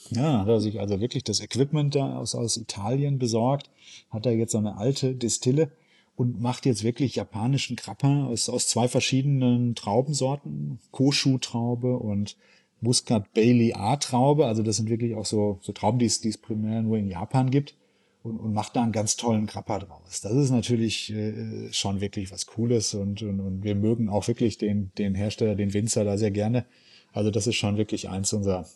Ja, 0.09 0.39
hat 0.39 0.49
er 0.49 0.59
sich 0.59 0.81
also 0.81 0.99
wirklich 0.99 1.23
das 1.23 1.39
Equipment 1.39 1.95
da 1.95 2.17
aus, 2.17 2.35
aus 2.35 2.57
Italien 2.57 3.19
besorgt, 3.19 3.69
hat 4.09 4.25
er 4.25 4.33
jetzt 4.33 4.51
so 4.51 4.57
eine 4.57 4.75
alte 4.75 5.15
Distille 5.15 5.71
und 6.15 6.41
macht 6.41 6.65
jetzt 6.65 6.83
wirklich 6.83 7.15
japanischen 7.15 7.75
Krapper 7.75 8.27
aus, 8.27 8.49
aus 8.49 8.67
zwei 8.67 8.87
verschiedenen 8.87 9.75
Traubensorten, 9.75 10.79
Koshu-Traube 10.91 11.97
und 11.97 12.37
Muscat 12.81 13.33
Bailey 13.33 13.73
A-Traube. 13.73 14.45
Also 14.45 14.63
das 14.63 14.77
sind 14.77 14.89
wirklich 14.89 15.15
auch 15.15 15.25
so, 15.25 15.59
so 15.61 15.71
Trauben, 15.71 15.99
die 15.99 16.05
es, 16.05 16.21
die 16.21 16.29
es 16.29 16.37
primär 16.37 16.81
nur 16.81 16.97
in 16.97 17.07
Japan 17.07 17.49
gibt. 17.49 17.75
Und, 18.23 18.37
und 18.37 18.53
macht 18.53 18.75
da 18.75 18.83
einen 18.83 18.91
ganz 18.91 19.15
tollen 19.15 19.47
Krapper 19.47 19.79
draus. 19.79 20.21
Das 20.21 20.33
ist 20.33 20.51
natürlich 20.51 21.11
äh, 21.11 21.73
schon 21.73 22.01
wirklich 22.01 22.31
was 22.31 22.45
Cooles 22.45 22.93
und, 22.93 23.23
und, 23.23 23.39
und 23.39 23.63
wir 23.63 23.73
mögen 23.73 24.09
auch 24.09 24.27
wirklich 24.27 24.59
den, 24.59 24.91
den 24.99 25.15
Hersteller, 25.15 25.55
den 25.55 25.73
Winzer 25.73 26.03
da 26.03 26.19
sehr 26.19 26.29
gerne. 26.29 26.67
Also 27.13 27.31
das 27.31 27.47
ist 27.47 27.55
schon 27.55 27.77
wirklich 27.77 28.09
eins 28.09 28.31
unserer, 28.31 28.67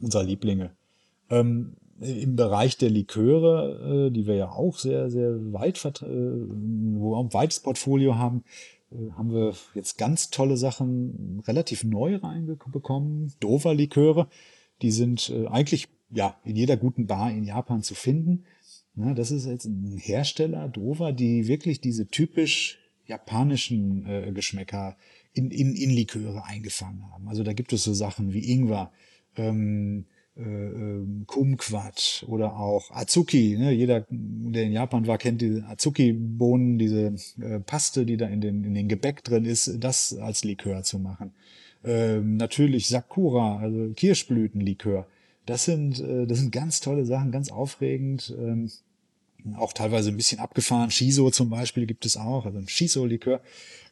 unserer 0.00 0.22
Lieblinge. 0.22 0.70
Ähm, 1.30 1.74
im 2.00 2.36
Bereich 2.36 2.76
der 2.76 2.90
Liköre, 2.90 4.08
äh, 4.08 4.12
die 4.12 4.26
wir 4.26 4.34
ja 4.34 4.50
auch 4.50 4.78
sehr, 4.78 5.10
sehr 5.10 5.30
weit, 5.52 5.84
äh, 5.84 5.90
wo 6.02 7.12
wir 7.12 7.20
ein 7.20 7.32
weites 7.32 7.60
Portfolio 7.60 8.16
haben, 8.16 8.44
äh, 8.90 9.10
haben 9.12 9.32
wir 9.32 9.54
jetzt 9.74 9.98
ganz 9.98 10.30
tolle 10.30 10.56
Sachen 10.56 11.42
relativ 11.46 11.84
neu 11.84 12.16
reinbekommen. 12.16 13.32
Dover-Liköre, 13.40 14.28
die 14.82 14.90
sind 14.90 15.30
äh, 15.30 15.46
eigentlich 15.46 15.88
ja 16.10 16.36
in 16.44 16.56
jeder 16.56 16.76
guten 16.76 17.06
Bar 17.06 17.30
in 17.30 17.44
Japan 17.44 17.82
zu 17.82 17.94
finden. 17.94 18.44
Das 18.94 19.30
ist 19.30 19.44
jetzt 19.44 19.66
ein 19.66 19.98
Hersteller, 19.98 20.68
Dover, 20.68 21.12
die 21.12 21.48
wirklich 21.48 21.82
diese 21.82 22.06
typisch 22.06 22.78
japanischen 23.06 24.06
äh, 24.06 24.32
Geschmäcker 24.32 24.96
in, 25.34 25.50
in, 25.50 25.74
in 25.74 25.90
Liköre 25.90 26.44
eingefangen 26.44 27.04
haben. 27.12 27.28
Also 27.28 27.42
da 27.42 27.52
gibt 27.52 27.74
es 27.74 27.84
so 27.84 27.92
Sachen 27.92 28.32
wie 28.32 28.50
Ingwer, 28.50 28.90
ähm, 29.36 29.44
äh, 29.44 29.48
ähm, 29.48 30.06
Kumquat 31.26 32.24
oder 32.28 32.56
auch 32.58 32.90
Azuki. 32.90 33.56
Ne? 33.58 33.72
Jeder, 33.72 34.04
der 34.10 34.64
in 34.64 34.72
Japan 34.72 35.06
war, 35.06 35.16
kennt 35.16 35.40
die 35.40 35.62
Azuki-Bohnen, 35.66 36.78
diese 36.78 37.14
äh, 37.40 37.60
Paste, 37.60 38.04
die 38.04 38.16
da 38.16 38.26
in 38.26 38.40
den, 38.40 38.64
in 38.64 38.74
den 38.74 38.88
Gebäck 38.88 39.24
drin 39.24 39.46
ist, 39.46 39.76
das 39.78 40.14
als 40.16 40.44
Likör 40.44 40.82
zu 40.82 40.98
machen. 40.98 41.32
Ähm, 41.84 42.36
natürlich 42.36 42.88
Sakura, 42.88 43.58
also 43.58 43.92
Kirschblütenlikör. 43.94 45.06
Das 45.46 45.64
sind, 45.64 46.00
äh, 46.00 46.26
das 46.26 46.38
sind 46.38 46.52
ganz 46.52 46.80
tolle 46.80 47.06
Sachen, 47.06 47.32
ganz 47.32 47.50
aufregend. 47.50 48.34
Ähm, 48.38 48.70
auch 49.56 49.72
teilweise 49.72 50.10
ein 50.10 50.16
bisschen 50.16 50.40
abgefahren. 50.40 50.90
Shiso 50.90 51.30
zum 51.30 51.50
Beispiel 51.50 51.86
gibt 51.86 52.04
es 52.04 52.16
auch, 52.16 52.46
also 52.46 52.58
ein 52.58 52.68
Shiso-Likör, 52.68 53.40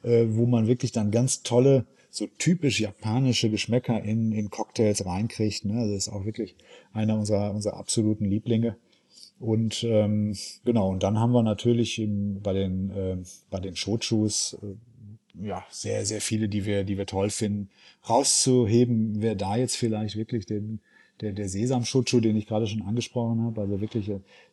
äh, 0.03 0.25
wo 0.29 0.47
man 0.47 0.67
wirklich 0.67 0.93
dann 0.93 1.11
ganz 1.11 1.43
tolle 1.43 1.87
so 2.15 2.29
typisch 2.39 2.81
japanische 2.81 3.51
Geschmäcker 3.51 4.01
in, 4.01 4.31
in 4.31 4.49
Cocktails 4.49 5.05
reinkriegt. 5.05 5.65
Ne? 5.65 5.81
Also 5.81 5.95
das 5.95 6.07
ist 6.07 6.13
auch 6.13 6.25
wirklich 6.25 6.55
einer 6.93 7.19
unserer, 7.19 7.53
unserer 7.53 7.77
absoluten 7.77 8.25
Lieblinge. 8.25 8.77
Und 9.41 9.83
ähm, 9.83 10.37
genau, 10.65 10.91
und 10.91 11.03
dann 11.03 11.19
haben 11.19 11.33
wir 11.33 11.43
natürlich 11.43 11.99
im, 11.99 12.41
bei 12.41 12.53
den, 12.53 12.91
äh, 12.91 13.17
bei 13.51 13.59
den 13.59 13.75
Shochus 13.75 14.57
äh, 14.63 15.47
ja, 15.49 15.67
sehr, 15.71 16.07
sehr 16.07 16.21
viele, 16.21 16.49
die 16.49 16.65
wir, 16.65 16.85
die 16.85 16.97
wir 16.97 17.07
toll 17.07 17.31
finden. 17.31 17.69
Rauszuheben, 18.09 19.21
wer 19.21 19.35
da 19.35 19.57
jetzt 19.57 19.77
vielleicht 19.77 20.15
wirklich 20.15 20.47
den, 20.47 20.79
der, 21.21 21.33
der 21.33 21.49
Sesam-Schutschu, 21.49 22.21
den 22.21 22.37
ich 22.37 22.47
gerade 22.47 22.69
schon 22.69 22.83
angesprochen 22.83 23.43
habe, 23.43 23.61
also 23.61 23.81
wirklich 23.81 24.09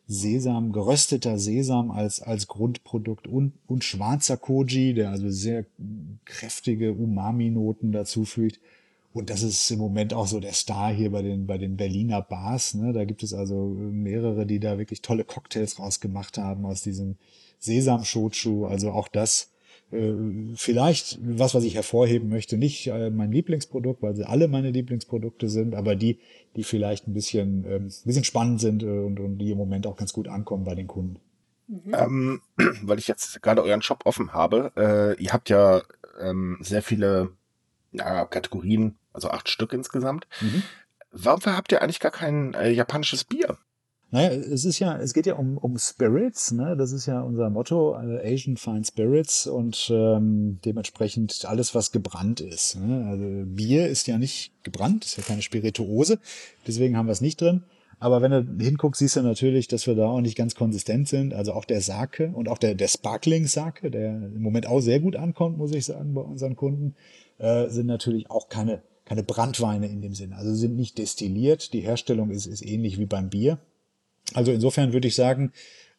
Sesam, 0.08 0.72
gerösteter 0.72 1.38
Sesam 1.38 1.90
als, 1.90 2.20
als 2.20 2.48
Grundprodukt 2.48 3.26
und, 3.26 3.52
und 3.66 3.84
schwarzer 3.84 4.36
Koji, 4.36 4.94
der 4.94 5.10
also 5.10 5.30
sehr 5.30 5.64
kräftige 6.24 6.92
Umami-Noten 6.92 7.92
dazu 7.92 8.24
fügt. 8.24 8.60
Und 9.14 9.30
das 9.30 9.42
ist 9.42 9.70
im 9.70 9.78
Moment 9.78 10.14
auch 10.14 10.26
so 10.26 10.40
der 10.40 10.54
Star 10.54 10.92
hier 10.92 11.10
bei 11.10 11.22
den, 11.22 11.46
bei 11.46 11.58
den 11.58 11.76
Berliner 11.76 12.22
Bars. 12.22 12.74
Ne? 12.74 12.92
Da 12.92 13.04
gibt 13.04 13.22
es 13.22 13.34
also 13.34 13.68
mehrere, 13.68 14.46
die 14.46 14.58
da 14.58 14.78
wirklich 14.78 15.02
tolle 15.02 15.24
Cocktails 15.24 15.78
rausgemacht 15.78 16.38
haben 16.38 16.64
aus 16.64 16.82
diesem 16.82 17.16
Sesam-Shochu. 17.58 18.66
Also 18.66 18.90
auch 18.90 19.08
das 19.08 19.51
vielleicht 20.56 21.18
was, 21.22 21.54
was 21.54 21.64
ich 21.64 21.74
hervorheben 21.74 22.30
möchte, 22.30 22.56
nicht 22.56 22.86
äh, 22.86 23.10
mein 23.10 23.30
Lieblingsprodukt, 23.30 24.02
weil 24.02 24.16
sie 24.16 24.24
alle 24.24 24.48
meine 24.48 24.70
Lieblingsprodukte 24.70 25.48
sind, 25.48 25.74
aber 25.74 25.96
die, 25.96 26.18
die 26.56 26.64
vielleicht 26.64 27.08
ein 27.08 27.12
bisschen, 27.12 27.64
ähm, 27.66 27.86
ein 27.86 28.06
bisschen 28.06 28.24
spannend 28.24 28.60
sind 28.60 28.82
äh, 28.82 28.86
und, 28.86 29.20
und 29.20 29.38
die 29.38 29.50
im 29.50 29.58
Moment 29.58 29.86
auch 29.86 29.96
ganz 29.96 30.12
gut 30.12 30.28
ankommen 30.28 30.64
bei 30.64 30.74
den 30.74 30.86
Kunden. 30.86 31.20
Mhm. 31.68 31.94
Ähm, 31.94 32.40
weil 32.82 32.98
ich 32.98 33.06
jetzt 33.06 33.42
gerade 33.42 33.62
euren 33.62 33.82
Shop 33.82 34.06
offen 34.06 34.32
habe, 34.32 34.72
äh, 34.76 35.22
ihr 35.22 35.32
habt 35.32 35.50
ja 35.50 35.82
ähm, 36.20 36.58
sehr 36.62 36.82
viele 36.82 37.32
ja, 37.92 38.24
Kategorien, 38.24 38.96
also 39.12 39.30
acht 39.30 39.50
Stück 39.50 39.74
insgesamt. 39.74 40.26
Mhm. 40.40 40.62
Warum 41.10 41.42
habt 41.44 41.70
ihr 41.70 41.82
eigentlich 41.82 42.00
gar 42.00 42.12
kein 42.12 42.54
äh, 42.54 42.70
japanisches 42.70 43.24
Bier? 43.24 43.58
Naja, 44.12 44.28
es 44.28 44.66
ist 44.66 44.78
ja, 44.78 44.98
es 44.98 45.14
geht 45.14 45.24
ja 45.24 45.36
um, 45.36 45.56
um 45.56 45.78
Spirits, 45.78 46.52
ne? 46.52 46.76
Das 46.76 46.92
ist 46.92 47.06
ja 47.06 47.22
unser 47.22 47.48
Motto, 47.48 47.94
Asian 47.96 48.58
Fine 48.58 48.84
Spirits 48.84 49.46
und 49.46 49.90
ähm, 49.90 50.58
dementsprechend 50.62 51.46
alles, 51.46 51.74
was 51.74 51.92
gebrannt 51.92 52.42
ist. 52.42 52.76
Ne? 52.76 53.06
Also 53.08 53.24
Bier 53.46 53.88
ist 53.88 54.06
ja 54.08 54.18
nicht 54.18 54.52
gebrannt, 54.64 55.06
ist 55.06 55.16
ja 55.16 55.22
keine 55.22 55.40
Spirituose, 55.40 56.18
deswegen 56.66 56.94
haben 56.98 57.06
wir 57.06 57.12
es 57.12 57.22
nicht 57.22 57.40
drin. 57.40 57.64
Aber 58.00 58.20
wenn 58.20 58.32
du 58.32 58.62
hinguckst, 58.62 58.98
siehst 58.98 59.16
du 59.16 59.22
natürlich, 59.22 59.66
dass 59.66 59.86
wir 59.86 59.94
da 59.94 60.08
auch 60.08 60.20
nicht 60.20 60.36
ganz 60.36 60.56
konsistent 60.56 61.08
sind. 61.08 61.32
Also 61.32 61.52
auch 61.52 61.64
der 61.64 61.80
Sake 61.80 62.32
und 62.34 62.48
auch 62.48 62.58
der, 62.58 62.74
der 62.74 62.88
Sparkling 62.88 63.46
Sake, 63.46 63.90
der 63.92 64.10
im 64.10 64.42
Moment 64.42 64.66
auch 64.66 64.80
sehr 64.80 65.00
gut 65.00 65.16
ankommt, 65.16 65.56
muss 65.56 65.72
ich 65.72 65.86
sagen, 65.86 66.12
bei 66.12 66.20
unseren 66.20 66.56
Kunden, 66.56 66.96
äh, 67.38 67.68
sind 67.68 67.86
natürlich 67.86 68.28
auch 68.28 68.48
keine, 68.48 68.82
keine 69.04 69.22
Brandweine 69.22 69.86
in 69.86 70.02
dem 70.02 70.14
Sinne. 70.14 70.36
Also 70.36 70.52
sind 70.52 70.74
nicht 70.76 70.98
destilliert. 70.98 71.72
Die 71.72 71.80
Herstellung 71.80 72.30
ist, 72.30 72.46
ist 72.46 72.66
ähnlich 72.66 72.98
wie 72.98 73.06
beim 73.06 73.30
Bier. 73.30 73.58
Also 74.34 74.52
insofern 74.52 74.92
würde 74.92 75.08
ich 75.08 75.14
sagen, 75.14 75.52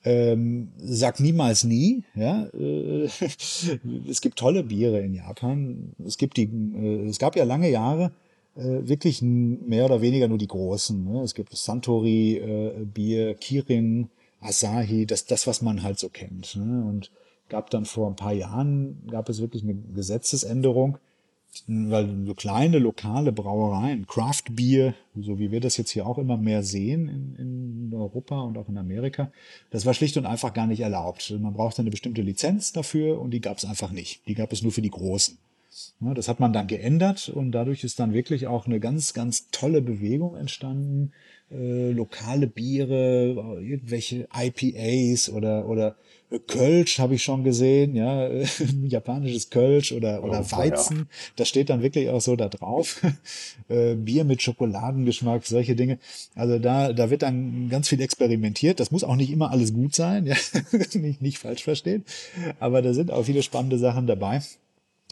ähm, 0.06 0.72
sag 0.78 1.20
niemals 1.20 1.64
nie. 1.64 2.04
Ja, 2.16 2.48
äh, 2.54 3.06
es 4.10 4.22
gibt 4.22 4.38
tolle 4.38 4.64
Biere 4.64 5.00
in 5.00 5.14
Japan. 5.14 5.94
Es 6.06 6.18
gibt 6.18 6.38
die, 6.38 6.44
äh, 6.44 7.08
es 7.08 7.20
gab 7.20 7.36
ja 7.36 7.44
lange 7.44 7.70
Jahre 7.70 8.12
äh, 8.56 8.88
wirklich 8.88 9.22
mehr 9.22 9.86
oder 9.86 10.02
weniger 10.02 10.28
nur 10.28 10.38
die 10.38 10.48
großen. 10.48 11.04
Ne? 11.04 11.22
Es 11.22 11.34
gibt 11.36 11.56
Santori 11.56 12.38
äh, 12.38 12.86
Bier, 12.86 13.36
Kirin, 13.36 14.10
Asahi, 14.42 15.06
das 15.06 15.26
das 15.26 15.48
was 15.48 15.62
man 15.62 15.84
halt 15.84 16.00
so 16.00 16.10
kennt. 16.10 16.56
Ne? 16.56 16.84
Und 16.86 17.10
gab 17.50 17.70
dann 17.70 17.86
vor 17.86 18.10
ein 18.10 18.16
paar 18.16 18.34
Jahren 18.34 19.04
gab 19.10 19.30
es 19.30 19.40
wirklich 19.40 19.64
eine 19.64 19.76
Gesetzesänderung, 19.76 20.98
weil 21.68 22.26
so 22.26 22.34
kleine 22.34 22.80
lokale 22.80 23.32
Brauereien, 23.32 24.08
Craft 24.08 24.44
Beer, 24.52 24.96
so 25.16 25.40
wie 25.40 25.52
wir 25.52 25.60
das 25.60 25.78
jetzt 25.78 25.92
hier 25.92 26.08
auch 26.08 26.18
immer 26.18 26.38
mehr 26.38 26.64
sehen 26.64 27.08
in, 27.08 27.36
in 27.36 27.94
Europa 27.94 28.42
und 28.42 28.58
auch 28.58 28.70
in 28.70 28.78
Amerika, 28.78 29.32
das 29.70 29.86
war 29.86 29.94
schlicht 29.94 30.18
und 30.18 30.26
einfach 30.26 30.54
gar 30.54 30.68
nicht 30.68 30.82
erlaubt. 30.82 31.34
Man 31.40 31.54
brauchte 31.54 31.82
eine 31.82 31.92
bestimmte 31.92 32.22
Lizenz 32.22 32.74
dafür 32.74 33.22
und 33.22 33.32
die 33.32 33.42
gab 33.42 33.58
es 33.58 33.66
einfach 33.66 33.92
nicht. 33.92 34.22
Die 34.28 34.36
gab 34.36 34.52
es 34.52 34.62
nur 34.62 34.72
für 34.72 34.82
die 34.82 34.90
Großen. 34.90 35.38
Das 36.00 36.28
hat 36.28 36.40
man 36.40 36.54
dann 36.54 36.68
geändert 36.68 37.30
und 37.30 37.52
dadurch 37.52 37.84
ist 37.84 38.00
dann 38.00 38.14
wirklich 38.14 38.46
auch 38.46 38.68
eine 38.68 38.80
ganz, 38.80 39.14
ganz 39.14 39.50
tolle 39.50 39.82
Bewegung 39.82 40.36
entstanden. 40.36 41.14
Äh, 41.52 41.92
lokale 41.92 42.48
Biere, 42.48 43.60
irgendwelche 43.62 44.28
IPAs 44.36 45.30
oder, 45.30 45.68
oder 45.68 45.96
Kölsch 46.40 47.00
habe 47.00 47.16
ich 47.16 47.24
schon 47.24 47.44
gesehen, 47.44 47.96
ja, 47.96 48.30
japanisches 48.84 49.50
Kölsch 49.50 49.92
oder, 49.92 50.24
oder 50.24 50.42
oh, 50.42 50.52
Weizen. 50.58 50.98
Ja. 50.98 51.06
Das 51.36 51.50
steht 51.50 51.70
dann 51.70 51.82
wirklich 51.82 52.10
auch 52.10 52.22
so 52.22 52.36
da 52.36 52.50
drauf. 52.50 53.02
Äh, 53.70 53.96
Bier 53.96 54.26
mit 54.26 54.42
Schokoladengeschmack, 54.42 55.46
solche 55.46 55.76
Dinge. 55.76 55.98
Also 56.36 56.60
da, 56.60 56.92
da 56.92 57.10
wird 57.10 57.22
dann 57.22 57.70
ganz 57.70 57.88
viel 57.88 58.02
experimentiert. 58.02 58.80
Das 58.80 58.92
muss 58.92 59.06
auch 59.06 59.16
nicht 59.16 59.32
immer 59.32 59.52
alles 59.52 59.74
gut 59.74 59.96
sein, 59.96 60.26
ja, 60.26 60.36
nicht, 60.94 61.22
nicht 61.22 61.38
falsch 61.38 61.64
verstehen. 61.64 62.04
Aber 62.60 62.82
da 62.82 62.94
sind 62.94 63.10
auch 63.10 63.24
viele 63.24 63.42
spannende 63.42 63.78
Sachen 63.78 64.06
dabei. 64.06 64.42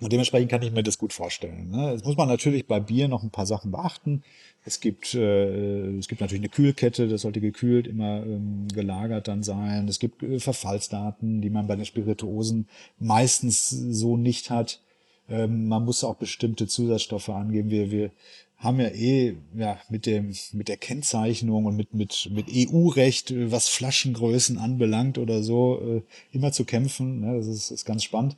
Und 0.02 0.12
dementsprechend 0.12 0.50
kann 0.50 0.64
ich 0.64 0.72
mir 0.72 0.82
das 0.82 0.98
gut 0.98 1.14
vorstellen. 1.14 1.70
Ne? 1.70 1.92
Jetzt 1.92 2.06
muss 2.06 2.18
man 2.18 2.28
natürlich 2.28 2.66
bei 2.66 2.80
Bier 2.80 3.08
noch 3.08 3.22
ein 3.22 3.30
paar 3.30 3.46
Sachen 3.46 3.72
beachten. 3.72 4.24
Es 4.66 4.80
gibt, 4.80 5.14
äh, 5.14 5.98
es 5.98 6.08
gibt 6.08 6.22
natürlich 6.22 6.42
eine 6.42 6.50
Kühlkette, 6.50 7.08
das 7.08 7.22
sollte 7.22 7.40
gekühlt 7.40 7.86
immer 7.86 8.24
ähm, 8.26 8.68
gelagert 8.74 9.28
dann 9.28 9.44
sein. 9.44 9.88
Es 9.88 10.00
gibt 10.00 10.24
äh, 10.24 10.40
Verfallsdaten, 10.40 11.42
die 11.42 11.52
man 11.52 11.68
bei 11.68 11.76
den 11.76 11.86
Spirituosen 11.86 12.68
meistens 13.00 13.70
so 13.70 14.18
nicht 14.18 14.50
hat. 14.50 14.82
Ähm, 15.30 15.68
man 15.68 15.86
muss 15.86 16.04
auch 16.04 16.16
bestimmte 16.16 16.66
Zusatzstoffe 16.66 17.30
angeben. 17.30 17.70
Wir, 17.70 17.92
wir 17.92 18.12
haben 18.58 18.80
ja 18.80 18.90
eh 18.90 19.36
ja, 19.56 19.80
mit, 19.90 20.08
dem, 20.08 20.34
mit 20.54 20.68
der 20.68 20.78
Kennzeichnung 20.78 21.66
und 21.66 21.76
mit, 21.76 21.94
mit, 21.94 22.30
mit 22.32 22.48
EU-Recht, 22.50 23.34
was 23.52 23.68
Flaschengrößen 23.68 24.58
anbelangt 24.58 25.18
oder 25.18 25.42
so, 25.44 25.80
äh, 25.82 26.02
immer 26.36 26.52
zu 26.52 26.66
kämpfen. 26.66 27.22
Ne? 27.22 27.38
Das 27.38 27.48
ist, 27.48 27.72
ist 27.72 27.86
ganz 27.86 28.04
spannend. 28.04 28.36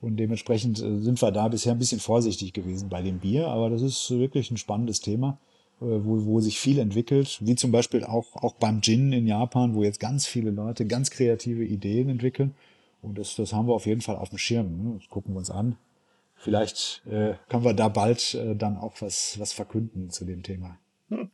Und 0.00 0.16
dementsprechend 0.16 0.80
äh, 0.80 0.98
sind 1.00 1.20
wir 1.20 1.30
da 1.30 1.48
bisher 1.48 1.72
ein 1.72 1.78
bisschen 1.78 2.00
vorsichtig 2.00 2.52
gewesen 2.52 2.88
bei 2.88 3.02
dem 3.02 3.18
Bier. 3.18 3.48
Aber 3.48 3.70
das 3.70 3.82
ist 3.82 4.10
wirklich 4.10 4.50
ein 4.50 4.56
spannendes 4.56 5.00
Thema. 5.00 5.38
Äh, 5.80 6.04
wo, 6.04 6.26
wo 6.26 6.40
sich 6.40 6.58
viel 6.58 6.78
entwickelt, 6.78 7.38
wie 7.40 7.54
zum 7.54 7.72
Beispiel 7.72 8.04
auch, 8.04 8.36
auch 8.36 8.54
beim 8.54 8.82
Gin 8.82 9.12
in 9.12 9.26
Japan, 9.26 9.74
wo 9.74 9.82
jetzt 9.82 9.98
ganz 9.98 10.26
viele 10.26 10.50
Leute 10.50 10.86
ganz 10.86 11.10
kreative 11.10 11.64
Ideen 11.64 12.10
entwickeln. 12.10 12.54
Und 13.00 13.16
das, 13.16 13.34
das 13.36 13.54
haben 13.54 13.66
wir 13.66 13.74
auf 13.74 13.86
jeden 13.86 14.02
Fall 14.02 14.16
auf 14.16 14.28
dem 14.28 14.36
Schirm. 14.36 14.76
Ne? 14.76 14.98
Das 14.98 15.08
gucken 15.08 15.32
wir 15.32 15.38
uns 15.38 15.50
an. 15.50 15.76
Vielleicht 16.36 17.02
äh, 17.06 17.34
können 17.48 17.64
wir 17.64 17.72
da 17.72 17.88
bald 17.88 18.34
äh, 18.34 18.54
dann 18.56 18.76
auch 18.76 18.94
was, 19.00 19.38
was 19.38 19.54
verkünden 19.54 20.10
zu 20.10 20.26
dem 20.26 20.42
Thema. 20.42 20.76
Hm. 21.08 21.30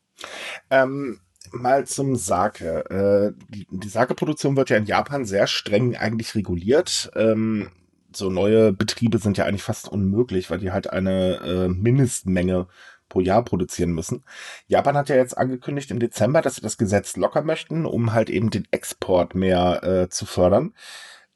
Ähm, 0.70 1.20
mal 1.50 1.84
zum 1.86 2.14
Sake. 2.14 2.84
Äh, 2.88 3.32
die, 3.48 3.66
die 3.68 3.88
Sake-Produktion 3.88 4.56
wird 4.56 4.70
ja 4.70 4.76
in 4.76 4.86
Japan 4.86 5.24
sehr 5.24 5.48
streng 5.48 5.96
eigentlich 5.96 6.36
reguliert. 6.36 7.10
Ähm, 7.16 7.70
so 8.16 8.30
neue 8.30 8.72
Betriebe 8.72 9.18
sind 9.18 9.38
ja 9.38 9.44
eigentlich 9.44 9.62
fast 9.62 9.88
unmöglich, 9.88 10.50
weil 10.50 10.58
die 10.58 10.72
halt 10.72 10.90
eine 10.90 11.36
äh, 11.36 11.68
Mindestmenge 11.68 12.68
pro 13.08 13.20
Jahr 13.20 13.44
produzieren 13.44 13.92
müssen. 13.92 14.24
Japan 14.66 14.96
hat 14.96 15.08
ja 15.08 15.16
jetzt 15.16 15.36
angekündigt 15.38 15.90
im 15.90 15.98
Dezember, 15.98 16.42
dass 16.42 16.56
sie 16.56 16.60
das 16.60 16.78
Gesetz 16.78 17.16
locker 17.16 17.42
möchten, 17.42 17.86
um 17.86 18.12
halt 18.12 18.30
eben 18.30 18.50
den 18.50 18.66
Export 18.70 19.34
mehr 19.34 19.82
äh, 19.82 20.08
zu 20.08 20.26
fördern. 20.26 20.74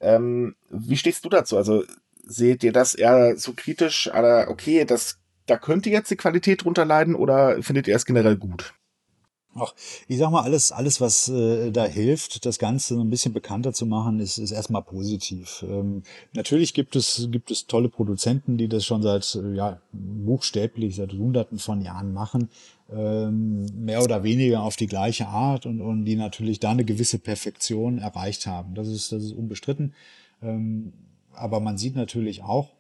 Ähm, 0.01 0.57
wie 0.71 0.97
stehst 0.97 1.25
du 1.25 1.29
dazu? 1.29 1.57
Also 1.57 1.85
seht 2.25 2.65
ihr 2.65 2.73
das 2.73 2.95
eher 2.95 3.37
so 3.37 3.53
kritisch, 3.55 4.11
okay, 4.13 4.85
das, 4.85 5.19
da 5.47 5.57
könnte 5.59 5.91
jetzt 5.91 6.11
die 6.11 6.17
Qualität 6.17 6.65
drunter 6.65 6.85
leiden 6.85 7.15
oder 7.15 7.63
findet 7.63 7.89
ihr 7.89 7.97
es 7.97 8.07
generell 8.07 8.37
gut? 8.37 8.75
Ach, 9.61 9.75
ich 10.09 10.19
sag 10.19 10.31
mal, 10.31 10.43
alles, 10.43 10.73
alles, 10.73 11.01
was 11.01 11.29
äh, 11.29 11.71
da 11.71 11.85
hilft, 11.85 12.47
das 12.47 12.59
Ganze 12.59 12.99
ein 12.99 13.11
bisschen 13.11 13.33
bekannter 13.33 13.73
zu 13.73 13.87
machen, 13.87 14.21
ist, 14.21 14.39
ist 14.39 14.53
erstmal 14.53 14.83
positiv. 14.83 15.65
Ähm, 15.69 16.03
natürlich 16.33 16.75
gibt 16.75 16.97
es, 16.97 17.29
gibt 17.31 17.51
es 17.51 17.67
tolle 17.67 17.89
Produzenten, 17.89 18.57
die 18.57 18.69
das 18.69 18.85
schon 18.85 19.03
seit, 19.03 19.35
äh, 19.35 19.55
ja, 19.55 19.81
buchstäblich 19.93 20.97
seit 20.97 21.13
hunderten 21.13 21.59
von 21.59 21.83
Jahren 21.83 22.13
machen, 22.13 22.49
ähm, 22.91 23.67
mehr 23.75 24.03
oder 24.03 24.23
weniger 24.23 24.63
auf 24.63 24.77
die 24.77 24.87
gleiche 24.87 25.29
Art 25.29 25.67
und, 25.67 25.81
und 25.81 26.05
die 26.05 26.17
natürlich 26.17 26.59
da 26.61 26.71
eine 26.71 26.85
gewisse 26.85 27.19
Perfektion 27.19 27.99
erreicht 27.99 28.47
haben. 28.47 28.75
Das 28.75 28.89
ist, 28.89 29.13
das 29.13 29.23
ist 29.23 29.33
unbestritten. 29.33 29.95
Ähm, 30.43 30.93
aber 31.35 31.61
man 31.61 31.79
sieht 31.79 31.97
natürlich 31.97 32.43
auch, 32.43 32.71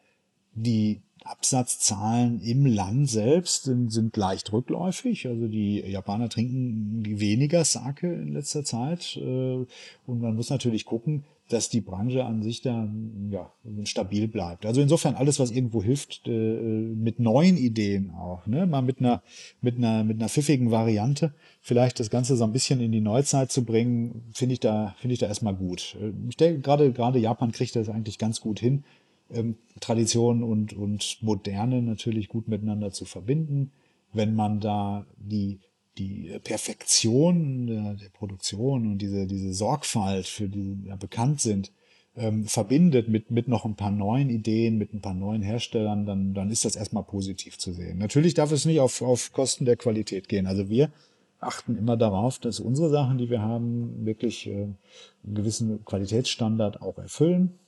die 0.54 1.02
Absatzzahlen 1.24 2.40
im 2.42 2.66
Land 2.66 3.08
selbst 3.08 3.64
sind, 3.64 3.90
sind 3.90 4.16
leicht 4.16 4.52
rückläufig. 4.52 5.26
Also 5.26 5.48
die 5.48 5.80
Japaner 5.80 6.28
trinken 6.28 7.02
weniger 7.04 7.64
Sake 7.64 8.12
in 8.12 8.32
letzter 8.32 8.64
Zeit. 8.64 9.16
Äh, 9.16 9.66
und 10.06 10.20
man 10.20 10.34
muss 10.34 10.50
natürlich 10.50 10.84
gucken, 10.84 11.24
dass 11.50 11.68
die 11.68 11.80
Branche 11.80 12.24
an 12.24 12.42
sich 12.42 12.62
dann 12.62 13.30
ja, 13.32 13.50
stabil 13.84 14.28
bleibt. 14.28 14.64
Also 14.64 14.80
insofern 14.80 15.16
alles, 15.16 15.40
was 15.40 15.50
irgendwo 15.50 15.82
hilft, 15.82 16.26
äh, 16.26 16.30
mit 16.30 17.18
neuen 17.18 17.56
Ideen 17.56 18.12
auch, 18.12 18.46
ne? 18.46 18.66
mal 18.66 18.82
mit 18.82 19.00
einer, 19.00 19.22
mit 19.60 19.76
einer, 19.76 20.04
mit 20.04 20.18
einer 20.18 20.28
pfiffigen 20.28 20.70
Variante, 20.70 21.34
vielleicht 21.60 21.98
das 21.98 22.08
Ganze 22.08 22.36
so 22.36 22.44
ein 22.44 22.52
bisschen 22.52 22.80
in 22.80 22.92
die 22.92 23.00
Neuzeit 23.00 23.50
zu 23.50 23.64
bringen, 23.64 24.22
finde 24.32 24.52
ich 24.54 24.60
da, 24.60 24.94
finde 24.98 25.14
ich 25.14 25.18
da 25.18 25.26
erstmal 25.26 25.54
gut. 25.54 25.96
Ich 26.28 26.36
denke, 26.36 26.60
gerade, 26.60 26.92
gerade 26.92 27.18
Japan 27.18 27.50
kriegt 27.50 27.74
das 27.74 27.88
eigentlich 27.88 28.18
ganz 28.18 28.40
gut 28.40 28.60
hin 28.60 28.84
ähm, 29.32 29.56
Tradition 29.80 30.42
und, 30.42 30.72
und 30.72 31.18
Moderne 31.22 31.82
natürlich 31.82 32.28
gut 32.28 32.48
miteinander 32.48 32.92
zu 32.92 33.04
verbinden. 33.04 33.72
Wenn 34.12 34.34
man 34.34 34.60
da 34.60 35.06
die, 35.16 35.60
die 35.98 36.38
Perfektion 36.42 37.66
der, 37.66 37.94
der 37.94 38.08
Produktion 38.08 38.86
und 38.86 38.98
diese, 38.98 39.26
diese 39.26 39.54
Sorgfalt, 39.54 40.26
für 40.26 40.48
die 40.48 40.84
ja 40.86 40.96
bekannt 40.96 41.40
sind, 41.40 41.72
ähm, 42.16 42.44
verbindet 42.44 43.08
mit, 43.08 43.30
mit 43.30 43.48
noch 43.48 43.64
ein 43.64 43.76
paar 43.76 43.90
neuen 43.90 44.30
Ideen, 44.30 44.78
mit 44.78 44.92
ein 44.92 45.00
paar 45.00 45.14
neuen 45.14 45.42
Herstellern, 45.42 46.06
dann, 46.06 46.34
dann 46.34 46.50
ist 46.50 46.64
das 46.64 46.76
erstmal 46.76 47.04
positiv 47.04 47.58
zu 47.58 47.72
sehen. 47.72 47.98
Natürlich 47.98 48.34
darf 48.34 48.52
es 48.52 48.64
nicht 48.64 48.80
auf, 48.80 49.00
auf 49.00 49.32
Kosten 49.32 49.64
der 49.64 49.76
Qualität 49.76 50.28
gehen. 50.28 50.46
Also 50.46 50.68
wir 50.68 50.90
achten 51.40 51.76
immer 51.76 51.96
darauf, 51.96 52.38
dass 52.38 52.60
unsere 52.60 52.90
Sachen, 52.90 53.18
die 53.18 53.30
wir 53.30 53.42
haben, 53.42 54.04
wirklich 54.04 54.46
äh, 54.46 54.52
einen 54.52 55.34
gewissen 55.34 55.84
Qualitätsstandard 55.84 56.82
auch 56.82 56.98
erfüllen. 56.98 57.58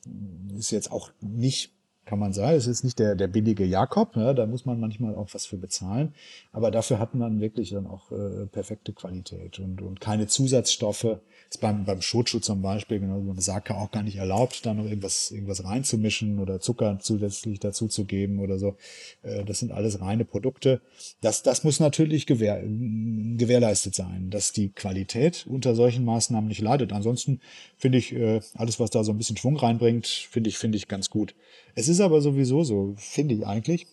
Ist 0.56 0.70
jetzt 0.70 0.92
auch 0.92 1.10
nicht 1.20 1.72
kann 2.04 2.18
man 2.18 2.32
sagen. 2.32 2.56
Ist 2.56 2.84
nicht 2.84 2.98
der, 2.98 3.14
der 3.14 3.28
billige 3.28 3.64
Jakob, 3.64 4.16
ja, 4.16 4.34
da 4.34 4.46
muss 4.46 4.66
man 4.66 4.80
manchmal 4.80 5.14
auch 5.14 5.28
was 5.32 5.46
für 5.46 5.56
bezahlen. 5.56 6.14
Aber 6.52 6.70
dafür 6.70 6.98
hat 6.98 7.14
man 7.14 7.40
wirklich 7.40 7.70
dann 7.70 7.86
auch 7.86 8.10
äh, 8.12 8.46
perfekte 8.46 8.92
Qualität 8.92 9.58
und, 9.58 9.80
und 9.82 10.00
keine 10.00 10.26
Zusatzstoffe. 10.26 11.18
Ist 11.52 11.60
beim, 11.60 11.84
beim 11.84 12.00
Shochu 12.00 12.38
zum 12.38 12.62
Beispiel, 12.62 12.98
genau 12.98 13.20
wie 13.20 13.26
beim 13.26 13.38
Sake 13.38 13.76
auch 13.76 13.90
gar 13.90 14.02
nicht 14.02 14.16
erlaubt, 14.16 14.64
da 14.64 14.72
noch 14.72 14.86
irgendwas, 14.86 15.30
irgendwas 15.30 15.62
reinzumischen 15.62 16.38
oder 16.38 16.60
Zucker 16.60 16.98
zusätzlich 16.98 17.60
dazu 17.60 17.88
zu 17.88 18.06
geben 18.06 18.38
oder 18.38 18.58
so. 18.58 18.76
Äh, 19.20 19.44
das 19.44 19.58
sind 19.58 19.70
alles 19.70 20.00
reine 20.00 20.24
Produkte. 20.24 20.80
Das, 21.20 21.42
das 21.42 21.62
muss 21.62 21.78
natürlich 21.78 22.24
gewähr, 22.24 22.62
gewährleistet 22.62 23.94
sein, 23.94 24.30
dass 24.30 24.52
die 24.52 24.70
Qualität 24.70 25.46
unter 25.46 25.74
solchen 25.74 26.06
Maßnahmen 26.06 26.48
nicht 26.48 26.62
leidet. 26.62 26.90
Ansonsten 26.90 27.42
finde 27.76 27.98
ich, 27.98 28.14
äh, 28.14 28.40
alles, 28.54 28.80
was 28.80 28.88
da 28.88 29.04
so 29.04 29.12
ein 29.12 29.18
bisschen 29.18 29.36
Schwung 29.36 29.58
reinbringt, 29.58 30.06
finde 30.06 30.48
ich, 30.48 30.56
finde 30.56 30.78
ich 30.78 30.88
ganz 30.88 31.10
gut. 31.10 31.34
Es 31.74 31.86
ist 31.86 32.00
aber 32.00 32.22
sowieso 32.22 32.64
so, 32.64 32.94
finde 32.96 33.34
ich 33.34 33.46
eigentlich, 33.46 33.86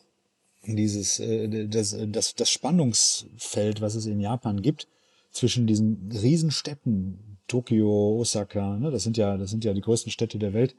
dieses, 0.66 1.20
äh, 1.20 1.68
das, 1.68 1.93
das, 2.07 2.36
das 2.36 2.49
Spannungsfeld, 2.49 3.82
was 3.82 3.95
es 3.95 4.05
in 4.05 4.22
Japan 4.22 4.62
gibt, 4.62 4.88
zwischen 5.32 5.68
diesen 5.68 6.10
Riesenstädten, 6.12 7.28
Tokio, 7.50 8.20
Osaka, 8.20 8.78
ne, 8.78 8.91
das 8.91 9.04
sind 9.04 9.18
ja, 9.18 9.38
das 9.38 9.50
sind 9.50 9.66
ja 9.66 9.74
die 9.74 9.82
größten 9.82 10.12
Städte 10.12 10.39
der 10.39 10.54
Welt, 10.54 10.76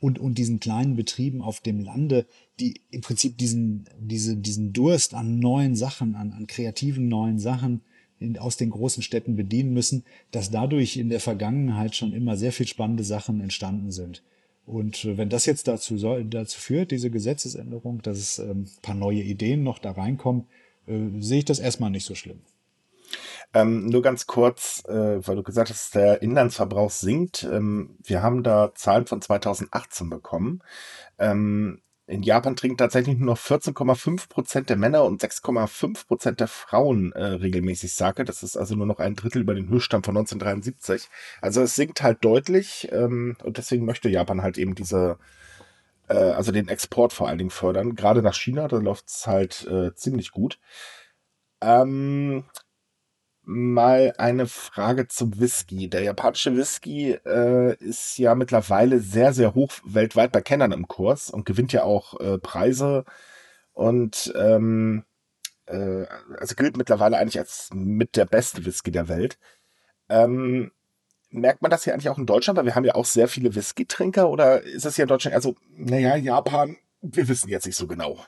und, 0.00 0.18
und 0.18 0.38
diesen 0.38 0.60
kleinen 0.60 0.96
Betrieben 0.96 1.42
auf 1.42 1.60
dem 1.60 1.80
Lande, 1.80 2.26
die 2.60 2.80
im 2.90 3.00
Prinzip 3.00 3.36
diesen, 3.36 3.88
diese, 3.98 4.36
diesen 4.36 4.72
Durst 4.72 5.14
an 5.14 5.38
neuen 5.38 5.74
Sachen, 5.74 6.14
an, 6.14 6.32
an 6.32 6.46
kreativen 6.46 7.08
neuen 7.08 7.38
Sachen 7.38 7.80
in, 8.20 8.38
aus 8.38 8.56
den 8.56 8.70
großen 8.70 9.02
Städten 9.02 9.36
bedienen 9.36 9.72
müssen, 9.72 10.04
dass 10.30 10.50
dadurch 10.50 10.96
in 10.96 11.08
der 11.08 11.20
Vergangenheit 11.20 11.96
schon 11.96 12.12
immer 12.12 12.36
sehr 12.36 12.52
viel 12.52 12.66
spannende 12.66 13.04
Sachen 13.04 13.40
entstanden 13.40 13.90
sind. 13.90 14.22
Und 14.66 15.04
äh, 15.04 15.16
wenn 15.16 15.30
das 15.30 15.46
jetzt 15.46 15.66
dazu, 15.66 15.98
soll, 15.98 16.24
dazu 16.24 16.60
führt, 16.60 16.90
diese 16.90 17.10
Gesetzesänderung, 17.10 18.02
dass 18.02 18.18
es 18.18 18.38
ähm, 18.38 18.66
paar 18.82 18.94
neue 18.94 19.22
Ideen 19.22 19.62
noch 19.62 19.78
da 19.78 19.92
reinkommen, 19.92 20.44
äh, 20.86 20.98
sehe 21.20 21.38
ich 21.38 21.44
das 21.44 21.58
erstmal 21.58 21.90
nicht 21.90 22.04
so 22.04 22.14
schlimm. 22.14 22.40
Ähm, 23.54 23.86
nur 23.86 24.02
ganz 24.02 24.26
kurz, 24.26 24.84
äh, 24.86 25.26
weil 25.26 25.36
du 25.36 25.42
gesagt 25.42 25.70
hast, 25.70 25.94
der 25.94 26.22
Inlandsverbrauch 26.22 26.90
sinkt. 26.90 27.44
Ähm, 27.44 27.96
wir 28.02 28.22
haben 28.22 28.42
da 28.42 28.74
Zahlen 28.74 29.06
von 29.06 29.22
2018 29.22 30.10
bekommen. 30.10 30.62
Ähm, 31.18 31.80
in 32.08 32.22
Japan 32.22 32.56
trinken 32.56 32.78
tatsächlich 32.78 33.18
nur 33.18 33.26
noch 33.34 33.38
14,5 33.38 34.30
Prozent 34.30 34.70
der 34.70 34.76
Männer 34.76 35.04
und 35.04 35.22
6,5 35.22 36.06
Prozent 36.06 36.40
der 36.40 36.48
Frauen 36.48 37.12
äh, 37.12 37.22
regelmäßig 37.22 37.92
Sake. 37.92 38.24
Das 38.24 38.42
ist 38.42 38.56
also 38.56 38.74
nur 38.74 38.86
noch 38.86 38.98
ein 38.98 39.14
Drittel 39.14 39.42
über 39.42 39.54
den 39.54 39.68
Höchststand 39.68 40.06
von 40.06 40.16
1973. 40.16 41.08
Also 41.42 41.60
es 41.60 41.74
sinkt 41.76 42.02
halt 42.02 42.24
deutlich 42.24 42.88
ähm, 42.92 43.36
und 43.44 43.58
deswegen 43.58 43.84
möchte 43.84 44.08
Japan 44.08 44.40
halt 44.40 44.56
eben 44.56 44.74
diese, 44.74 45.18
äh, 46.08 46.14
also 46.14 46.50
den 46.50 46.68
Export 46.68 47.12
vor 47.12 47.28
allen 47.28 47.38
Dingen 47.38 47.50
fördern. 47.50 47.94
Gerade 47.94 48.22
nach 48.22 48.34
China, 48.34 48.68
da 48.68 48.78
läuft 48.78 49.08
es 49.08 49.26
halt 49.26 49.66
äh, 49.66 49.94
ziemlich 49.94 50.30
gut. 50.30 50.58
Ähm, 51.60 52.44
mal 53.48 54.12
eine 54.18 54.46
Frage 54.46 55.08
zum 55.08 55.40
Whisky. 55.40 55.88
Der 55.88 56.02
japanische 56.02 56.54
Whisky 56.54 57.12
äh, 57.12 57.74
ist 57.76 58.18
ja 58.18 58.34
mittlerweile 58.34 59.00
sehr, 59.00 59.32
sehr 59.32 59.54
hoch 59.54 59.72
weltweit 59.84 60.32
bei 60.32 60.42
Kennern 60.42 60.72
im 60.72 60.86
Kurs 60.86 61.30
und 61.30 61.46
gewinnt 61.46 61.72
ja 61.72 61.82
auch 61.82 62.20
äh, 62.20 62.38
Preise 62.38 63.04
und 63.72 64.34
ähm, 64.36 65.04
äh, 65.64 66.04
also 66.38 66.54
gilt 66.56 66.76
mittlerweile 66.76 67.16
eigentlich 67.16 67.38
als 67.38 67.70
mit 67.72 68.16
der 68.16 68.26
beste 68.26 68.66
Whisky 68.66 68.90
der 68.90 69.08
Welt. 69.08 69.38
Ähm, 70.10 70.70
merkt 71.30 71.62
man 71.62 71.70
das 71.70 71.84
hier 71.84 71.94
eigentlich 71.94 72.10
auch 72.10 72.18
in 72.18 72.26
Deutschland, 72.26 72.58
weil 72.58 72.66
wir 72.66 72.74
haben 72.74 72.84
ja 72.84 72.96
auch 72.96 73.06
sehr 73.06 73.28
viele 73.28 73.54
Whisky-Trinker 73.54 74.28
oder 74.28 74.62
ist 74.62 74.84
es 74.84 74.96
hier 74.96 75.04
in 75.04 75.08
Deutschland, 75.08 75.34
also, 75.34 75.54
naja, 75.70 76.16
Japan, 76.16 76.76
wir 77.00 77.28
wissen 77.28 77.48
jetzt 77.48 77.66
nicht 77.66 77.76
so 77.76 77.86
genau. 77.86 78.18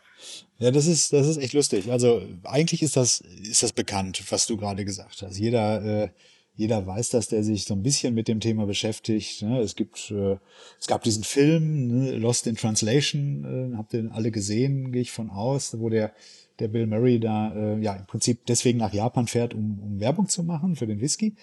Ja, 0.58 0.70
das 0.70 0.86
ist, 0.86 1.12
das 1.12 1.26
ist 1.26 1.38
echt 1.38 1.54
lustig. 1.54 1.90
Also 1.90 2.22
eigentlich 2.44 2.82
ist 2.82 2.96
das, 2.96 3.20
ist 3.20 3.62
das 3.62 3.72
bekannt, 3.72 4.22
was 4.30 4.46
du 4.46 4.56
gerade 4.56 4.84
gesagt 4.84 5.22
hast. 5.22 5.38
Jeder, 5.38 5.82
äh, 5.84 6.08
jeder 6.54 6.86
weiß 6.86 7.10
das, 7.10 7.28
der 7.28 7.42
sich 7.42 7.64
so 7.64 7.74
ein 7.74 7.82
bisschen 7.82 8.14
mit 8.14 8.28
dem 8.28 8.40
Thema 8.40 8.66
beschäftigt. 8.66 9.42
Ne? 9.42 9.60
Es 9.60 9.76
gibt, 9.76 10.10
äh, 10.10 10.36
es 10.78 10.86
gab 10.86 11.02
diesen 11.02 11.24
Film 11.24 11.86
ne? 11.86 12.16
Lost 12.16 12.46
in 12.46 12.56
Translation, 12.56 13.72
äh, 13.72 13.76
habt 13.76 13.94
ihr 13.94 14.10
alle 14.12 14.30
gesehen, 14.30 14.92
gehe 14.92 15.02
ich 15.02 15.10
von 15.10 15.30
aus, 15.30 15.78
wo 15.78 15.88
der 15.88 16.12
der 16.60 16.68
Bill 16.68 16.86
Murray 16.86 17.18
da 17.18 17.52
äh, 17.54 17.80
ja 17.80 17.94
im 17.94 18.06
Prinzip 18.06 18.46
deswegen 18.46 18.78
nach 18.78 18.92
Japan 18.92 19.26
fährt, 19.26 19.54
um, 19.54 19.80
um 19.80 20.00
Werbung 20.00 20.28
zu 20.28 20.44
machen 20.44 20.76
für 20.76 20.86
den 20.86 21.00
Whisky. 21.00 21.34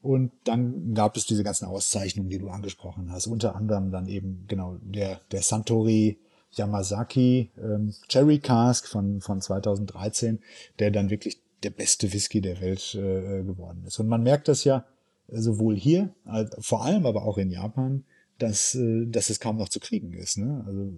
Und 0.00 0.32
dann 0.44 0.94
gab 0.94 1.16
es 1.16 1.26
diese 1.26 1.44
ganzen 1.44 1.66
Auszeichnungen, 1.66 2.28
die 2.28 2.38
du 2.38 2.48
angesprochen 2.48 3.12
hast. 3.12 3.28
Unter 3.28 3.54
anderem 3.54 3.92
dann 3.92 4.08
eben 4.08 4.46
genau 4.48 4.78
der, 4.82 5.20
der 5.30 5.42
Santori 5.42 6.18
Yamazaki 6.52 7.50
ähm, 7.58 7.94
Cherry 8.08 8.38
Cask 8.38 8.86
von, 8.86 9.20
von 9.20 9.40
2013, 9.40 10.40
der 10.78 10.90
dann 10.90 11.10
wirklich 11.10 11.40
der 11.62 11.70
beste 11.70 12.12
Whisky 12.12 12.40
der 12.40 12.60
Welt 12.60 12.94
äh, 12.94 13.42
geworden 13.42 13.84
ist. 13.86 13.98
Und 13.98 14.08
man 14.08 14.22
merkt 14.22 14.48
das 14.48 14.64
ja 14.64 14.84
sowohl 15.28 15.76
hier, 15.76 16.14
als, 16.24 16.54
vor 16.58 16.84
allem 16.84 17.06
aber 17.06 17.24
auch 17.24 17.38
in 17.38 17.50
Japan, 17.50 18.04
dass, 18.38 18.74
äh, 18.74 19.06
dass 19.06 19.30
es 19.30 19.40
kaum 19.40 19.56
noch 19.56 19.68
zu 19.68 19.80
kriegen 19.80 20.12
ist. 20.14 20.38
Ne? 20.38 20.64
Also 20.66 20.92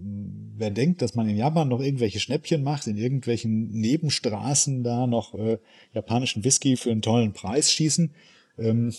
wer 0.56 0.70
denkt, 0.70 1.02
dass 1.02 1.14
man 1.14 1.28
in 1.28 1.36
Japan 1.36 1.68
noch 1.68 1.80
irgendwelche 1.80 2.20
Schnäppchen 2.20 2.62
macht, 2.62 2.86
in 2.86 2.96
irgendwelchen 2.96 3.68
Nebenstraßen 3.68 4.82
da 4.82 5.06
noch 5.06 5.34
äh, 5.34 5.58
japanischen 5.92 6.44
Whisky 6.44 6.76
für 6.76 6.90
einen 6.90 7.02
tollen 7.02 7.32
Preis 7.32 7.70
schießen, 7.70 8.12
ähm, 8.58 8.94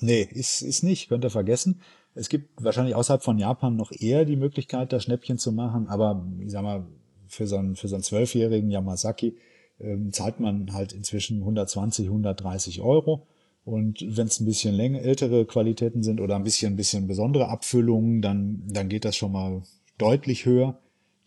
nee, 0.00 0.22
ist, 0.30 0.62
ist 0.62 0.82
nicht, 0.82 1.08
könnt 1.08 1.24
ihr 1.24 1.30
vergessen. 1.30 1.80
Es 2.14 2.28
gibt 2.28 2.62
wahrscheinlich 2.62 2.94
außerhalb 2.94 3.22
von 3.22 3.38
Japan 3.38 3.76
noch 3.76 3.90
eher 3.92 4.24
die 4.24 4.36
Möglichkeit, 4.36 4.92
da 4.92 5.00
Schnäppchen 5.00 5.38
zu 5.38 5.52
machen, 5.52 5.88
aber 5.88 6.26
ich 6.40 6.50
sag 6.50 6.62
mal, 6.62 6.86
für 7.26 7.46
so 7.46 7.56
einen, 7.56 7.76
für 7.76 7.88
so 7.88 7.96
einen 7.96 8.02
zwölfjährigen 8.02 8.70
Yamazaki 8.70 9.36
ähm, 9.80 10.12
zahlt 10.12 10.38
man 10.38 10.72
halt 10.74 10.92
inzwischen 10.92 11.38
120, 11.38 12.06
130 12.06 12.82
Euro. 12.82 13.26
Und 13.64 14.04
wenn 14.06 14.26
es 14.26 14.40
ein 14.40 14.44
bisschen 14.44 14.74
länger, 14.74 15.00
ältere 15.00 15.46
Qualitäten 15.46 16.02
sind 16.02 16.20
oder 16.20 16.36
ein 16.36 16.44
bisschen, 16.44 16.74
ein 16.74 16.76
bisschen 16.76 17.06
besondere 17.06 17.48
Abfüllungen, 17.48 18.20
dann, 18.20 18.62
dann 18.66 18.88
geht 18.88 19.04
das 19.04 19.16
schon 19.16 19.32
mal 19.32 19.62
deutlich 19.98 20.46
höher. 20.46 20.78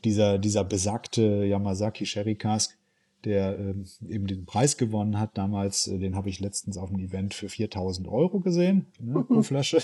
Dieser, 0.03 0.37
dieser 0.37 0.63
besagte 0.63 1.45
Yamazaki 1.45 2.05
Sherry 2.05 2.35
Cask, 2.35 2.77
der 3.25 3.57
ähm, 3.59 3.85
eben 4.07 4.27
den 4.27 4.45
Preis 4.45 4.77
gewonnen 4.77 5.19
hat 5.19 5.37
damals. 5.37 5.87
Äh, 5.87 5.97
den 5.99 6.15
habe 6.15 6.29
ich 6.29 6.39
letztens 6.39 6.77
auf 6.77 6.89
dem 6.89 6.99
Event 6.99 7.33
für 7.33 7.49
4000 7.49 8.07
Euro 8.07 8.39
gesehen 8.39 8.85
ne, 8.99 9.23
pro 9.27 9.41
Flasche. 9.41 9.79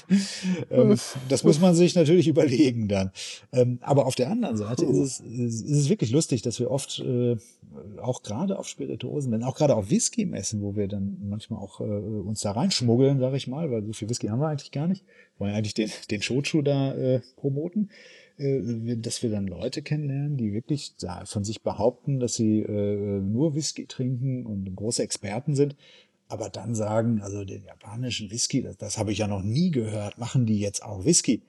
ähm, 0.69 0.97
das 1.29 1.43
muss 1.43 1.59
man 1.59 1.75
sich 1.75 1.95
natürlich 1.95 2.27
überlegen 2.27 2.87
dann. 2.87 3.11
Ähm, 3.51 3.79
aber 3.81 4.05
auf 4.05 4.15
der 4.15 4.29
anderen 4.29 4.57
Seite 4.57 4.85
ist 4.85 4.97
es, 4.97 5.19
ist 5.19 5.69
es 5.69 5.89
wirklich 5.89 6.11
lustig, 6.11 6.41
dass 6.41 6.59
wir 6.59 6.71
oft 6.71 6.99
äh, 6.99 7.37
auch 8.01 8.23
gerade 8.23 8.59
auf 8.59 8.67
Spirituosen, 8.67 9.31
wenn 9.31 9.43
auch 9.43 9.55
gerade 9.55 9.75
auf 9.75 9.89
Whisky 9.89 10.25
messen, 10.25 10.61
wo 10.61 10.75
wir 10.75 10.87
dann 10.87 11.17
manchmal 11.29 11.59
auch 11.61 11.79
äh, 11.79 11.83
uns 11.83 12.41
da 12.41 12.51
reinschmuggeln, 12.51 13.19
sage 13.19 13.37
ich 13.37 13.47
mal, 13.47 13.71
weil 13.71 13.85
so 13.85 13.93
viel 13.93 14.09
Whisky 14.09 14.27
haben 14.27 14.39
wir 14.39 14.47
eigentlich 14.47 14.71
gar 14.71 14.87
nicht. 14.87 15.03
Wollen 15.37 15.53
eigentlich 15.53 15.73
den, 15.73 15.89
den 16.09 16.21
Shochu 16.21 16.61
da 16.61 16.93
äh, 16.93 17.21
promoten. 17.37 17.89
Äh, 18.37 18.97
dass 18.97 19.23
wir 19.23 19.29
dann 19.29 19.47
Leute 19.47 19.81
kennenlernen, 19.81 20.37
die 20.37 20.53
wirklich 20.53 20.93
von 21.25 21.43
sich 21.43 21.61
behaupten, 21.61 22.19
dass 22.19 22.35
sie 22.35 22.59
äh, 22.61 23.19
nur 23.21 23.55
Whisky 23.55 23.85
trinken 23.85 24.45
und 24.45 24.75
große 24.75 25.03
Experten 25.03 25.55
sind, 25.55 25.75
aber 26.27 26.49
dann 26.49 26.75
sagen, 26.75 27.21
also 27.21 27.43
den 27.43 27.63
japanischen 27.63 28.31
Whisky, 28.31 28.61
das, 28.61 28.77
das 28.77 28.97
habe 28.97 29.11
ich 29.11 29.19
ja 29.19 29.27
noch 29.27 29.43
nie 29.43 29.71
gehört, 29.71 30.17
machen 30.17 30.45
die 30.45 30.59
jetzt 30.59 30.83
auch 30.83 31.05
Whisky? 31.05 31.41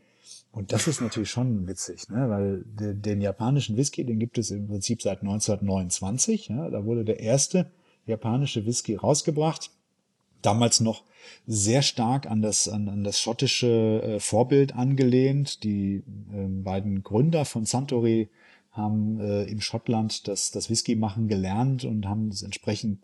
Und 0.50 0.72
das 0.72 0.86
ist 0.86 1.00
natürlich 1.00 1.30
schon 1.30 1.66
witzig, 1.66 2.08
ne? 2.10 2.28
weil 2.28 2.64
de, 2.64 2.94
den 2.94 3.22
japanischen 3.22 3.76
Whisky, 3.76 4.04
den 4.04 4.18
gibt 4.18 4.36
es 4.36 4.50
im 4.50 4.68
Prinzip 4.68 5.00
seit 5.00 5.20
1929. 5.22 6.48
Ja? 6.48 6.68
Da 6.68 6.84
wurde 6.84 7.04
der 7.04 7.20
erste 7.20 7.70
japanische 8.06 8.66
Whisky 8.66 8.96
rausgebracht 8.96 9.70
damals 10.42 10.80
noch 10.80 11.04
sehr 11.46 11.82
stark 11.82 12.30
an 12.30 12.42
das, 12.42 12.68
an, 12.68 12.88
an 12.88 13.04
das 13.04 13.20
schottische 13.20 14.02
äh, 14.02 14.20
Vorbild 14.20 14.74
angelehnt. 14.74 15.62
Die 15.64 16.02
äh, 16.32 16.46
beiden 16.48 17.02
Gründer 17.02 17.44
von 17.44 17.64
Santori 17.64 18.28
haben 18.72 19.20
äh, 19.20 19.44
in 19.44 19.60
Schottland 19.60 20.26
das, 20.28 20.50
das 20.50 20.70
Whisky 20.70 20.96
machen 20.96 21.28
gelernt 21.28 21.84
und 21.84 22.06
haben 22.06 22.28
es 22.28 22.42
entsprechend 22.42 23.00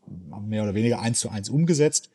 mehr 0.47 0.62
oder 0.62 0.75
weniger 0.75 1.01
eins 1.01 1.21
zu 1.21 1.29
eins 1.29 1.51
umgesetzt. 1.51 2.11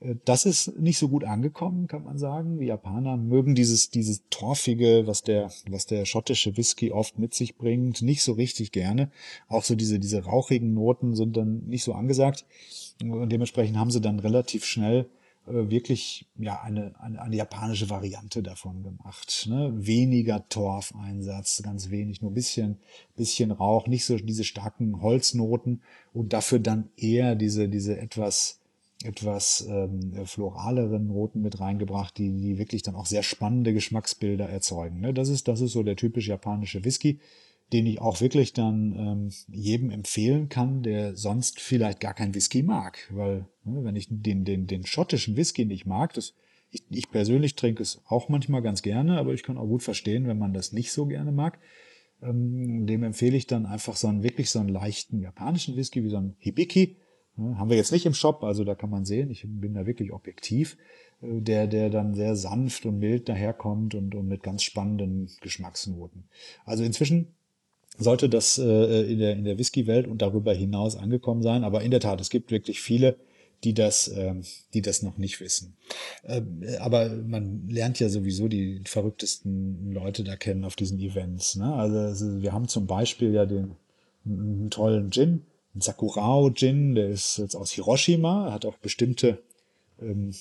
Äh, 0.00 0.16
das 0.24 0.44
ist 0.44 0.78
nicht 0.78 0.98
so 0.98 1.08
gut 1.08 1.24
angekommen, 1.24 1.86
kann 1.86 2.04
man 2.04 2.18
sagen. 2.18 2.58
Die 2.58 2.66
Japaner 2.66 3.16
mögen 3.16 3.54
dieses, 3.54 3.90
dieses 3.90 4.22
torfige, 4.30 5.06
was 5.06 5.22
der, 5.22 5.50
was 5.68 5.86
der 5.86 6.04
schottische 6.04 6.56
Whisky 6.56 6.90
oft 6.90 7.18
mit 7.18 7.34
sich 7.34 7.56
bringt, 7.56 8.02
nicht 8.02 8.22
so 8.22 8.32
richtig 8.32 8.72
gerne. 8.72 9.10
Auch 9.48 9.64
so 9.64 9.74
diese, 9.74 9.98
diese 9.98 10.24
rauchigen 10.24 10.74
Noten 10.74 11.14
sind 11.14 11.36
dann 11.36 11.66
nicht 11.66 11.84
so 11.84 11.94
angesagt. 11.94 12.44
Und 13.02 13.30
dementsprechend 13.30 13.78
haben 13.78 13.90
sie 13.90 14.00
dann 14.00 14.18
relativ 14.18 14.64
schnell 14.64 15.06
wirklich 15.52 16.26
ja 16.38 16.60
eine, 16.62 16.94
eine, 17.00 17.20
eine 17.20 17.36
japanische 17.36 17.90
Variante 17.90 18.42
davon 18.42 18.82
gemacht. 18.82 19.46
Ne? 19.48 19.72
Weniger 19.74 20.48
Torfeinsatz, 20.48 21.62
ganz 21.62 21.90
wenig, 21.90 22.22
nur 22.22 22.30
ein 22.30 22.34
bisschen, 22.34 22.78
bisschen 23.16 23.50
Rauch, 23.50 23.86
nicht 23.86 24.04
so 24.04 24.16
diese 24.16 24.44
starken 24.44 25.02
Holznoten 25.02 25.82
und 26.12 26.32
dafür 26.32 26.58
dann 26.58 26.90
eher 26.96 27.34
diese, 27.34 27.68
diese 27.68 27.98
etwas 27.98 28.60
etwas 29.02 29.66
ähm, 29.66 30.26
floraleren 30.26 31.06
Noten 31.06 31.40
mit 31.40 31.58
reingebracht, 31.58 32.18
die, 32.18 32.30
die 32.32 32.58
wirklich 32.58 32.82
dann 32.82 32.96
auch 32.96 33.06
sehr 33.06 33.22
spannende 33.22 33.72
Geschmacksbilder 33.72 34.46
erzeugen. 34.46 35.00
Ne? 35.00 35.14
Das 35.14 35.30
ist, 35.30 35.48
das 35.48 35.62
ist 35.62 35.72
so 35.72 35.82
der 35.82 35.96
typisch 35.96 36.28
japanische 36.28 36.84
Whisky 36.84 37.18
den 37.72 37.86
ich 37.86 38.00
auch 38.00 38.20
wirklich 38.20 38.52
dann 38.52 38.94
ähm, 38.96 39.30
jedem 39.48 39.90
empfehlen 39.90 40.48
kann, 40.48 40.82
der 40.82 41.16
sonst 41.16 41.60
vielleicht 41.60 42.00
gar 42.00 42.14
kein 42.14 42.34
Whisky 42.34 42.62
mag. 42.62 43.08
Weil, 43.10 43.46
ne, 43.64 43.84
wenn 43.84 43.96
ich 43.96 44.08
den, 44.10 44.44
den, 44.44 44.66
den 44.66 44.84
schottischen 44.86 45.36
Whisky 45.36 45.64
nicht 45.64 45.86
mag, 45.86 46.12
das, 46.14 46.34
ich, 46.70 46.84
ich 46.90 47.10
persönlich 47.10 47.54
trinke 47.54 47.82
es 47.82 48.02
auch 48.06 48.28
manchmal 48.28 48.62
ganz 48.62 48.82
gerne, 48.82 49.18
aber 49.18 49.34
ich 49.34 49.42
kann 49.42 49.56
auch 49.56 49.66
gut 49.66 49.82
verstehen, 49.82 50.26
wenn 50.26 50.38
man 50.38 50.52
das 50.52 50.72
nicht 50.72 50.92
so 50.92 51.06
gerne 51.06 51.32
mag. 51.32 51.58
Ähm, 52.22 52.86
dem 52.86 53.04
empfehle 53.04 53.36
ich 53.36 53.46
dann 53.46 53.66
einfach 53.66 53.96
so 53.96 54.08
einen 54.08 54.22
wirklich 54.22 54.50
so 54.50 54.58
einen 54.58 54.68
leichten 54.68 55.20
japanischen 55.20 55.76
Whisky, 55.76 56.02
wie 56.02 56.10
so 56.10 56.18
ein 56.18 56.34
Hibiki. 56.38 56.96
Ne, 57.36 57.56
haben 57.56 57.70
wir 57.70 57.76
jetzt 57.76 57.92
nicht 57.92 58.06
im 58.06 58.14
Shop, 58.14 58.42
also 58.42 58.64
da 58.64 58.74
kann 58.74 58.90
man 58.90 59.04
sehen, 59.04 59.30
ich 59.30 59.44
bin 59.46 59.74
da 59.74 59.86
wirklich 59.86 60.12
objektiv, 60.12 60.76
äh, 61.22 61.40
der, 61.40 61.68
der 61.68 61.88
dann 61.88 62.14
sehr 62.14 62.34
sanft 62.34 62.84
und 62.84 62.98
mild 62.98 63.28
daherkommt 63.28 63.94
und, 63.94 64.16
und 64.16 64.26
mit 64.26 64.42
ganz 64.42 64.64
spannenden 64.64 65.30
Geschmacksnoten. 65.40 66.24
Also 66.64 66.82
inzwischen 66.82 67.28
sollte 68.00 68.28
das 68.28 68.58
äh, 68.58 69.12
in 69.12 69.18
der, 69.18 69.32
in 69.32 69.44
der 69.44 69.58
Whisky-Welt 69.58 70.08
und 70.08 70.22
darüber 70.22 70.52
hinaus 70.52 70.96
angekommen 70.96 71.42
sein. 71.42 71.64
Aber 71.64 71.82
in 71.82 71.90
der 71.90 72.00
Tat, 72.00 72.20
es 72.20 72.30
gibt 72.30 72.50
wirklich 72.50 72.80
viele, 72.80 73.16
die 73.62 73.74
das, 73.74 74.08
äh, 74.08 74.34
die 74.74 74.82
das 74.82 75.02
noch 75.02 75.18
nicht 75.18 75.40
wissen. 75.40 75.76
Äh, 76.24 76.42
aber 76.78 77.10
man 77.10 77.68
lernt 77.68 78.00
ja 78.00 78.08
sowieso 78.08 78.48
die 78.48 78.80
verrücktesten 78.84 79.92
Leute 79.92 80.24
da 80.24 80.36
kennen 80.36 80.64
auf 80.64 80.76
diesen 80.76 80.98
Events. 80.98 81.56
Ne? 81.56 81.72
Also 81.72 82.42
wir 82.42 82.52
haben 82.52 82.68
zum 82.68 82.86
Beispiel 82.86 83.32
ja 83.32 83.46
den 83.46 83.76
tollen 84.70 85.10
Gin, 85.10 85.44
einen 85.74 85.80
Sakurao 85.80 86.50
Gin, 86.50 86.94
der 86.94 87.10
ist 87.10 87.38
jetzt 87.38 87.54
aus 87.54 87.70
Hiroshima, 87.70 88.50
hat 88.52 88.64
auch 88.64 88.76
bestimmte 88.78 89.38
ähm, 90.00 90.32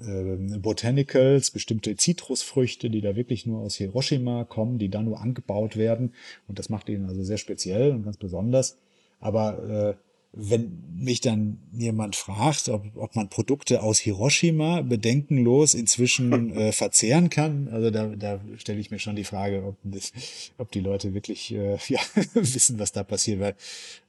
äh, 0.00 0.58
Botanicals, 0.58 1.50
bestimmte 1.50 1.96
Zitrusfrüchte, 1.96 2.90
die 2.90 3.00
da 3.00 3.16
wirklich 3.16 3.46
nur 3.46 3.60
aus 3.60 3.76
Hiroshima 3.76 4.44
kommen, 4.44 4.78
die 4.78 4.88
da 4.88 5.02
nur 5.02 5.20
angebaut 5.20 5.76
werden. 5.76 6.12
Und 6.48 6.58
das 6.58 6.68
macht 6.68 6.88
ihn 6.88 7.06
also 7.06 7.22
sehr 7.22 7.38
speziell 7.38 7.92
und 7.92 8.04
ganz 8.04 8.16
besonders. 8.16 8.78
Aber 9.20 9.96
äh, 9.96 10.04
wenn 10.36 10.82
mich 10.96 11.20
dann 11.20 11.58
jemand 11.72 12.16
fragt, 12.16 12.68
ob, 12.68 12.84
ob 12.96 13.14
man 13.14 13.28
Produkte 13.28 13.82
aus 13.82 14.00
Hiroshima 14.00 14.82
bedenkenlos 14.82 15.74
inzwischen 15.74 16.52
äh, 16.56 16.72
verzehren 16.72 17.30
kann, 17.30 17.68
also 17.68 17.90
da, 17.90 18.08
da 18.08 18.40
stelle 18.56 18.80
ich 18.80 18.90
mir 18.90 18.98
schon 18.98 19.14
die 19.14 19.24
Frage, 19.24 19.62
ob, 19.64 19.76
das, 19.84 20.12
ob 20.58 20.72
die 20.72 20.80
Leute 20.80 21.14
wirklich 21.14 21.54
äh, 21.54 21.78
ja, 21.88 22.00
wissen, 22.34 22.78
was 22.78 22.92
da 22.92 23.04
passiert, 23.04 23.40
weil 23.40 23.54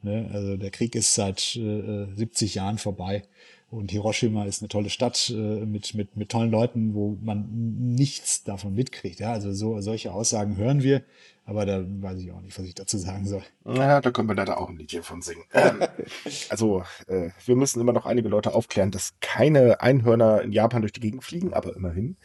ne, 0.01 0.29
also 0.33 0.57
der 0.57 0.71
Krieg 0.71 0.95
ist 0.95 1.13
seit 1.13 1.55
äh, 1.57 2.07
70 2.15 2.55
Jahren 2.55 2.79
vorbei 2.79 3.23
Und 3.70 3.91
Hiroshima 3.91 4.45
ist 4.45 4.61
eine 4.61 4.70
tolle 4.70 4.89
Stadt 4.89 5.30
äh, 5.36 5.66
mit, 5.66 5.95
mit, 5.95 6.16
mit 6.16 6.30
tollen 6.30 6.51
Leuten, 6.51 6.93
wo 6.93 7.18
man 7.22 7.47
nichts 7.95 8.43
davon 8.43 8.76
mitkriegt. 8.76 9.20
Ja, 9.20 9.32
also 9.32 9.51
so, 9.53 9.82
solche 9.82 10.13
Aussagen 10.13 10.55
hören 10.55 10.84
wir, 10.84 11.03
aber 11.45 11.66
da 11.66 11.84
weiß 11.84 12.20
ich 12.20 12.32
auch 12.32 12.41
nicht, 12.41 12.57
was 12.57 12.66
ich 12.66 12.76
dazu 12.76 12.97
sagen 12.97 13.26
soll. 13.26 13.41
Ja, 13.66 14.01
da 14.01 14.11
können 14.11 14.28
wir 14.28 14.36
leider 14.36 14.59
auch 14.59 14.70
ein 14.70 14.78
Liedchen 14.78 15.03
von 15.03 15.22
singen. 15.22 15.43
Ähm, 15.53 15.80
also, 16.49 16.84
äh, 17.07 17.30
wir 17.45 17.55
müssen 17.55 17.82
immer 17.82 17.93
noch 17.93 18.05
einige 18.05 18.30
Leute 18.30 18.53
aufklären, 18.53 18.91
dass 18.91 19.16
keine 19.20 19.82
Einhörner 19.82 20.41
in 20.41 20.51
Japan 20.51 20.82
durch 20.82 20.93
die 20.93 21.01
Gegend 21.01 21.24
fliegen, 21.24 21.53
aber 21.53 21.76
immerhin. 21.76 22.18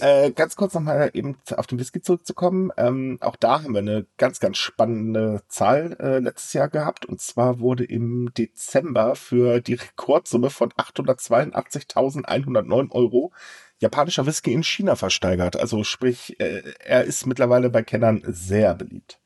Äh, 0.00 0.32
ganz 0.32 0.56
kurz 0.56 0.74
nochmal 0.74 1.10
eben 1.14 1.36
auf 1.56 1.66
den 1.66 1.78
Whisky 1.78 2.00
zurückzukommen. 2.00 2.70
Ähm, 2.76 3.18
auch 3.20 3.36
da 3.36 3.62
haben 3.62 3.74
wir 3.74 3.80
eine 3.80 4.06
ganz, 4.16 4.40
ganz 4.40 4.58
spannende 4.58 5.42
Zahl 5.48 5.96
äh, 6.00 6.18
letztes 6.18 6.52
Jahr 6.52 6.68
gehabt. 6.68 7.06
Und 7.06 7.20
zwar 7.20 7.60
wurde 7.60 7.84
im 7.84 8.32
Dezember 8.36 9.14
für 9.14 9.60
die 9.60 9.74
Rekordsumme 9.74 10.50
von 10.50 10.70
882.109 10.70 12.90
Euro 12.90 13.32
japanischer 13.78 14.26
Whisky 14.26 14.52
in 14.52 14.62
China 14.62 14.96
versteigert. 14.96 15.56
Also 15.56 15.84
sprich, 15.84 16.38
äh, 16.40 16.62
er 16.80 17.04
ist 17.04 17.26
mittlerweile 17.26 17.70
bei 17.70 17.82
Kennern 17.82 18.22
sehr 18.26 18.74
beliebt. 18.74 19.20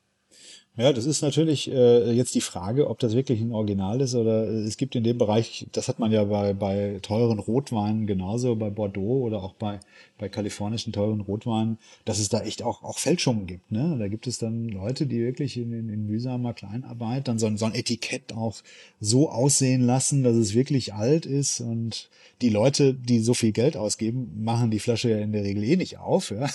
Ja, 0.79 0.93
das 0.93 1.05
ist 1.05 1.21
natürlich 1.21 1.69
äh, 1.69 2.09
jetzt 2.13 2.35
die 2.35 2.41
Frage, 2.41 2.89
ob 2.89 2.99
das 2.99 3.13
wirklich 3.13 3.41
ein 3.41 3.51
Original 3.51 3.99
ist 3.99 4.15
oder 4.15 4.47
äh, 4.47 4.61
es 4.61 4.77
gibt 4.77 4.95
in 4.95 5.03
dem 5.03 5.17
Bereich, 5.17 5.67
das 5.73 5.89
hat 5.89 5.99
man 5.99 6.09
ja 6.09 6.23
bei, 6.23 6.53
bei 6.53 6.99
teuren 7.01 7.37
Rotweinen 7.37 8.07
genauso, 8.07 8.55
bei 8.55 8.69
Bordeaux 8.69 9.25
oder 9.25 9.43
auch 9.43 9.55
bei, 9.55 9.81
bei 10.17 10.29
kalifornischen 10.29 10.93
teuren 10.93 11.19
Rotweinen, 11.19 11.79
dass 12.05 12.19
es 12.19 12.29
da 12.29 12.39
echt 12.43 12.63
auch, 12.63 12.81
auch 12.81 12.97
Fälschungen 12.97 13.45
gibt. 13.45 13.73
Ne? 13.73 13.97
Da 13.99 14.07
gibt 14.07 14.25
es 14.25 14.37
dann 14.37 14.69
Leute, 14.69 15.05
die 15.05 15.19
wirklich 15.19 15.57
in, 15.57 15.73
in, 15.73 15.89
in 15.89 16.05
mühsamer 16.05 16.53
Kleinarbeit 16.53 17.27
dann 17.27 17.39
so 17.39 17.47
ein, 17.47 17.57
so 17.57 17.65
ein 17.65 17.75
Etikett 17.75 18.31
auch 18.31 18.55
so 19.01 19.29
aussehen 19.29 19.81
lassen, 19.81 20.23
dass 20.23 20.37
es 20.37 20.53
wirklich 20.53 20.93
alt 20.93 21.25
ist 21.25 21.59
und 21.59 22.07
die 22.41 22.49
Leute, 22.49 22.93
die 22.93 23.19
so 23.19 23.33
viel 23.33 23.51
Geld 23.51 23.75
ausgeben, 23.75 24.31
machen 24.41 24.71
die 24.71 24.79
Flasche 24.79 25.09
ja 25.09 25.17
in 25.17 25.33
der 25.33 25.43
Regel 25.43 25.63
eh 25.63 25.75
nicht 25.75 25.97
auf, 25.97 26.31
ja? 26.31 26.47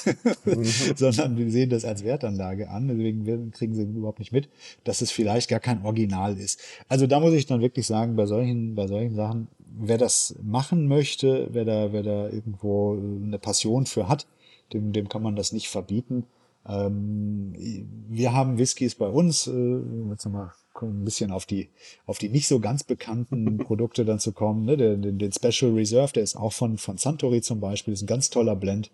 Mhm. 0.47 0.65
sondern 0.97 1.37
die 1.37 1.51
sehen 1.51 1.69
das 1.69 1.85
als 1.85 2.05
Wertanlage 2.05 2.71
an. 2.71 2.89
Deswegen 2.89 3.51
kriegen 3.53 3.75
sie 3.75 3.83
überhaupt 3.83 4.14
nicht 4.19 4.33
mit, 4.33 4.49
dass 4.85 5.03
es 5.03 5.11
vielleicht 5.11 5.49
gar 5.49 5.61
kein 5.61 5.85
Original 5.85 6.39
ist. 6.39 6.61
Also 6.89 7.07
da 7.07 7.21
muss 7.21 7.35
ich 7.35 7.47
dann 7.47 7.61
wirklich 7.61 7.87
sagen, 7.87 8.17
bei 8.17 8.27
solchen, 8.27 8.75
bei 8.75 8.87
solchen 8.87 9.15
Sachen, 9.15 9.49
wer 9.59 9.99
das 9.99 10.37
machen 10.43 10.87
möchte, 10.89 11.49
wer 11.53 11.65
da, 11.65 11.93
wer 11.93 12.03
da 12.03 12.29
irgendwo 12.29 12.95
eine 12.95 13.39
Passion 13.39 13.87
für 13.87 14.09
hat, 14.09 14.27
dem, 14.73 14.93
dem 14.93 15.09
kann 15.09 15.23
man 15.23 15.37
das 15.37 15.53
nicht 15.53 15.69
verbieten. 15.69 16.25
Ähm, 16.67 17.55
wir 18.09 18.33
haben 18.33 18.59
Whiskys 18.59 18.95
bei 18.95 19.09
uns, 19.09 19.47
äh, 19.47 19.81
jetzt 20.11 20.25
nochmal 20.25 20.53
ein 20.83 21.05
bisschen 21.05 21.31
auf 21.31 21.47
die, 21.47 21.69
auf 22.07 22.19
die 22.19 22.29
nicht 22.29 22.49
so 22.49 22.59
ganz 22.59 22.85
bekannten 22.85 23.59
Produkte 23.65 24.05
dann 24.05 24.19
zu 24.19 24.33
kommen. 24.33 24.65
Ne? 24.65 24.77
Den, 24.77 25.19
den 25.19 25.33
Special 25.33 25.73
Reserve, 25.73 26.13
der 26.13 26.23
ist 26.23 26.37
auch 26.37 26.53
von, 26.53 26.79
von 26.79 26.97
Santori 26.97 27.43
zum 27.43 27.61
Beispiel, 27.61 27.95
ist 27.95 28.03
ein 28.03 28.09
ganz 28.09 28.31
toller 28.31 28.57
Blend. 28.57 28.91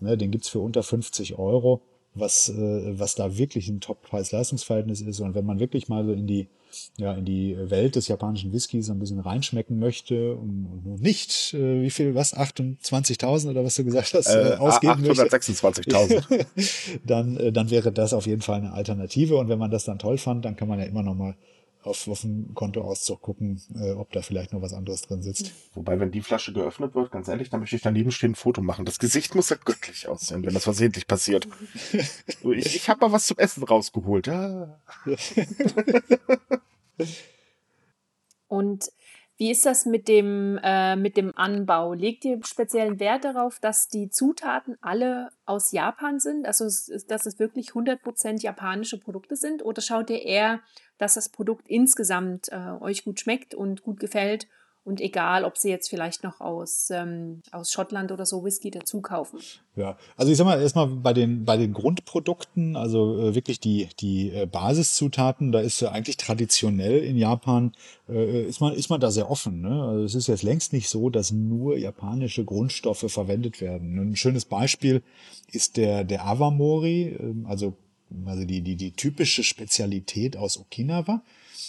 Ne? 0.00 0.16
Den 0.16 0.30
gibt's 0.30 0.48
für 0.48 0.60
unter 0.60 0.82
50 0.82 1.38
Euro, 1.38 1.82
was, 2.14 2.48
äh, 2.48 2.98
was 2.98 3.14
da 3.14 3.36
wirklich 3.38 3.68
ein 3.68 3.80
Top-Preis-Leistungsverhältnis 3.80 5.00
ist. 5.00 5.20
Und 5.20 5.34
wenn 5.34 5.46
man 5.46 5.60
wirklich 5.60 5.88
mal 5.88 6.04
so 6.04 6.12
in 6.12 6.26
die, 6.26 6.48
ja, 6.96 7.14
in 7.14 7.24
die 7.24 7.56
Welt 7.58 7.96
des 7.96 8.08
japanischen 8.08 8.52
Whiskys 8.52 8.90
ein 8.90 8.98
bisschen 8.98 9.20
reinschmecken 9.20 9.78
möchte 9.78 10.34
und, 10.34 10.66
und 10.84 11.02
nicht, 11.02 11.54
äh, 11.54 11.82
wie 11.82 11.90
viel, 11.90 12.14
was, 12.14 12.36
28.000 12.36 13.50
oder 13.50 13.64
was 13.64 13.76
du 13.76 13.84
gesagt 13.84 14.14
hast, 14.14 14.26
äh, 14.26 14.54
äh 14.54 14.56
ausgeben 14.56 15.04
826.000. 15.04 16.46
dann, 17.06 17.36
äh, 17.36 17.52
dann 17.52 17.70
wäre 17.70 17.92
das 17.92 18.12
auf 18.12 18.26
jeden 18.26 18.42
Fall 18.42 18.56
eine 18.56 18.72
Alternative. 18.72 19.36
Und 19.36 19.48
wenn 19.48 19.58
man 19.58 19.70
das 19.70 19.84
dann 19.84 19.98
toll 19.98 20.18
fand, 20.18 20.44
dann 20.44 20.56
kann 20.56 20.68
man 20.68 20.80
ja 20.80 20.86
immer 20.86 21.02
noch 21.02 21.14
mal 21.14 21.36
auf, 21.82 22.06
auf 22.08 22.20
dem 22.22 22.54
Kontoauszug 22.54 23.20
gucken, 23.20 23.60
äh, 23.74 23.92
ob 23.92 24.12
da 24.12 24.22
vielleicht 24.22 24.52
noch 24.52 24.62
was 24.62 24.72
anderes 24.72 25.02
drin 25.02 25.22
sitzt. 25.22 25.52
Wobei, 25.74 25.98
wenn 26.00 26.10
die 26.10 26.20
Flasche 26.20 26.52
geöffnet 26.52 26.94
wird, 26.94 27.10
ganz 27.10 27.28
ehrlich, 27.28 27.50
dann 27.50 27.60
möchte 27.60 27.76
ich 27.76 27.82
daneben 27.82 28.10
stehen 28.10 28.32
ein 28.32 28.34
Foto 28.34 28.62
machen. 28.62 28.84
Das 28.84 28.98
Gesicht 28.98 29.34
muss 29.34 29.50
ja 29.50 29.56
göttlich 29.64 30.08
aussehen, 30.08 30.44
wenn 30.44 30.54
das 30.54 30.64
versehentlich 30.64 31.06
passiert. 31.06 31.48
ich 31.92 32.76
ich 32.76 32.88
habe 32.88 33.06
mal 33.06 33.12
was 33.12 33.26
zum 33.26 33.38
Essen 33.38 33.62
rausgeholt. 33.64 34.26
Ja. 34.26 34.80
Und 38.48 38.90
wie 39.40 39.50
ist 39.50 39.64
das 39.64 39.86
mit 39.86 40.06
dem, 40.06 40.60
äh, 40.62 40.96
mit 40.96 41.16
dem 41.16 41.34
Anbau? 41.34 41.94
Legt 41.94 42.26
ihr 42.26 42.38
speziellen 42.44 43.00
Wert 43.00 43.24
darauf, 43.24 43.58
dass 43.58 43.88
die 43.88 44.10
Zutaten 44.10 44.76
alle 44.82 45.30
aus 45.46 45.72
Japan 45.72 46.20
sind? 46.20 46.46
Also, 46.46 46.64
dass 47.08 47.24
es 47.24 47.38
wirklich 47.38 47.70
100% 47.70 48.42
japanische 48.42 49.00
Produkte 49.00 49.36
sind? 49.36 49.64
Oder 49.64 49.80
schaut 49.80 50.10
ihr 50.10 50.20
eher, 50.20 50.60
dass 50.98 51.14
das 51.14 51.30
Produkt 51.30 51.70
insgesamt 51.70 52.52
äh, 52.52 52.82
euch 52.82 53.02
gut 53.02 53.18
schmeckt 53.18 53.54
und 53.54 53.82
gut 53.82 53.98
gefällt 53.98 54.46
und 54.90 55.00
egal, 55.00 55.44
ob 55.44 55.56
sie 55.56 55.70
jetzt 55.70 55.88
vielleicht 55.88 56.24
noch 56.24 56.40
aus, 56.40 56.90
ähm, 56.90 57.42
aus 57.52 57.70
Schottland 57.70 58.10
oder 58.10 58.26
so 58.26 58.44
Whisky 58.44 58.72
dazu 58.72 59.00
kaufen. 59.00 59.38
Ja, 59.76 59.96
also 60.16 60.32
ich 60.32 60.36
sag 60.36 60.46
mal 60.46 60.60
erstmal 60.60 60.88
bei 60.88 61.12
den, 61.12 61.44
bei 61.44 61.56
den 61.56 61.72
Grundprodukten, 61.72 62.74
also 62.74 63.18
äh, 63.20 63.34
wirklich 63.36 63.60
die, 63.60 63.88
die 64.00 64.30
äh, 64.30 64.46
Basiszutaten, 64.46 65.52
da 65.52 65.60
ist 65.60 65.80
äh, 65.80 65.86
eigentlich 65.86 66.16
traditionell 66.16 66.98
in 67.04 67.16
Japan, 67.16 67.72
äh, 68.08 68.46
ist, 68.46 68.60
man, 68.60 68.74
ist 68.74 68.90
man 68.90 69.00
da 69.00 69.12
sehr 69.12 69.30
offen. 69.30 69.60
Ne? 69.60 69.80
Also 69.82 70.04
es 70.04 70.14
ist 70.16 70.26
jetzt 70.26 70.42
längst 70.42 70.72
nicht 70.72 70.88
so, 70.88 71.08
dass 71.08 71.30
nur 71.30 71.78
japanische 71.78 72.44
Grundstoffe 72.44 73.06
verwendet 73.06 73.60
werden. 73.60 73.96
Ein 73.96 74.16
schönes 74.16 74.44
Beispiel 74.44 75.02
ist 75.52 75.76
der, 75.76 76.02
der 76.02 76.26
Awamori, 76.26 77.02
äh, 77.04 77.34
also, 77.44 77.74
also 78.26 78.44
die, 78.44 78.60
die, 78.60 78.74
die 78.74 78.90
typische 78.90 79.44
Spezialität 79.44 80.36
aus 80.36 80.58
Okinawa. 80.58 81.22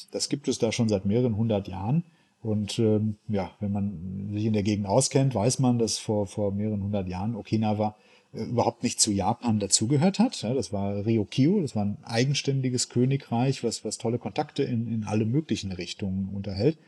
Das 0.09 0.27
gibt 0.27 0.47
es 0.47 0.57
da 0.57 0.71
schon 0.71 0.89
seit 0.89 1.05
mehreren 1.05 1.37
hundert 1.37 1.67
Jahren. 1.67 2.03
Und 2.41 2.79
ähm, 2.79 3.17
ja, 3.27 3.51
wenn 3.59 3.71
man 3.71 4.31
sich 4.33 4.45
in 4.45 4.53
der 4.53 4.63
Gegend 4.63 4.87
auskennt, 4.87 5.35
weiß 5.35 5.59
man, 5.59 5.77
dass 5.77 5.99
vor, 5.99 6.25
vor 6.25 6.51
mehreren 6.51 6.81
hundert 6.81 7.07
Jahren 7.07 7.35
Okinawa 7.35 7.95
äh, 8.33 8.43
überhaupt 8.43 8.81
nicht 8.81 8.99
zu 8.99 9.11
Japan 9.11 9.59
dazugehört 9.59 10.17
hat. 10.17 10.43
Das 10.43 10.73
war 10.73 11.05
Ryokyu, 11.05 11.61
das 11.61 11.75
war 11.75 11.85
ein 11.85 11.97
eigenständiges 12.03 12.89
Königreich, 12.89 13.63
was, 13.63 13.85
was 13.85 13.99
tolle 13.99 14.17
Kontakte 14.17 14.63
in, 14.63 14.87
in 14.87 15.03
alle 15.03 15.25
möglichen 15.25 15.71
Richtungen 15.71 16.29
unterhält. 16.29 16.79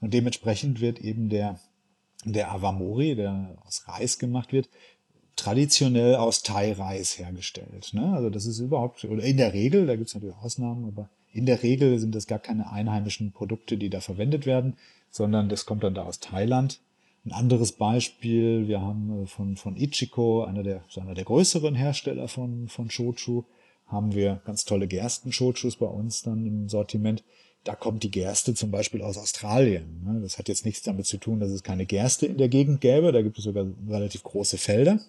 Und 0.00 0.14
dementsprechend 0.14 0.80
wird 0.80 1.00
eben 1.00 1.28
der, 1.28 1.58
der 2.24 2.52
Awamori, 2.52 3.16
der 3.16 3.56
aus 3.66 3.88
Reis 3.88 4.18
gemacht 4.18 4.52
wird, 4.52 4.68
traditionell 5.34 6.16
aus 6.16 6.42
Thai-Reis 6.42 7.18
hergestellt. 7.18 7.90
Ne? 7.94 8.12
Also 8.12 8.30
das 8.30 8.46
ist 8.46 8.60
überhaupt, 8.60 9.04
oder 9.04 9.24
in 9.24 9.38
der 9.38 9.54
Regel, 9.54 9.86
da 9.86 9.96
gibt 9.96 10.08
es 10.08 10.14
natürlich 10.14 10.36
Ausnahmen, 10.36 10.84
aber 10.84 11.10
in 11.32 11.46
der 11.46 11.62
Regel 11.62 11.98
sind 11.98 12.14
das 12.14 12.26
gar 12.26 12.38
keine 12.38 12.70
einheimischen 12.70 13.32
Produkte, 13.32 13.76
die 13.76 13.88
da 13.88 14.00
verwendet 14.00 14.46
werden, 14.46 14.76
sondern 15.10 15.48
das 15.48 15.66
kommt 15.66 15.84
dann 15.84 15.94
da 15.94 16.04
aus 16.04 16.20
Thailand. 16.20 16.80
Ein 17.24 17.32
anderes 17.32 17.72
Beispiel, 17.72 18.66
wir 18.66 18.80
haben 18.80 19.24
äh, 19.24 19.26
von, 19.26 19.56
von 19.56 19.76
Ichiko, 19.76 20.44
einer 20.44 20.62
der, 20.62 20.84
einer 20.96 21.14
der 21.14 21.24
größeren 21.24 21.74
Hersteller 21.74 22.28
von, 22.28 22.68
von 22.68 22.90
Shochu, 22.90 23.44
haben 23.86 24.14
wir 24.14 24.40
ganz 24.44 24.64
tolle 24.64 24.86
Gersten-Shochus 24.86 25.76
bei 25.76 25.86
uns 25.86 26.22
dann 26.22 26.46
im 26.46 26.68
Sortiment. 26.68 27.24
Da 27.64 27.74
kommt 27.74 28.04
die 28.04 28.10
Gerste 28.10 28.54
zum 28.54 28.70
Beispiel 28.70 29.02
aus 29.02 29.18
Australien. 29.18 30.02
Ne? 30.04 30.20
Das 30.22 30.38
hat 30.38 30.48
jetzt 30.48 30.64
nichts 30.64 30.82
damit 30.82 31.06
zu 31.06 31.18
tun, 31.18 31.40
dass 31.40 31.50
es 31.50 31.62
keine 31.62 31.84
Gerste 31.84 32.26
in 32.26 32.38
der 32.38 32.48
Gegend 32.48 32.80
gäbe. 32.80 33.12
Da 33.12 33.20
gibt 33.20 33.36
es 33.36 33.44
sogar 33.44 33.66
relativ 33.88 34.22
große 34.22 34.56
Felder. 34.56 35.00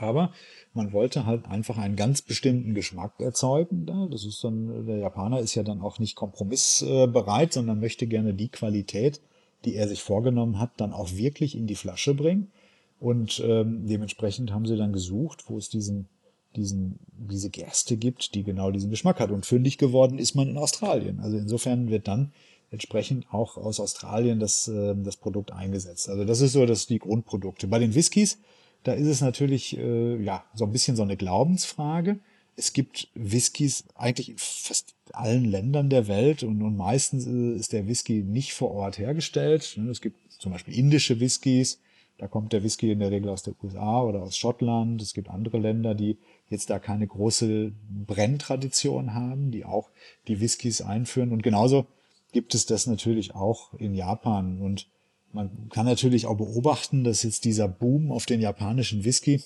Aber 0.00 0.32
man 0.74 0.92
wollte 0.92 1.26
halt 1.26 1.46
einfach 1.46 1.78
einen 1.78 1.96
ganz 1.96 2.22
bestimmten 2.22 2.74
Geschmack 2.74 3.20
erzeugen. 3.20 3.86
Das 4.10 4.24
ist 4.24 4.42
dann, 4.44 4.86
der 4.86 4.98
Japaner 4.98 5.40
ist 5.40 5.54
ja 5.54 5.62
dann 5.62 5.80
auch 5.80 5.98
nicht 5.98 6.16
kompromissbereit, 6.16 7.52
sondern 7.52 7.80
möchte 7.80 8.06
gerne 8.06 8.34
die 8.34 8.48
Qualität, 8.48 9.20
die 9.64 9.74
er 9.74 9.88
sich 9.88 10.02
vorgenommen 10.02 10.58
hat, 10.58 10.72
dann 10.78 10.92
auch 10.92 11.12
wirklich 11.12 11.56
in 11.56 11.66
die 11.66 11.74
Flasche 11.74 12.14
bringen. 12.14 12.50
Und 12.98 13.42
ähm, 13.44 13.86
dementsprechend 13.86 14.52
haben 14.52 14.66
sie 14.66 14.76
dann 14.76 14.92
gesucht, 14.92 15.44
wo 15.48 15.56
es 15.56 15.70
diesen, 15.70 16.08
diesen, 16.54 16.98
diese 17.12 17.50
Gerste 17.50 17.96
gibt, 17.96 18.34
die 18.34 18.42
genau 18.42 18.70
diesen 18.70 18.90
Geschmack 18.90 19.20
hat. 19.20 19.30
Und 19.30 19.46
fündig 19.46 19.78
geworden 19.78 20.18
ist 20.18 20.34
man 20.34 20.48
in 20.48 20.58
Australien. 20.58 21.20
Also 21.20 21.38
insofern 21.38 21.88
wird 21.90 22.08
dann 22.08 22.32
entsprechend 22.70 23.26
auch 23.32 23.56
aus 23.56 23.80
Australien 23.80 24.38
das, 24.38 24.68
äh, 24.68 24.94
das 24.96 25.16
Produkt 25.16 25.52
eingesetzt. 25.52 26.08
Also 26.08 26.24
das 26.24 26.40
ist 26.40 26.52
so 26.52 26.66
das 26.66 26.86
die 26.86 26.98
Grundprodukte. 26.98 27.66
Bei 27.66 27.78
den 27.78 27.94
Whiskys 27.94 28.38
da 28.82 28.92
ist 28.92 29.06
es 29.06 29.20
natürlich 29.20 29.76
äh, 29.76 30.22
ja 30.22 30.44
so 30.54 30.64
ein 30.64 30.72
bisschen 30.72 30.96
so 30.96 31.02
eine 31.02 31.16
Glaubensfrage. 31.16 32.18
Es 32.56 32.72
gibt 32.72 33.08
Whiskys 33.14 33.84
eigentlich 33.94 34.30
in 34.30 34.38
fast 34.38 34.94
allen 35.12 35.44
Ländern 35.44 35.90
der 35.90 36.08
Welt 36.08 36.42
und, 36.42 36.62
und 36.62 36.76
meistens 36.76 37.26
äh, 37.26 37.56
ist 37.56 37.72
der 37.72 37.86
Whisky 37.86 38.22
nicht 38.22 38.52
vor 38.52 38.70
Ort 38.72 38.98
hergestellt. 38.98 39.74
Ne, 39.76 39.90
es 39.90 40.00
gibt 40.00 40.18
zum 40.32 40.52
Beispiel 40.52 40.76
indische 40.76 41.20
Whiskys, 41.20 41.80
da 42.20 42.28
kommt 42.28 42.52
der 42.52 42.62
Whisky 42.62 42.92
in 42.92 42.98
der 42.98 43.10
Regel 43.10 43.30
aus 43.30 43.44
den 43.44 43.54
USA 43.62 44.02
oder 44.02 44.20
aus 44.22 44.36
Schottland. 44.36 45.00
Es 45.00 45.14
gibt 45.14 45.30
andere 45.30 45.56
Länder, 45.56 45.94
die 45.94 46.18
jetzt 46.50 46.68
da 46.68 46.78
keine 46.78 47.06
große 47.06 47.72
Brenntradition 48.06 49.14
haben, 49.14 49.50
die 49.50 49.64
auch 49.64 49.88
die 50.28 50.38
Whiskys 50.38 50.82
einführen. 50.82 51.32
Und 51.32 51.42
genauso 51.42 51.86
gibt 52.32 52.54
es 52.54 52.66
das 52.66 52.86
natürlich 52.86 53.34
auch 53.34 53.72
in 53.72 53.94
Japan. 53.94 54.60
Und 54.60 54.86
man 55.32 55.68
kann 55.70 55.86
natürlich 55.86 56.26
auch 56.26 56.36
beobachten, 56.36 57.04
dass 57.04 57.22
jetzt 57.22 57.44
dieser 57.44 57.68
Boom 57.68 58.10
auf 58.10 58.26
den 58.26 58.40
japanischen 58.40 59.04
Whisky 59.04 59.42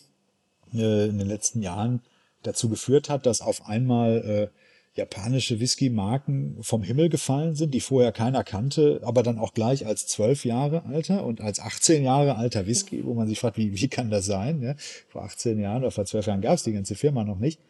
äh, 0.72 1.08
in 1.08 1.18
den 1.18 1.28
letzten 1.28 1.62
Jahren 1.62 2.00
dazu 2.42 2.68
geführt 2.68 3.08
hat, 3.08 3.26
dass 3.26 3.40
auf 3.40 3.66
einmal 3.66 4.50
äh, 4.52 4.98
japanische 4.98 5.58
Whisky-Marken 5.58 6.58
vom 6.60 6.82
Himmel 6.82 7.08
gefallen 7.08 7.54
sind, 7.54 7.74
die 7.74 7.80
vorher 7.80 8.12
keiner 8.12 8.44
kannte, 8.44 9.00
aber 9.02 9.22
dann 9.22 9.38
auch 9.38 9.52
gleich 9.52 9.86
als 9.86 10.06
zwölf 10.06 10.44
Jahre 10.44 10.84
alter 10.84 11.24
und 11.24 11.40
als 11.40 11.58
18 11.58 12.04
Jahre 12.04 12.36
alter 12.36 12.66
Whisky, 12.66 13.04
wo 13.04 13.14
man 13.14 13.26
sich 13.26 13.40
fragt, 13.40 13.56
wie, 13.56 13.74
wie 13.74 13.88
kann 13.88 14.10
das 14.10 14.26
sein? 14.26 14.62
Ja? 14.62 14.76
Vor 15.08 15.24
18 15.24 15.58
Jahren 15.58 15.82
oder 15.82 15.90
vor 15.90 16.04
zwölf 16.04 16.26
Jahren 16.26 16.40
gab 16.40 16.54
es 16.54 16.62
die 16.62 16.72
ganze 16.72 16.94
Firma 16.94 17.24
noch 17.24 17.38
nicht. 17.38 17.60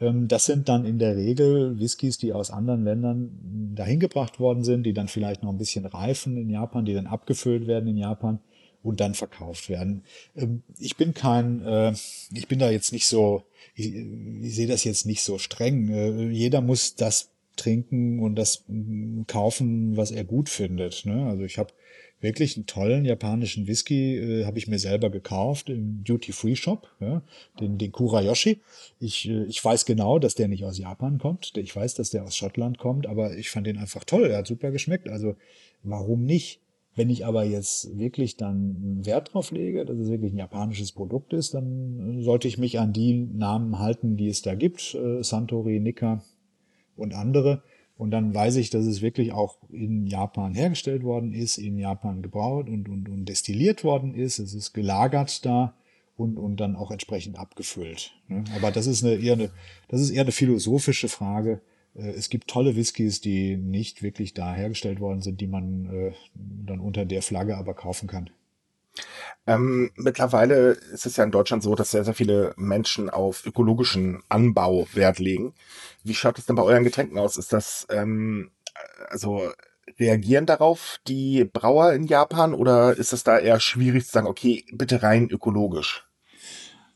Ähm, 0.00 0.28
das 0.28 0.46
sind 0.46 0.68
dann 0.68 0.84
in 0.84 0.98
der 0.98 1.16
Regel 1.16 1.78
Whiskys, 1.78 2.18
die 2.18 2.32
aus 2.32 2.50
anderen 2.50 2.84
Ländern 2.84 3.72
dahin 3.74 4.00
gebracht 4.00 4.40
worden 4.40 4.64
sind, 4.64 4.84
die 4.84 4.92
dann 4.92 5.08
vielleicht 5.08 5.42
noch 5.42 5.50
ein 5.50 5.58
bisschen 5.58 5.86
reifen 5.86 6.36
in 6.36 6.50
Japan, 6.50 6.84
die 6.84 6.94
dann 6.94 7.06
abgefüllt 7.06 7.66
werden 7.66 7.88
in 7.88 7.96
Japan 7.96 8.40
und 8.82 9.00
dann 9.00 9.14
verkauft 9.14 9.68
werden. 9.68 10.04
Ähm, 10.36 10.62
ich 10.78 10.96
bin 10.96 11.14
kein, 11.14 11.62
äh, 11.64 11.92
ich 12.32 12.46
bin 12.48 12.58
da 12.58 12.70
jetzt 12.70 12.92
nicht 12.92 13.06
so, 13.06 13.44
ich, 13.74 13.94
ich 13.94 14.54
sehe 14.54 14.66
das 14.68 14.84
jetzt 14.84 15.06
nicht 15.06 15.22
so 15.22 15.38
streng. 15.38 15.88
Äh, 15.88 16.28
jeder 16.28 16.60
muss 16.60 16.94
das 16.94 17.30
trinken 17.56 18.18
und 18.20 18.34
das 18.34 18.64
kaufen, 19.26 19.96
was 19.96 20.10
er 20.10 20.24
gut 20.24 20.48
findet. 20.48 21.06
Ne? 21.06 21.26
Also 21.26 21.44
ich 21.44 21.58
habe 21.58 21.72
wirklich 22.24 22.56
einen 22.56 22.66
tollen 22.66 23.04
japanischen 23.04 23.68
Whisky, 23.68 24.16
äh, 24.16 24.44
habe 24.46 24.58
ich 24.58 24.66
mir 24.66 24.80
selber 24.80 25.10
gekauft 25.10 25.70
im 25.70 26.02
Duty-Free-Shop, 26.02 26.88
ja, 26.98 27.22
den, 27.60 27.78
den 27.78 27.92
Kurayoshi. 27.92 28.60
Ich, 28.98 29.28
äh, 29.28 29.44
ich 29.44 29.64
weiß 29.64 29.84
genau, 29.84 30.18
dass 30.18 30.34
der 30.34 30.48
nicht 30.48 30.64
aus 30.64 30.78
Japan 30.78 31.18
kommt. 31.18 31.52
Ich 31.56 31.76
weiß, 31.76 31.94
dass 31.94 32.10
der 32.10 32.24
aus 32.24 32.36
Schottland 32.36 32.78
kommt, 32.78 33.06
aber 33.06 33.36
ich 33.36 33.50
fand 33.50 33.68
den 33.68 33.78
einfach 33.78 34.02
toll. 34.02 34.24
Er 34.24 34.38
hat 34.38 34.48
super 34.48 34.72
geschmeckt. 34.72 35.08
Also 35.08 35.36
warum 35.84 36.24
nicht? 36.24 36.60
Wenn 36.96 37.10
ich 37.10 37.26
aber 37.26 37.44
jetzt 37.44 37.98
wirklich 37.98 38.36
dann 38.36 39.04
Wert 39.04 39.34
drauf 39.34 39.50
lege, 39.50 39.84
dass 39.84 39.98
es 39.98 40.08
wirklich 40.08 40.32
ein 40.32 40.38
japanisches 40.38 40.92
Produkt 40.92 41.32
ist, 41.32 41.52
dann 41.52 42.22
sollte 42.22 42.46
ich 42.46 42.56
mich 42.56 42.78
an 42.78 42.92
die 42.92 43.14
Namen 43.14 43.80
halten, 43.80 44.16
die 44.16 44.28
es 44.28 44.42
da 44.42 44.54
gibt, 44.54 44.94
äh, 44.94 45.22
Santori, 45.22 45.80
Nikka 45.80 46.22
und 46.96 47.14
andere. 47.14 47.62
Und 47.96 48.10
dann 48.10 48.34
weiß 48.34 48.56
ich, 48.56 48.70
dass 48.70 48.86
es 48.86 49.02
wirklich 49.02 49.32
auch 49.32 49.58
in 49.70 50.06
Japan 50.06 50.54
hergestellt 50.54 51.04
worden 51.04 51.32
ist, 51.32 51.58
in 51.58 51.78
Japan 51.78 52.22
gebraut 52.22 52.68
und, 52.68 52.88
und, 52.88 53.08
und 53.08 53.24
destilliert 53.26 53.84
worden 53.84 54.14
ist. 54.14 54.38
Es 54.38 54.52
ist 54.52 54.72
gelagert 54.72 55.44
da 55.46 55.74
und, 56.16 56.36
und 56.36 56.56
dann 56.56 56.74
auch 56.74 56.90
entsprechend 56.90 57.38
abgefüllt. 57.38 58.12
Ne? 58.28 58.44
Aber 58.56 58.72
das 58.72 58.86
ist 58.86 59.04
eine, 59.04 59.14
eher 59.14 59.34
eine, 59.34 59.50
das 59.88 60.00
ist 60.00 60.10
eher 60.10 60.22
eine 60.22 60.32
philosophische 60.32 61.08
Frage 61.08 61.60
äh, 61.94 62.10
es 62.10 62.28
gibt 62.28 62.48
tolle 62.48 62.76
Whiskys, 62.76 63.20
die 63.20 63.56
nicht 63.56 64.02
wirklich 64.02 64.34
da 64.34 64.54
hergestellt 64.54 65.00
worden 65.00 65.22
sind, 65.22 65.40
die 65.40 65.46
man 65.46 65.86
äh, 65.86 66.12
dann 66.34 66.80
unter 66.80 67.04
der 67.04 67.22
Flagge 67.22 67.56
aber 67.56 67.74
kaufen 67.74 68.08
kann. 68.08 68.30
Ähm, 69.46 69.90
mittlerweile 69.96 70.70
ist 70.92 71.06
es 71.06 71.16
ja 71.16 71.24
in 71.24 71.30
Deutschland 71.30 71.62
so, 71.62 71.74
dass 71.74 71.90
sehr, 71.90 72.04
sehr 72.04 72.14
viele 72.14 72.54
Menschen 72.56 73.10
auf 73.10 73.44
ökologischen 73.44 74.22
Anbau 74.28 74.86
Wert 74.94 75.18
legen. 75.18 75.54
Wie 76.02 76.14
schaut 76.14 76.38
es 76.38 76.46
denn 76.46 76.56
bei 76.56 76.62
euren 76.62 76.84
Getränken 76.84 77.18
aus? 77.18 77.36
Ist 77.36 77.52
das, 77.52 77.86
ähm, 77.90 78.50
also 79.08 79.50
reagieren 79.98 80.46
darauf 80.46 80.98
die 81.06 81.44
Brauer 81.44 81.92
in 81.92 82.06
Japan 82.06 82.54
oder 82.54 82.96
ist 82.96 83.12
es 83.12 83.22
da 83.22 83.38
eher 83.38 83.60
schwierig 83.60 84.06
zu 84.06 84.12
sagen, 84.12 84.26
okay, 84.26 84.64
bitte 84.72 85.02
rein 85.02 85.28
ökologisch? 85.28 86.06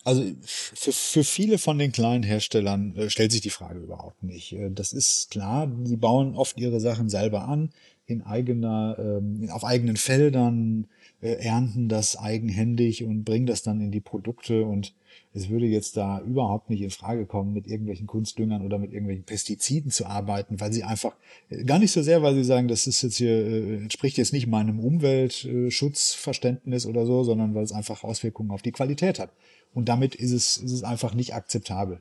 Also 0.04 0.24
für, 0.42 0.92
für 0.92 1.24
viele 1.24 1.58
von 1.58 1.78
den 1.78 1.92
kleinen 1.92 2.22
Herstellern 2.22 2.96
äh, 2.96 3.10
stellt 3.10 3.30
sich 3.30 3.42
die 3.42 3.50
Frage 3.50 3.80
überhaupt 3.80 4.22
nicht. 4.22 4.54
Äh, 4.54 4.70
das 4.70 4.94
ist 4.94 5.30
klar, 5.30 5.70
sie 5.84 5.96
bauen 5.96 6.34
oft 6.34 6.58
ihre 6.58 6.80
Sachen 6.80 7.10
selber 7.10 7.46
an, 7.46 7.70
in 8.06 8.22
eigener, 8.22 8.96
ähm, 8.98 9.50
auf 9.52 9.64
eigenen 9.64 9.98
Feldern, 9.98 10.86
äh, 11.20 11.32
ernten 11.32 11.88
das 11.88 12.16
eigenhändig 12.16 13.04
und 13.04 13.24
bringen 13.24 13.46
das 13.46 13.62
dann 13.62 13.80
in 13.80 13.90
die 13.90 14.00
Produkte 14.00 14.64
und 14.64 14.94
es 15.34 15.48
würde 15.48 15.66
jetzt 15.66 15.96
da 15.96 16.20
überhaupt 16.20 16.70
nicht 16.70 16.82
in 16.82 16.90
Frage 16.90 17.26
kommen, 17.26 17.52
mit 17.52 17.66
irgendwelchen 17.66 18.06
Kunstdüngern 18.06 18.64
oder 18.64 18.78
mit 18.78 18.92
irgendwelchen 18.92 19.24
Pestiziden 19.24 19.90
zu 19.90 20.06
arbeiten, 20.06 20.60
weil 20.60 20.72
sie 20.72 20.84
einfach, 20.84 21.14
äh, 21.50 21.64
gar 21.64 21.78
nicht 21.78 21.92
so 21.92 22.02
sehr, 22.02 22.22
weil 22.22 22.34
sie 22.34 22.44
sagen, 22.44 22.68
das 22.68 22.86
ist 22.86 23.02
jetzt 23.02 23.16
hier, 23.16 23.30
äh, 23.30 23.76
entspricht 23.76 24.16
jetzt 24.16 24.32
nicht 24.32 24.46
meinem 24.46 24.80
Umweltschutzverständnis 24.80 26.86
oder 26.86 27.04
so, 27.04 27.24
sondern 27.24 27.54
weil 27.54 27.64
es 27.64 27.72
einfach 27.72 28.04
Auswirkungen 28.04 28.50
auf 28.50 28.62
die 28.62 28.72
Qualität 28.72 29.18
hat. 29.18 29.30
Und 29.74 29.88
damit 29.88 30.14
ist 30.14 30.32
es, 30.32 30.56
ist 30.56 30.72
es 30.72 30.82
einfach 30.82 31.14
nicht 31.14 31.34
akzeptabel. 31.34 32.00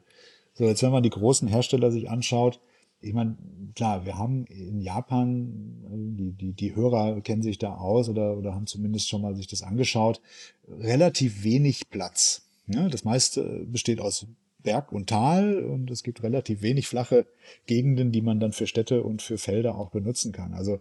So, 0.54 0.66
jetzt 0.66 0.84
wenn 0.84 0.92
man 0.92 1.04
die 1.04 1.10
großen 1.10 1.48
Hersteller 1.48 1.92
sich 1.92 2.10
anschaut, 2.10 2.60
ich 3.00 3.14
meine, 3.14 3.38
klar, 3.76 4.06
wir 4.06 4.18
haben 4.18 4.46
in 4.46 4.82
Japan, 4.82 6.16
die, 6.18 6.32
die, 6.32 6.54
die 6.54 6.76
Hörer 6.76 7.22
kennen 7.22 7.44
sich 7.44 7.60
da 7.60 7.76
aus 7.76 8.10
oder, 8.10 8.38
oder 8.38 8.56
haben 8.56 8.68
zumindest 8.68 9.08
schon 9.08 9.22
mal 9.22 9.36
sich 9.36 9.48
das 9.48 9.62
angeschaut, 9.62 10.22
relativ 10.68 11.44
wenig 11.44 11.90
Platz. 11.90 12.48
Ja, 12.68 12.90
das 12.90 13.04
meiste 13.04 13.66
besteht 13.66 14.02
aus 14.02 14.28
Berg 14.64 14.92
und 14.92 15.08
Tal 15.10 15.64
und 15.64 15.90
es 15.92 16.04
gibt 16.04 16.24
relativ 16.24 16.62
wenig 16.62 16.88
flache 16.88 17.26
Gegenden, 17.68 18.12
die 18.12 18.22
man 18.22 18.40
dann 18.40 18.52
für 18.52 18.68
Städte 18.68 19.04
und 19.04 19.22
für 19.22 19.38
Felder 19.38 19.76
auch 19.76 19.92
benutzen 19.92 20.32
kann. 20.32 20.54
Also 20.54 20.80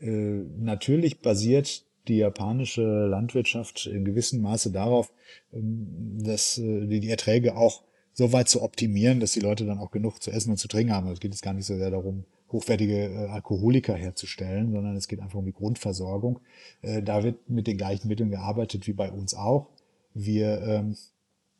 äh, 0.00 0.10
natürlich 0.58 1.20
basiert 1.20 1.84
die 2.06 2.18
japanische 2.18 3.06
Landwirtschaft 3.06 3.86
in 3.86 4.04
gewissem 4.04 4.42
Maße 4.42 4.70
darauf, 4.70 5.12
ähm, 5.52 6.18
dass 6.22 6.58
äh, 6.58 6.86
die 6.86 7.08
Erträge 7.08 7.56
auch 7.56 7.82
so 8.14 8.32
weit 8.32 8.48
zu 8.48 8.62
optimieren, 8.62 9.20
dass 9.20 9.32
die 9.32 9.40
Leute 9.40 9.66
dann 9.66 9.78
auch 9.78 9.90
genug 9.90 10.22
zu 10.22 10.30
essen 10.30 10.50
und 10.50 10.56
zu 10.56 10.68
trinken 10.68 10.92
haben. 10.92 11.08
Es 11.08 11.20
geht 11.20 11.32
jetzt 11.32 11.42
gar 11.42 11.52
nicht 11.52 11.66
so 11.66 11.76
sehr 11.76 11.90
darum, 11.90 12.24
hochwertige 12.50 13.06
äh, 13.06 13.28
Alkoholiker 13.28 13.94
herzustellen, 13.94 14.72
sondern 14.72 14.96
es 14.96 15.08
geht 15.08 15.20
einfach 15.20 15.38
um 15.38 15.44
die 15.44 15.52
Grundversorgung. 15.52 16.40
Äh, 16.82 17.02
da 17.02 17.24
wird 17.24 17.50
mit 17.50 17.66
den 17.66 17.76
gleichen 17.76 18.08
Mitteln 18.08 18.30
gearbeitet 18.30 18.86
wie 18.86 18.92
bei 18.92 19.10
uns 19.10 19.34
auch. 19.34 19.68
Wir, 20.14 20.62
ähm, 20.62 20.96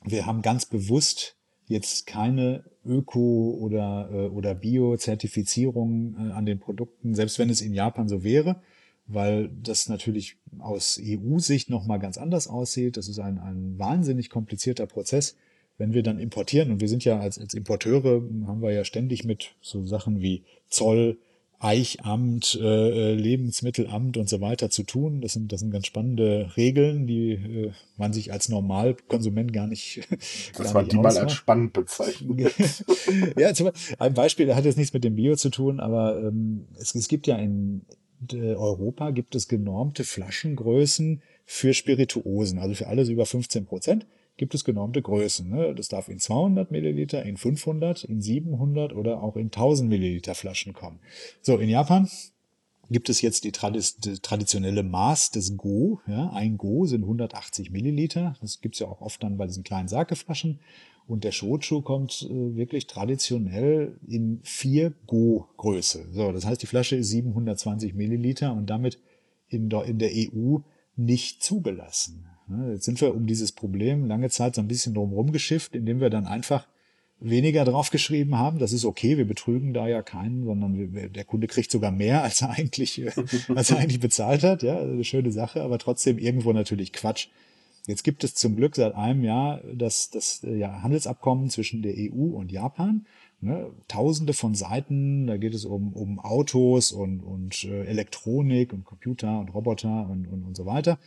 wir 0.04 0.26
haben 0.26 0.42
ganz 0.42 0.64
bewusst 0.64 1.36
jetzt 1.66 2.06
keine 2.06 2.64
Öko- 2.84 3.56
oder, 3.58 4.30
oder 4.34 4.54
Bio-Zertifizierung 4.54 6.14
an 6.34 6.44
den 6.44 6.60
Produkten, 6.60 7.14
selbst 7.14 7.38
wenn 7.38 7.48
es 7.48 7.62
in 7.62 7.72
Japan 7.72 8.06
so 8.06 8.22
wäre 8.22 8.60
weil 9.06 9.48
das 9.62 9.88
natürlich 9.88 10.36
aus 10.58 11.00
EU-Sicht 11.02 11.68
nochmal 11.68 11.98
ganz 11.98 12.16
anders 12.16 12.48
aussieht. 12.48 12.96
Das 12.96 13.08
ist 13.08 13.18
ein, 13.18 13.38
ein 13.38 13.78
wahnsinnig 13.78 14.30
komplizierter 14.30 14.86
Prozess. 14.86 15.36
Wenn 15.76 15.92
wir 15.92 16.02
dann 16.02 16.18
importieren, 16.18 16.70
und 16.70 16.80
wir 16.80 16.88
sind 16.88 17.04
ja 17.04 17.18
als, 17.18 17.38
als 17.38 17.54
Importeure, 17.54 18.22
haben 18.46 18.62
wir 18.62 18.72
ja 18.72 18.84
ständig 18.84 19.24
mit 19.24 19.54
so 19.60 19.84
Sachen 19.86 20.20
wie 20.20 20.44
Zoll, 20.68 21.18
Eichamt, 21.60 22.58
äh, 22.60 23.12
äh 23.12 23.14
Lebensmittelamt 23.14 24.18
und 24.18 24.28
so 24.28 24.40
weiter 24.40 24.68
zu 24.68 24.82
tun. 24.82 25.22
Das 25.22 25.32
sind, 25.32 25.50
das 25.50 25.60
sind 25.60 25.70
ganz 25.70 25.86
spannende 25.86 26.52
Regeln, 26.56 27.06
die 27.06 27.32
äh, 27.32 27.72
man 27.96 28.12
sich 28.12 28.32
als 28.32 28.50
Normalkonsument 28.50 29.52
gar 29.52 29.66
nicht. 29.66 30.06
Das 30.10 30.52
gar 30.64 30.74
war 30.74 30.84
die 30.84 30.96
mal 30.96 31.16
als 31.16 31.32
spannend 31.32 31.72
bezeichnet. 31.72 32.38
ja, 33.38 33.54
zum 33.54 33.66
Beispiel, 33.66 33.96
ein 33.98 34.14
Beispiel, 34.14 34.54
hat 34.54 34.64
jetzt 34.66 34.76
nichts 34.76 34.92
mit 34.92 35.04
dem 35.04 35.16
Bio 35.16 35.36
zu 35.36 35.48
tun, 35.48 35.80
aber 35.80 36.20
ähm, 36.22 36.66
es, 36.78 36.94
es 36.94 37.08
gibt 37.08 37.26
ja 37.26 37.36
in, 37.36 37.82
Europa 38.32 39.10
gibt 39.10 39.34
es 39.34 39.48
genormte 39.48 40.04
Flaschengrößen 40.04 41.22
für 41.44 41.74
Spirituosen, 41.74 42.58
also 42.58 42.74
für 42.74 42.86
alles 42.86 43.08
über 43.08 43.26
15 43.26 43.66
Prozent 43.66 44.06
gibt 44.36 44.54
es 44.54 44.64
genormte 44.64 45.00
Größen. 45.02 45.48
Ne? 45.48 45.74
Das 45.74 45.88
darf 45.88 46.08
in 46.08 46.18
200 46.18 46.70
Milliliter, 46.70 47.22
in 47.22 47.36
500, 47.36 48.04
in 48.04 48.20
700 48.20 48.92
oder 48.92 49.22
auch 49.22 49.36
in 49.36 49.46
1000 49.46 49.88
Milliliter 49.88 50.34
Flaschen 50.34 50.72
kommen. 50.72 50.98
So, 51.40 51.56
in 51.58 51.68
Japan 51.68 52.08
gibt 52.90 53.08
es 53.08 53.22
jetzt 53.22 53.44
die, 53.44 53.52
traditionelle 53.52 54.82
Maß 54.82 55.30
des 55.30 55.56
Go. 55.56 56.00
Ja? 56.06 56.30
Ein 56.30 56.58
Go 56.58 56.86
sind 56.86 57.02
180 57.02 57.70
Milliliter. 57.70 58.36
Das 58.40 58.60
gibt's 58.60 58.80
ja 58.80 58.88
auch 58.88 59.00
oft 59.00 59.22
dann 59.22 59.36
bei 59.36 59.46
diesen 59.46 59.64
kleinen 59.64 59.88
Sakeflaschen. 59.88 60.60
Und 61.06 61.24
der 61.24 61.32
Shochu 61.32 61.82
kommt 61.82 62.22
äh, 62.22 62.56
wirklich 62.56 62.86
traditionell 62.86 63.98
in 64.08 64.40
4 64.42 64.94
Go-Größe. 65.06 66.06
So, 66.12 66.32
das 66.32 66.46
heißt, 66.46 66.62
die 66.62 66.66
Flasche 66.66 66.96
ist 66.96 67.10
720 67.10 67.94
Milliliter 67.94 68.54
und 68.54 68.70
damit 68.70 68.98
in 69.48 69.68
der, 69.68 69.84
in 69.84 69.98
der 69.98 70.10
EU 70.14 70.60
nicht 70.96 71.42
zugelassen. 71.42 72.26
Jetzt 72.70 72.84
sind 72.84 73.00
wir 73.00 73.14
um 73.14 73.26
dieses 73.26 73.52
Problem 73.52 74.06
lange 74.06 74.30
Zeit 74.30 74.54
so 74.54 74.60
ein 74.60 74.68
bisschen 74.68 74.94
drumherum 74.94 75.32
geschifft, 75.32 75.74
indem 75.74 76.00
wir 76.00 76.10
dann 76.10 76.26
einfach 76.26 76.66
weniger 77.20 77.64
draufgeschrieben 77.64 78.36
haben. 78.36 78.58
Das 78.58 78.72
ist 78.72 78.84
okay, 78.84 79.16
wir 79.16 79.26
betrügen 79.26 79.72
da 79.72 79.88
ja 79.88 80.02
keinen, 80.02 80.44
sondern 80.44 80.92
wir, 80.92 81.08
der 81.08 81.24
Kunde 81.24 81.46
kriegt 81.46 81.70
sogar 81.70 81.90
mehr, 81.90 82.22
als 82.24 82.42
er 82.42 82.50
eigentlich, 82.50 83.00
äh, 83.00 83.12
als 83.54 83.70
er 83.70 83.78
eigentlich 83.78 84.00
bezahlt 84.00 84.42
hat. 84.42 84.62
Ja, 84.62 84.78
eine 84.78 85.04
schöne 85.04 85.32
Sache, 85.32 85.62
aber 85.62 85.78
trotzdem 85.78 86.18
irgendwo 86.18 86.52
natürlich 86.52 86.92
Quatsch. 86.92 87.28
Jetzt 87.86 88.02
gibt 88.02 88.24
es 88.24 88.34
zum 88.34 88.56
Glück 88.56 88.76
seit 88.76 88.94
einem 88.94 89.24
Jahr 89.24 89.60
das, 89.72 90.10
das 90.10 90.42
äh, 90.44 90.56
ja, 90.56 90.82
Handelsabkommen 90.82 91.50
zwischen 91.50 91.82
der 91.82 91.94
EU 91.96 92.36
und 92.36 92.52
Japan. 92.52 93.06
Ne, 93.40 93.70
tausende 93.88 94.32
von 94.32 94.54
Seiten, 94.54 95.26
da 95.26 95.36
geht 95.36 95.54
es 95.54 95.66
um, 95.66 95.92
um 95.92 96.18
Autos 96.18 96.92
und, 96.92 97.20
und 97.20 97.64
äh, 97.64 97.84
Elektronik 97.84 98.72
und 98.72 98.86
Computer 98.86 99.38
und 99.38 99.50
Roboter 99.52 100.08
und, 100.08 100.26
und, 100.26 100.44
und 100.44 100.56
so 100.56 100.64
weiter. 100.64 100.98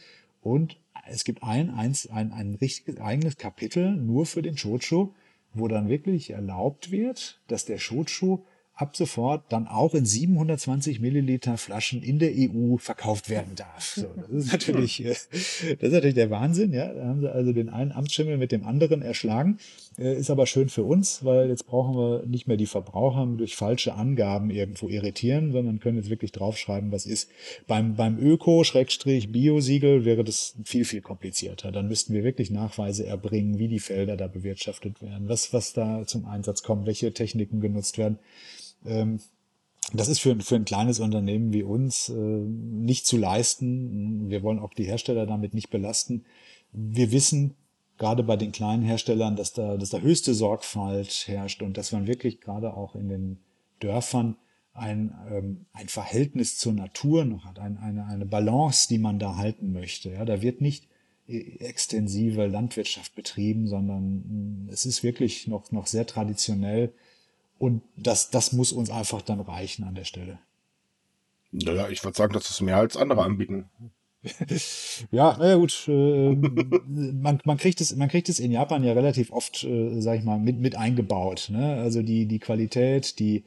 Und 0.42 0.78
es 1.10 1.24
gibt 1.24 1.43
ein, 1.43 1.70
eins, 1.70 2.08
ein, 2.10 2.32
ein 2.32 2.55
richtiges 2.55 2.99
eigenes 2.99 3.38
Kapitel 3.38 3.95
nur 3.95 4.26
für 4.26 4.41
den 4.41 4.58
Shochu, 4.58 5.10
wo 5.53 5.68
dann 5.68 5.89
wirklich 5.89 6.32
erlaubt 6.32 6.91
wird, 6.91 7.41
dass 7.47 7.66
der 7.66 7.78
Shochu 7.78 8.39
ab 8.78 8.95
sofort 8.95 9.51
dann 9.51 9.68
auch 9.68 9.95
in 9.95 10.05
720 10.05 10.99
Milliliter 10.99 11.58
Flaschen 11.58 12.03
in 12.03 12.20
der 12.20 12.32
EU 12.36 12.78
verkauft 12.78 13.28
werden 13.28 13.55
darf. 13.55 13.95
So, 13.95 14.08
das 14.16 14.30
ist 14.30 14.51
natürlich, 14.51 15.03
äh, 15.03 15.10
das 15.10 15.30
ist 15.32 15.91
natürlich 15.91 16.16
der 16.16 16.30
Wahnsinn, 16.30 16.72
ja. 16.74 16.93
Da 16.93 17.05
haben 17.05 17.22
sie 17.22 17.32
also 17.32 17.53
den 17.53 17.70
einen 17.70 17.91
Amtsschimmel 17.91 18.38
mit 18.38 18.51
dem 18.51 18.66
anderen 18.66 19.01
erschlagen. 19.01 19.58
Äh, 19.98 20.16
ist 20.18 20.30
aber 20.30 20.45
schön 20.45 20.70
für 20.70 20.84
uns, 20.84 21.24
weil 21.26 21.50
jetzt 21.50 21.66
brauchen 21.66 21.95
wir 21.95 22.26
nicht 22.26 22.48
mehr 22.48 22.58
die 22.58 22.66
Verbraucher 22.66 23.26
durch 23.38 23.56
falsche 23.56 23.95
Angaben 23.95 24.50
irgendwo 24.50 24.89
irritieren, 24.89 25.52
sondern 25.52 25.80
können 25.80 25.98
jetzt 25.98 26.10
wirklich 26.10 26.32
draufschreiben, 26.32 26.91
was 26.91 27.06
ist. 27.06 27.30
Beim, 27.66 27.95
beim 27.95 28.20
Öko-Bio-Siegel 28.20 30.06
wäre 30.06 30.24
das 30.24 30.56
viel, 30.64 30.86
viel 30.86 31.02
komplizierter. 31.02 31.72
Dann 31.72 31.88
müssten 31.88 32.14
wir 32.14 32.24
wirklich 32.24 32.52
Nachweise 32.52 33.06
erbringen, 33.06 33.58
wie 33.58 33.68
die 33.68 33.80
Felder 33.80 34.18
da 34.18 34.28
bewirtschaftet 34.28 35.02
werden, 35.02 35.30
was, 35.30 35.54
was 35.54 35.74
da 35.74 36.06
zum 36.06 36.26
Einsatz 36.26 36.64
kommt, 36.64 36.86
welche 36.86 37.14
Techniken 37.14 37.60
genutzt 37.60 37.98
werden. 37.98 38.20
Ähm, 38.86 39.20
das 39.93 40.10
ist 40.10 40.20
für, 40.20 40.38
für 40.41 40.56
ein 40.56 40.66
kleines 40.66 41.00
Unternehmen 41.00 41.54
wie 41.54 41.64
uns 41.64 42.10
äh, 42.10 42.14
nicht 42.14 43.08
zu 43.08 43.18
leisten. 43.18 44.30
Wir 44.30 44.43
wollen 44.43 44.60
auch 44.60 44.74
die 44.74 44.84
Hersteller 44.84 45.26
damit 45.26 45.54
nicht 45.54 45.70
belasten. 45.70 46.26
Wir 46.74 47.12
wissen, 47.12 47.56
gerade 47.98 48.24
bei 48.24 48.36
den 48.36 48.52
kleinen 48.52 48.84
Herstellern, 48.84 49.36
dass 49.36 49.54
da, 49.54 49.78
dass 49.78 49.89
da 49.89 50.00
höchste 50.00 50.34
Sorgfalt 50.34 51.28
herrscht 51.28 51.62
und 51.62 51.78
dass 51.78 51.91
man 51.91 52.08
wirklich 52.08 52.41
gerade 52.41 52.74
auch 52.74 52.95
in 52.95 53.10
den 53.10 53.39
Dörfern 53.80 54.36
ein, 54.74 55.16
ähm, 55.32 55.66
ein 55.74 55.88
Verhältnis 55.88 56.58
zur 56.58 56.74
Natur 56.74 57.26
noch 57.26 57.45
hat, 57.45 57.60
ein, 57.60 57.78
eine, 57.78 58.06
eine 58.06 58.26
Balance, 58.26 58.88
die 58.88 59.00
man 59.00 59.18
da 59.18 59.36
halten 59.36 59.74
möchte. 59.74 60.12
Ja, 60.12 60.26
da 60.26 60.41
wird 60.41 60.62
nicht 60.62 60.88
äh, 61.28 61.58
extensive 61.60 62.45
Landwirtschaft 62.45 63.16
betrieben, 63.16 63.68
sondern 63.68 64.68
mm, 64.68 64.70
es 64.72 64.86
ist 64.86 65.04
wirklich 65.04 65.48
noch, 65.48 65.72
noch 65.72 65.88
sehr 65.88 66.06
traditionell 66.06 66.93
und 67.58 67.82
das, 67.95 68.30
das 68.30 68.54
muss 68.54 68.72
uns 68.72 68.91
einfach 68.91 69.24
dann 69.24 69.39
reichen 69.39 69.84
an 69.84 69.95
der 69.95 70.04
Stelle. 70.04 70.38
Naja, 71.52 71.89
ich 71.89 72.04
würde 72.04 72.18
sagen, 72.18 72.34
das 72.34 72.50
ist 72.50 72.62
mehr 72.62 72.78
als 72.78 72.98
andere 72.98 73.24
anbieten. 73.24 73.70
ja, 75.11 75.38
naja 75.38 75.55
gut, 75.55 75.86
äh, 75.88 76.36
man, 76.36 77.39
man, 77.43 77.57
kriegt 77.57 77.82
es, 77.82 77.95
man 77.95 78.09
kriegt 78.09 78.30
es 78.30 78.39
in 78.39 78.51
Japan 78.51 78.84
ja 78.84 78.93
relativ 78.93 79.32
oft, 79.32 79.63
äh, 79.63 80.01
sag 80.01 80.20
ich 80.20 80.26
mal, 80.26 80.39
mit, 80.39 80.59
mit 80.59 80.76
eingebaut. 80.76 81.49
Ne? 81.51 81.76
Also 81.76 82.01
die, 82.01 82.26
die 82.26 82.39
Qualität, 82.39 83.20
die, 83.20 83.43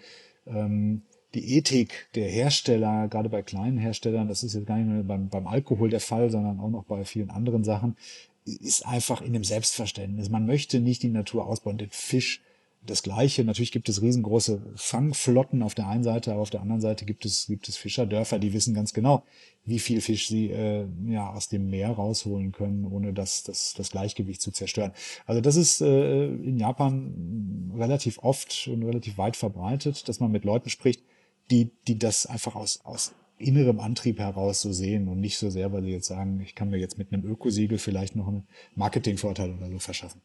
ähm, 0.47 1.03
die 1.35 1.57
Ethik 1.57 2.09
der 2.15 2.29
Hersteller, 2.29 3.09
gerade 3.09 3.29
bei 3.29 3.43
kleinen 3.43 3.79
Herstellern, 3.79 4.29
das 4.29 4.43
ist 4.43 4.55
jetzt 4.55 4.67
gar 4.67 4.77
nicht 4.77 4.89
nur 4.89 5.05
beim, 5.05 5.29
beim 5.29 5.47
Alkohol 5.47 5.91
der 5.91 6.01
Fall, 6.01 6.31
sondern 6.31 6.61
auch 6.61 6.71
noch 6.71 6.85
bei 6.85 7.05
vielen 7.05 7.31
anderen 7.31 7.65
Sachen, 7.65 7.97
ist 8.45 8.87
einfach 8.87 9.23
in 9.23 9.33
dem 9.33 9.45
Selbstverständnis. 9.45 10.31
Man 10.31 10.47
möchte 10.47 10.81
nicht 10.81 11.03
die 11.03 11.09
Natur 11.09 11.47
ausbauen, 11.47 11.79
den 11.79 11.91
Fisch 11.91 12.43
das 12.83 13.03
Gleiche. 13.03 13.45
Natürlich 13.45 13.73
gibt 13.73 13.89
es 13.89 14.01
riesengroße 14.01 14.63
Fangflotten 14.75 15.63
auf 15.63 15.75
der 15.75 15.87
einen 15.87 16.03
Seite, 16.03 16.33
aber 16.33 16.43
auf 16.43 16.51
der 16.51 16.63
anderen 16.63 16.81
Seite 16.81 17.05
gibt 17.05 17.25
es, 17.25 17.47
gibt 17.47 17.69
es 17.69 17.77
Fischerdörfer, 17.77 18.39
die 18.39 18.53
wissen 18.53 18.75
ganz 18.75 18.95
genau, 18.95 19.25
wie 19.65 19.79
viel 19.79 20.01
Fisch 20.01 20.29
sie 20.29 20.51
äh, 20.51 20.87
ja, 21.07 21.31
aus 21.31 21.49
dem 21.49 21.69
Meer 21.69 21.91
rausholen 21.91 22.53
können, 22.53 22.87
ohne 22.87 23.13
das, 23.13 23.43
das, 23.43 23.75
das 23.77 23.91
Gleichgewicht 23.91 24.41
zu 24.41 24.51
zerstören. 24.51 24.93
Also 25.27 25.41
das 25.41 25.57
ist 25.57 25.81
äh, 25.83 26.27
in 26.27 26.59
Japan 26.59 27.73
relativ 27.77 28.19
oft 28.19 28.69
und 28.69 28.83
relativ 28.83 29.19
weit 29.19 29.37
verbreitet, 29.37 30.09
dass 30.09 30.21
man 30.21 30.33
mit 30.33 30.45
Leuten 30.45 30.71
spricht, 30.71 31.03
die, 31.51 31.73
die 31.87 31.99
das 31.99 32.27
einfach 32.27 32.55
aus, 32.55 32.81
aus 32.85 33.15
innerem 33.37 33.81
Antrieb 33.81 34.19
heraus 34.19 34.61
so 34.61 34.73
sehen 34.73 35.09
und 35.09 35.21
nicht 35.21 35.39
so 35.39 35.51
sehr, 35.51 35.73
weil 35.73 35.83
sie 35.83 35.91
jetzt 35.91 36.09
sagen, 36.09 36.41
ich 36.41 36.55
kann 36.55 36.71
mir 36.71 36.79
jetzt 36.79 36.99
mit 36.99 37.13
einem 37.13 37.25
Ökosiegel 37.25 37.79
vielleicht 37.79 38.17
noch 38.17 38.29
einen 38.29 38.47
Marketingvorteil 38.75 39.55
oder 39.55 39.69
so 39.69 39.79
verschaffen. 39.79 40.21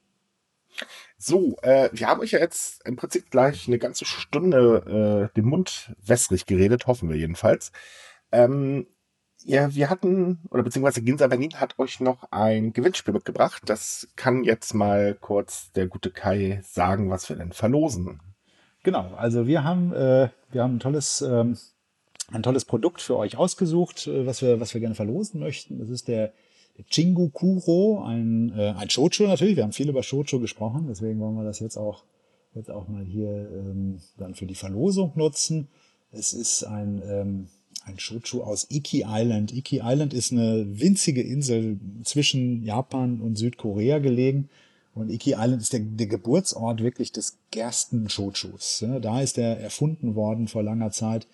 So, 1.18 1.58
äh, 1.62 1.90
wir 1.94 2.08
haben 2.08 2.22
euch 2.22 2.32
ja 2.32 2.40
jetzt 2.40 2.86
im 2.86 2.96
Prinzip 2.96 3.32
gleich 3.32 3.68
eine 3.68 3.80
ganze 3.80 4.06
Stunde 4.06 5.30
äh, 5.32 5.36
den 5.36 5.46
Mund 5.46 5.96
wässrig 6.06 6.46
geredet, 6.46 6.88
hoffen 6.88 7.10
wir 7.10 7.16
jedenfalls. 7.16 7.72
Ähm, 8.32 8.88
ja, 9.44 9.74
wir 9.76 9.90
hatten, 9.90 10.40
oder 10.50 10.64
beziehungsweise 10.64 11.04
Ginsa 11.04 11.28
Berlin 11.28 11.60
hat 11.60 11.78
euch 11.78 12.00
noch 12.00 12.32
ein 12.32 12.74
Gewinnspiel 12.74 13.14
mitgebracht. 13.14 13.62
Das 13.66 14.08
kann 14.16 14.44
jetzt 14.44 14.74
mal 14.74 15.14
kurz 15.14 15.72
der 15.74 15.88
gute 15.88 16.10
Kai 16.10 16.62
sagen, 16.64 17.12
was 17.12 17.30
wir 17.30 17.36
denn 17.36 17.52
verlosen. 17.52 18.20
Genau, 18.84 19.14
also 19.16 19.46
wir 19.48 19.64
haben, 19.64 19.94
äh, 19.94 20.30
wir 20.52 20.64
haben 20.64 20.76
ein 20.76 20.80
tolles, 20.80 21.22
ähm, 21.22 21.58
ein 22.32 22.44
tolles 22.44 22.66
Produkt 22.66 23.02
für 23.02 23.18
euch 23.18 23.38
ausgesucht, 23.38 24.08
äh, 24.08 24.26
was 24.26 24.42
wir, 24.42 24.60
was 24.60 24.74
wir 24.74 24.82
gerne 24.82 24.96
verlosen 24.96 25.40
möchten. 25.40 25.80
Das 25.80 25.90
ist 25.90 26.08
der 26.08 26.34
Chingu 26.90 27.30
Kuro, 27.30 28.04
ein, 28.04 28.52
äh, 28.58 28.74
ein 28.78 28.90
Shoujo 28.90 29.28
natürlich. 29.28 29.56
Wir 29.56 29.64
haben 29.64 29.72
viel 29.72 29.90
über 29.90 30.04
Shoujo 30.04 30.40
gesprochen, 30.40 30.88
deswegen 30.90 31.20
wollen 31.20 31.36
wir 31.36 31.44
das 31.44 31.60
jetzt 31.60 31.78
auch, 31.78 32.04
jetzt 32.54 32.70
auch 32.70 32.88
mal 32.88 33.04
hier 33.04 33.30
ähm, 33.30 34.00
dann 34.18 34.36
für 34.36 34.46
die 34.46 34.56
Verlosung 34.56 35.14
nutzen. 35.16 35.68
Es 36.12 36.34
ist 36.34 36.64
ein, 36.64 37.02
ähm, 37.08 37.48
ein 37.86 37.98
Shoujo 38.00 38.44
aus 38.44 38.68
Iki 38.70 39.06
Island. 39.08 39.54
Iki 39.54 39.82
Island 39.84 40.14
ist 40.14 40.32
eine 40.32 40.66
winzige 40.80 41.22
Insel 41.22 41.80
zwischen 42.04 42.64
Japan 42.64 43.22
und 43.22 43.38
Südkorea 43.38 44.00
gelegen. 44.00 44.50
Und 44.94 45.10
Iki 45.12 45.32
Island 45.34 45.62
ist 45.62 45.74
der, 45.74 45.82
der 45.82 46.08
Geburtsort 46.08 46.82
wirklich 46.82 47.12
des 47.12 47.38
Gersten-Shojos. 47.52 48.86
Da 49.02 49.22
ist 49.22 49.38
er 49.38 49.60
erfunden 49.60 50.16
worden 50.16 50.48
vor 50.48 50.64
langer 50.64 50.92
Zeit 50.92 51.28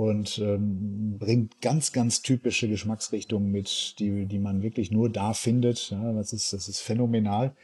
und 0.00 0.38
ähm, 0.38 1.18
bringt 1.18 1.60
ganz, 1.60 1.92
ganz 1.92 2.22
typische 2.22 2.68
Geschmacksrichtungen 2.68 3.52
mit, 3.52 3.96
die, 3.98 4.24
die 4.24 4.38
man 4.38 4.62
wirklich 4.62 4.90
nur 4.90 5.10
da 5.10 5.34
findet. 5.34 5.90
Ja, 5.90 6.14
das, 6.14 6.32
ist, 6.32 6.54
das 6.54 6.68
ist 6.68 6.80
phänomenal. 6.80 7.54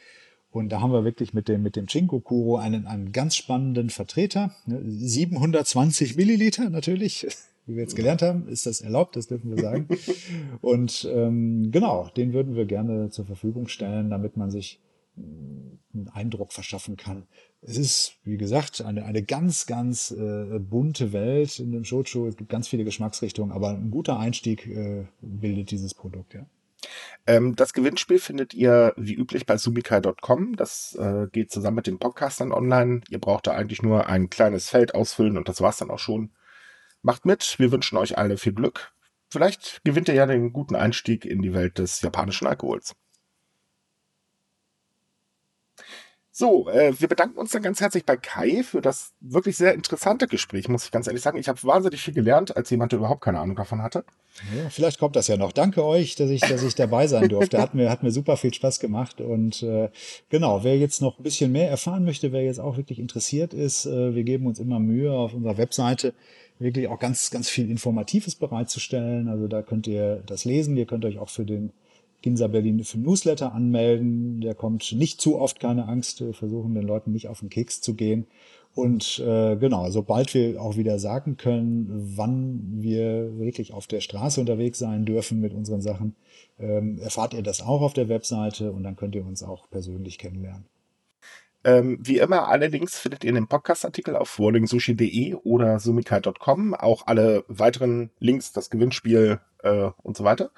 Und 0.50 0.68
da 0.68 0.82
haben 0.82 0.92
wir 0.92 1.02
wirklich 1.02 1.32
mit 1.32 1.48
dem, 1.48 1.62
mit 1.62 1.76
dem 1.76 1.86
Chinkokuro 1.86 2.58
einen, 2.58 2.86
einen 2.86 3.12
ganz 3.12 3.36
spannenden 3.36 3.88
Vertreter. 3.88 4.54
720 4.66 6.16
Milliliter 6.16 6.68
natürlich. 6.68 7.26
Wie 7.66 7.74
wir 7.74 7.82
jetzt 7.82 7.96
gelernt 7.96 8.20
haben, 8.20 8.48
ist 8.48 8.66
das 8.66 8.82
erlaubt, 8.82 9.16
das 9.16 9.28
dürfen 9.28 9.56
wir 9.56 9.62
sagen. 9.62 9.88
Und 10.60 11.08
ähm, 11.10 11.70
genau, 11.72 12.10
den 12.18 12.34
würden 12.34 12.54
wir 12.54 12.66
gerne 12.66 13.08
zur 13.08 13.24
Verfügung 13.24 13.66
stellen, 13.68 14.10
damit 14.10 14.36
man 14.36 14.50
sich 14.50 14.78
einen 15.16 16.10
Eindruck 16.12 16.52
verschaffen 16.52 16.98
kann, 16.98 17.22
es 17.68 17.76
ist, 17.76 18.18
wie 18.22 18.36
gesagt, 18.36 18.80
eine, 18.80 19.04
eine 19.04 19.22
ganz, 19.22 19.66
ganz 19.66 20.12
äh, 20.12 20.58
bunte 20.58 21.12
Welt 21.12 21.58
in 21.58 21.72
dem 21.72 21.84
Shoujo. 21.84 22.28
Es 22.28 22.36
gibt 22.36 22.48
ganz 22.48 22.68
viele 22.68 22.84
Geschmacksrichtungen, 22.84 23.52
aber 23.52 23.70
ein 23.70 23.90
guter 23.90 24.18
Einstieg 24.18 24.66
äh, 24.66 25.06
bildet 25.20 25.70
dieses 25.70 25.94
Produkt, 25.94 26.34
ja. 26.34 26.46
Ähm, 27.26 27.56
das 27.56 27.72
Gewinnspiel 27.72 28.20
findet 28.20 28.54
ihr 28.54 28.94
wie 28.96 29.14
üblich 29.14 29.46
bei 29.46 29.56
sumikai.com. 29.56 30.54
Das 30.54 30.94
äh, 30.94 31.26
geht 31.32 31.50
zusammen 31.50 31.76
mit 31.76 31.88
den 31.88 31.98
Podcastern 31.98 32.52
online. 32.52 33.00
Ihr 33.08 33.18
braucht 33.18 33.48
da 33.48 33.52
eigentlich 33.52 33.82
nur 33.82 34.06
ein 34.06 34.30
kleines 34.30 34.70
Feld 34.70 34.94
ausfüllen 34.94 35.36
und 35.36 35.48
das 35.48 35.60
war's 35.60 35.78
dann 35.78 35.90
auch 35.90 35.98
schon. 35.98 36.30
Macht 37.02 37.26
mit. 37.26 37.58
Wir 37.58 37.72
wünschen 37.72 37.96
euch 37.98 38.16
alle 38.16 38.36
viel 38.36 38.52
Glück. 38.52 38.92
Vielleicht 39.28 39.80
gewinnt 39.84 40.08
ihr 40.08 40.14
ja 40.14 40.26
den 40.26 40.52
guten 40.52 40.76
Einstieg 40.76 41.24
in 41.24 41.42
die 41.42 41.52
Welt 41.52 41.78
des 41.78 42.00
japanischen 42.00 42.46
Alkohols. 42.46 42.94
So, 46.38 46.68
äh, 46.68 46.92
wir 47.00 47.08
bedanken 47.08 47.38
uns 47.38 47.52
dann 47.52 47.62
ganz 47.62 47.80
herzlich 47.80 48.04
bei 48.04 48.18
Kai 48.18 48.62
für 48.62 48.82
das 48.82 49.14
wirklich 49.20 49.56
sehr 49.56 49.72
interessante 49.72 50.26
Gespräch, 50.26 50.68
muss 50.68 50.84
ich 50.84 50.90
ganz 50.90 51.06
ehrlich 51.06 51.22
sagen. 51.22 51.38
Ich 51.38 51.48
habe 51.48 51.62
wahnsinnig 51.62 52.02
viel 52.02 52.12
gelernt, 52.12 52.54
als 52.54 52.68
jemand, 52.68 52.92
der 52.92 52.98
überhaupt 52.98 53.22
keine 53.22 53.40
Ahnung 53.40 53.56
davon 53.56 53.80
hatte. 53.80 54.04
Ja, 54.54 54.68
vielleicht 54.68 54.98
kommt 54.98 55.16
das 55.16 55.28
ja 55.28 55.38
noch. 55.38 55.52
Danke 55.52 55.82
euch, 55.82 56.14
dass 56.14 56.28
ich, 56.28 56.42
dass 56.42 56.62
ich 56.62 56.74
dabei 56.74 57.06
sein 57.06 57.28
durfte. 57.30 57.56
Hat 57.58 57.72
mir, 57.72 57.88
hat 57.88 58.02
mir 58.02 58.10
super 58.10 58.36
viel 58.36 58.52
Spaß 58.52 58.80
gemacht. 58.80 59.22
Und 59.22 59.62
äh, 59.62 59.88
genau, 60.28 60.62
wer 60.62 60.76
jetzt 60.76 61.00
noch 61.00 61.18
ein 61.18 61.22
bisschen 61.22 61.52
mehr 61.52 61.70
erfahren 61.70 62.04
möchte, 62.04 62.32
wer 62.32 62.44
jetzt 62.44 62.60
auch 62.60 62.76
wirklich 62.76 62.98
interessiert 62.98 63.54
ist, 63.54 63.86
äh, 63.86 64.14
wir 64.14 64.22
geben 64.22 64.46
uns 64.46 64.58
immer 64.58 64.78
Mühe 64.78 65.12
auf 65.12 65.32
unserer 65.32 65.56
Webseite 65.56 66.12
wirklich 66.58 66.88
auch 66.88 66.98
ganz, 66.98 67.30
ganz 67.30 67.48
viel 67.48 67.70
Informatives 67.70 68.34
bereitzustellen. 68.34 69.28
Also 69.28 69.48
da 69.48 69.62
könnt 69.62 69.86
ihr 69.86 70.22
das 70.26 70.44
lesen. 70.44 70.76
Ihr 70.76 70.84
könnt 70.84 71.06
euch 71.06 71.18
auch 71.18 71.30
für 71.30 71.46
den 71.46 71.72
Ginza 72.26 72.48
Berlin 72.48 72.82
für 72.82 72.98
Newsletter 72.98 73.54
anmelden. 73.54 74.40
Der 74.40 74.56
kommt 74.56 74.90
nicht 74.90 75.20
zu 75.20 75.38
oft, 75.38 75.60
keine 75.60 75.86
Angst. 75.86 76.20
Wir 76.20 76.34
versuchen 76.34 76.74
den 76.74 76.82
Leuten 76.82 77.12
nicht 77.12 77.28
auf 77.28 77.38
den 77.38 77.50
Keks 77.50 77.80
zu 77.80 77.94
gehen. 77.94 78.26
Und 78.74 79.20
äh, 79.20 79.54
genau, 79.54 79.88
sobald 79.90 80.34
wir 80.34 80.60
auch 80.60 80.76
wieder 80.76 80.98
sagen 80.98 81.36
können, 81.36 81.86
wann 82.16 82.82
wir 82.82 83.38
wirklich 83.38 83.72
auf 83.72 83.86
der 83.86 84.00
Straße 84.00 84.40
unterwegs 84.40 84.80
sein 84.80 85.04
dürfen 85.04 85.40
mit 85.40 85.54
unseren 85.54 85.82
Sachen, 85.82 86.16
ähm, 86.58 86.98
erfahrt 86.98 87.32
ihr 87.32 87.44
das 87.44 87.62
auch 87.62 87.80
auf 87.80 87.92
der 87.92 88.08
Webseite 88.08 88.72
und 88.72 88.82
dann 88.82 88.96
könnt 88.96 89.14
ihr 89.14 89.24
uns 89.24 89.44
auch 89.44 89.70
persönlich 89.70 90.18
kennenlernen. 90.18 90.64
Ähm, 91.62 91.98
wie 92.02 92.18
immer, 92.18 92.48
alle 92.48 92.66
Links 92.66 92.98
findet 92.98 93.22
ihr 93.22 93.32
dem 93.32 93.46
Podcast-Artikel 93.46 94.16
auf 94.16 94.40
warlingsushi.de 94.40 95.34
oder 95.34 95.78
sumikai.com. 95.78 96.74
Auch 96.74 97.06
alle 97.06 97.44
weiteren 97.46 98.10
Links, 98.18 98.52
das 98.52 98.68
Gewinnspiel 98.68 99.38
äh, 99.62 99.90
und 100.02 100.16
so 100.16 100.24
weiter. 100.24 100.50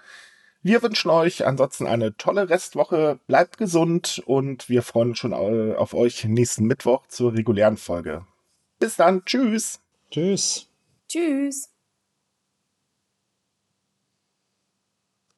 Wir 0.61 0.83
wünschen 0.83 1.11
euch 1.11 1.47
ansonsten 1.47 1.87
eine 1.87 2.17
tolle 2.17 2.51
Restwoche, 2.51 3.21
bleibt 3.27 3.59
gesund 3.59 4.23
und 4.27 4.69
wir 4.69 4.83
freuen 4.83 5.11
uns 5.11 5.19
schon 5.19 5.33
auf 5.33 5.95
euch 5.95 6.25
nächsten 6.25 6.65
Mittwoch 6.65 7.07
zur 7.07 7.33
regulären 7.33 7.77
Folge. 7.77 8.27
Bis 8.81 8.97
dann, 8.97 9.25
tschüss. 9.25 9.81
Tschüss. 10.11 10.69
Tschüss. 11.09 11.71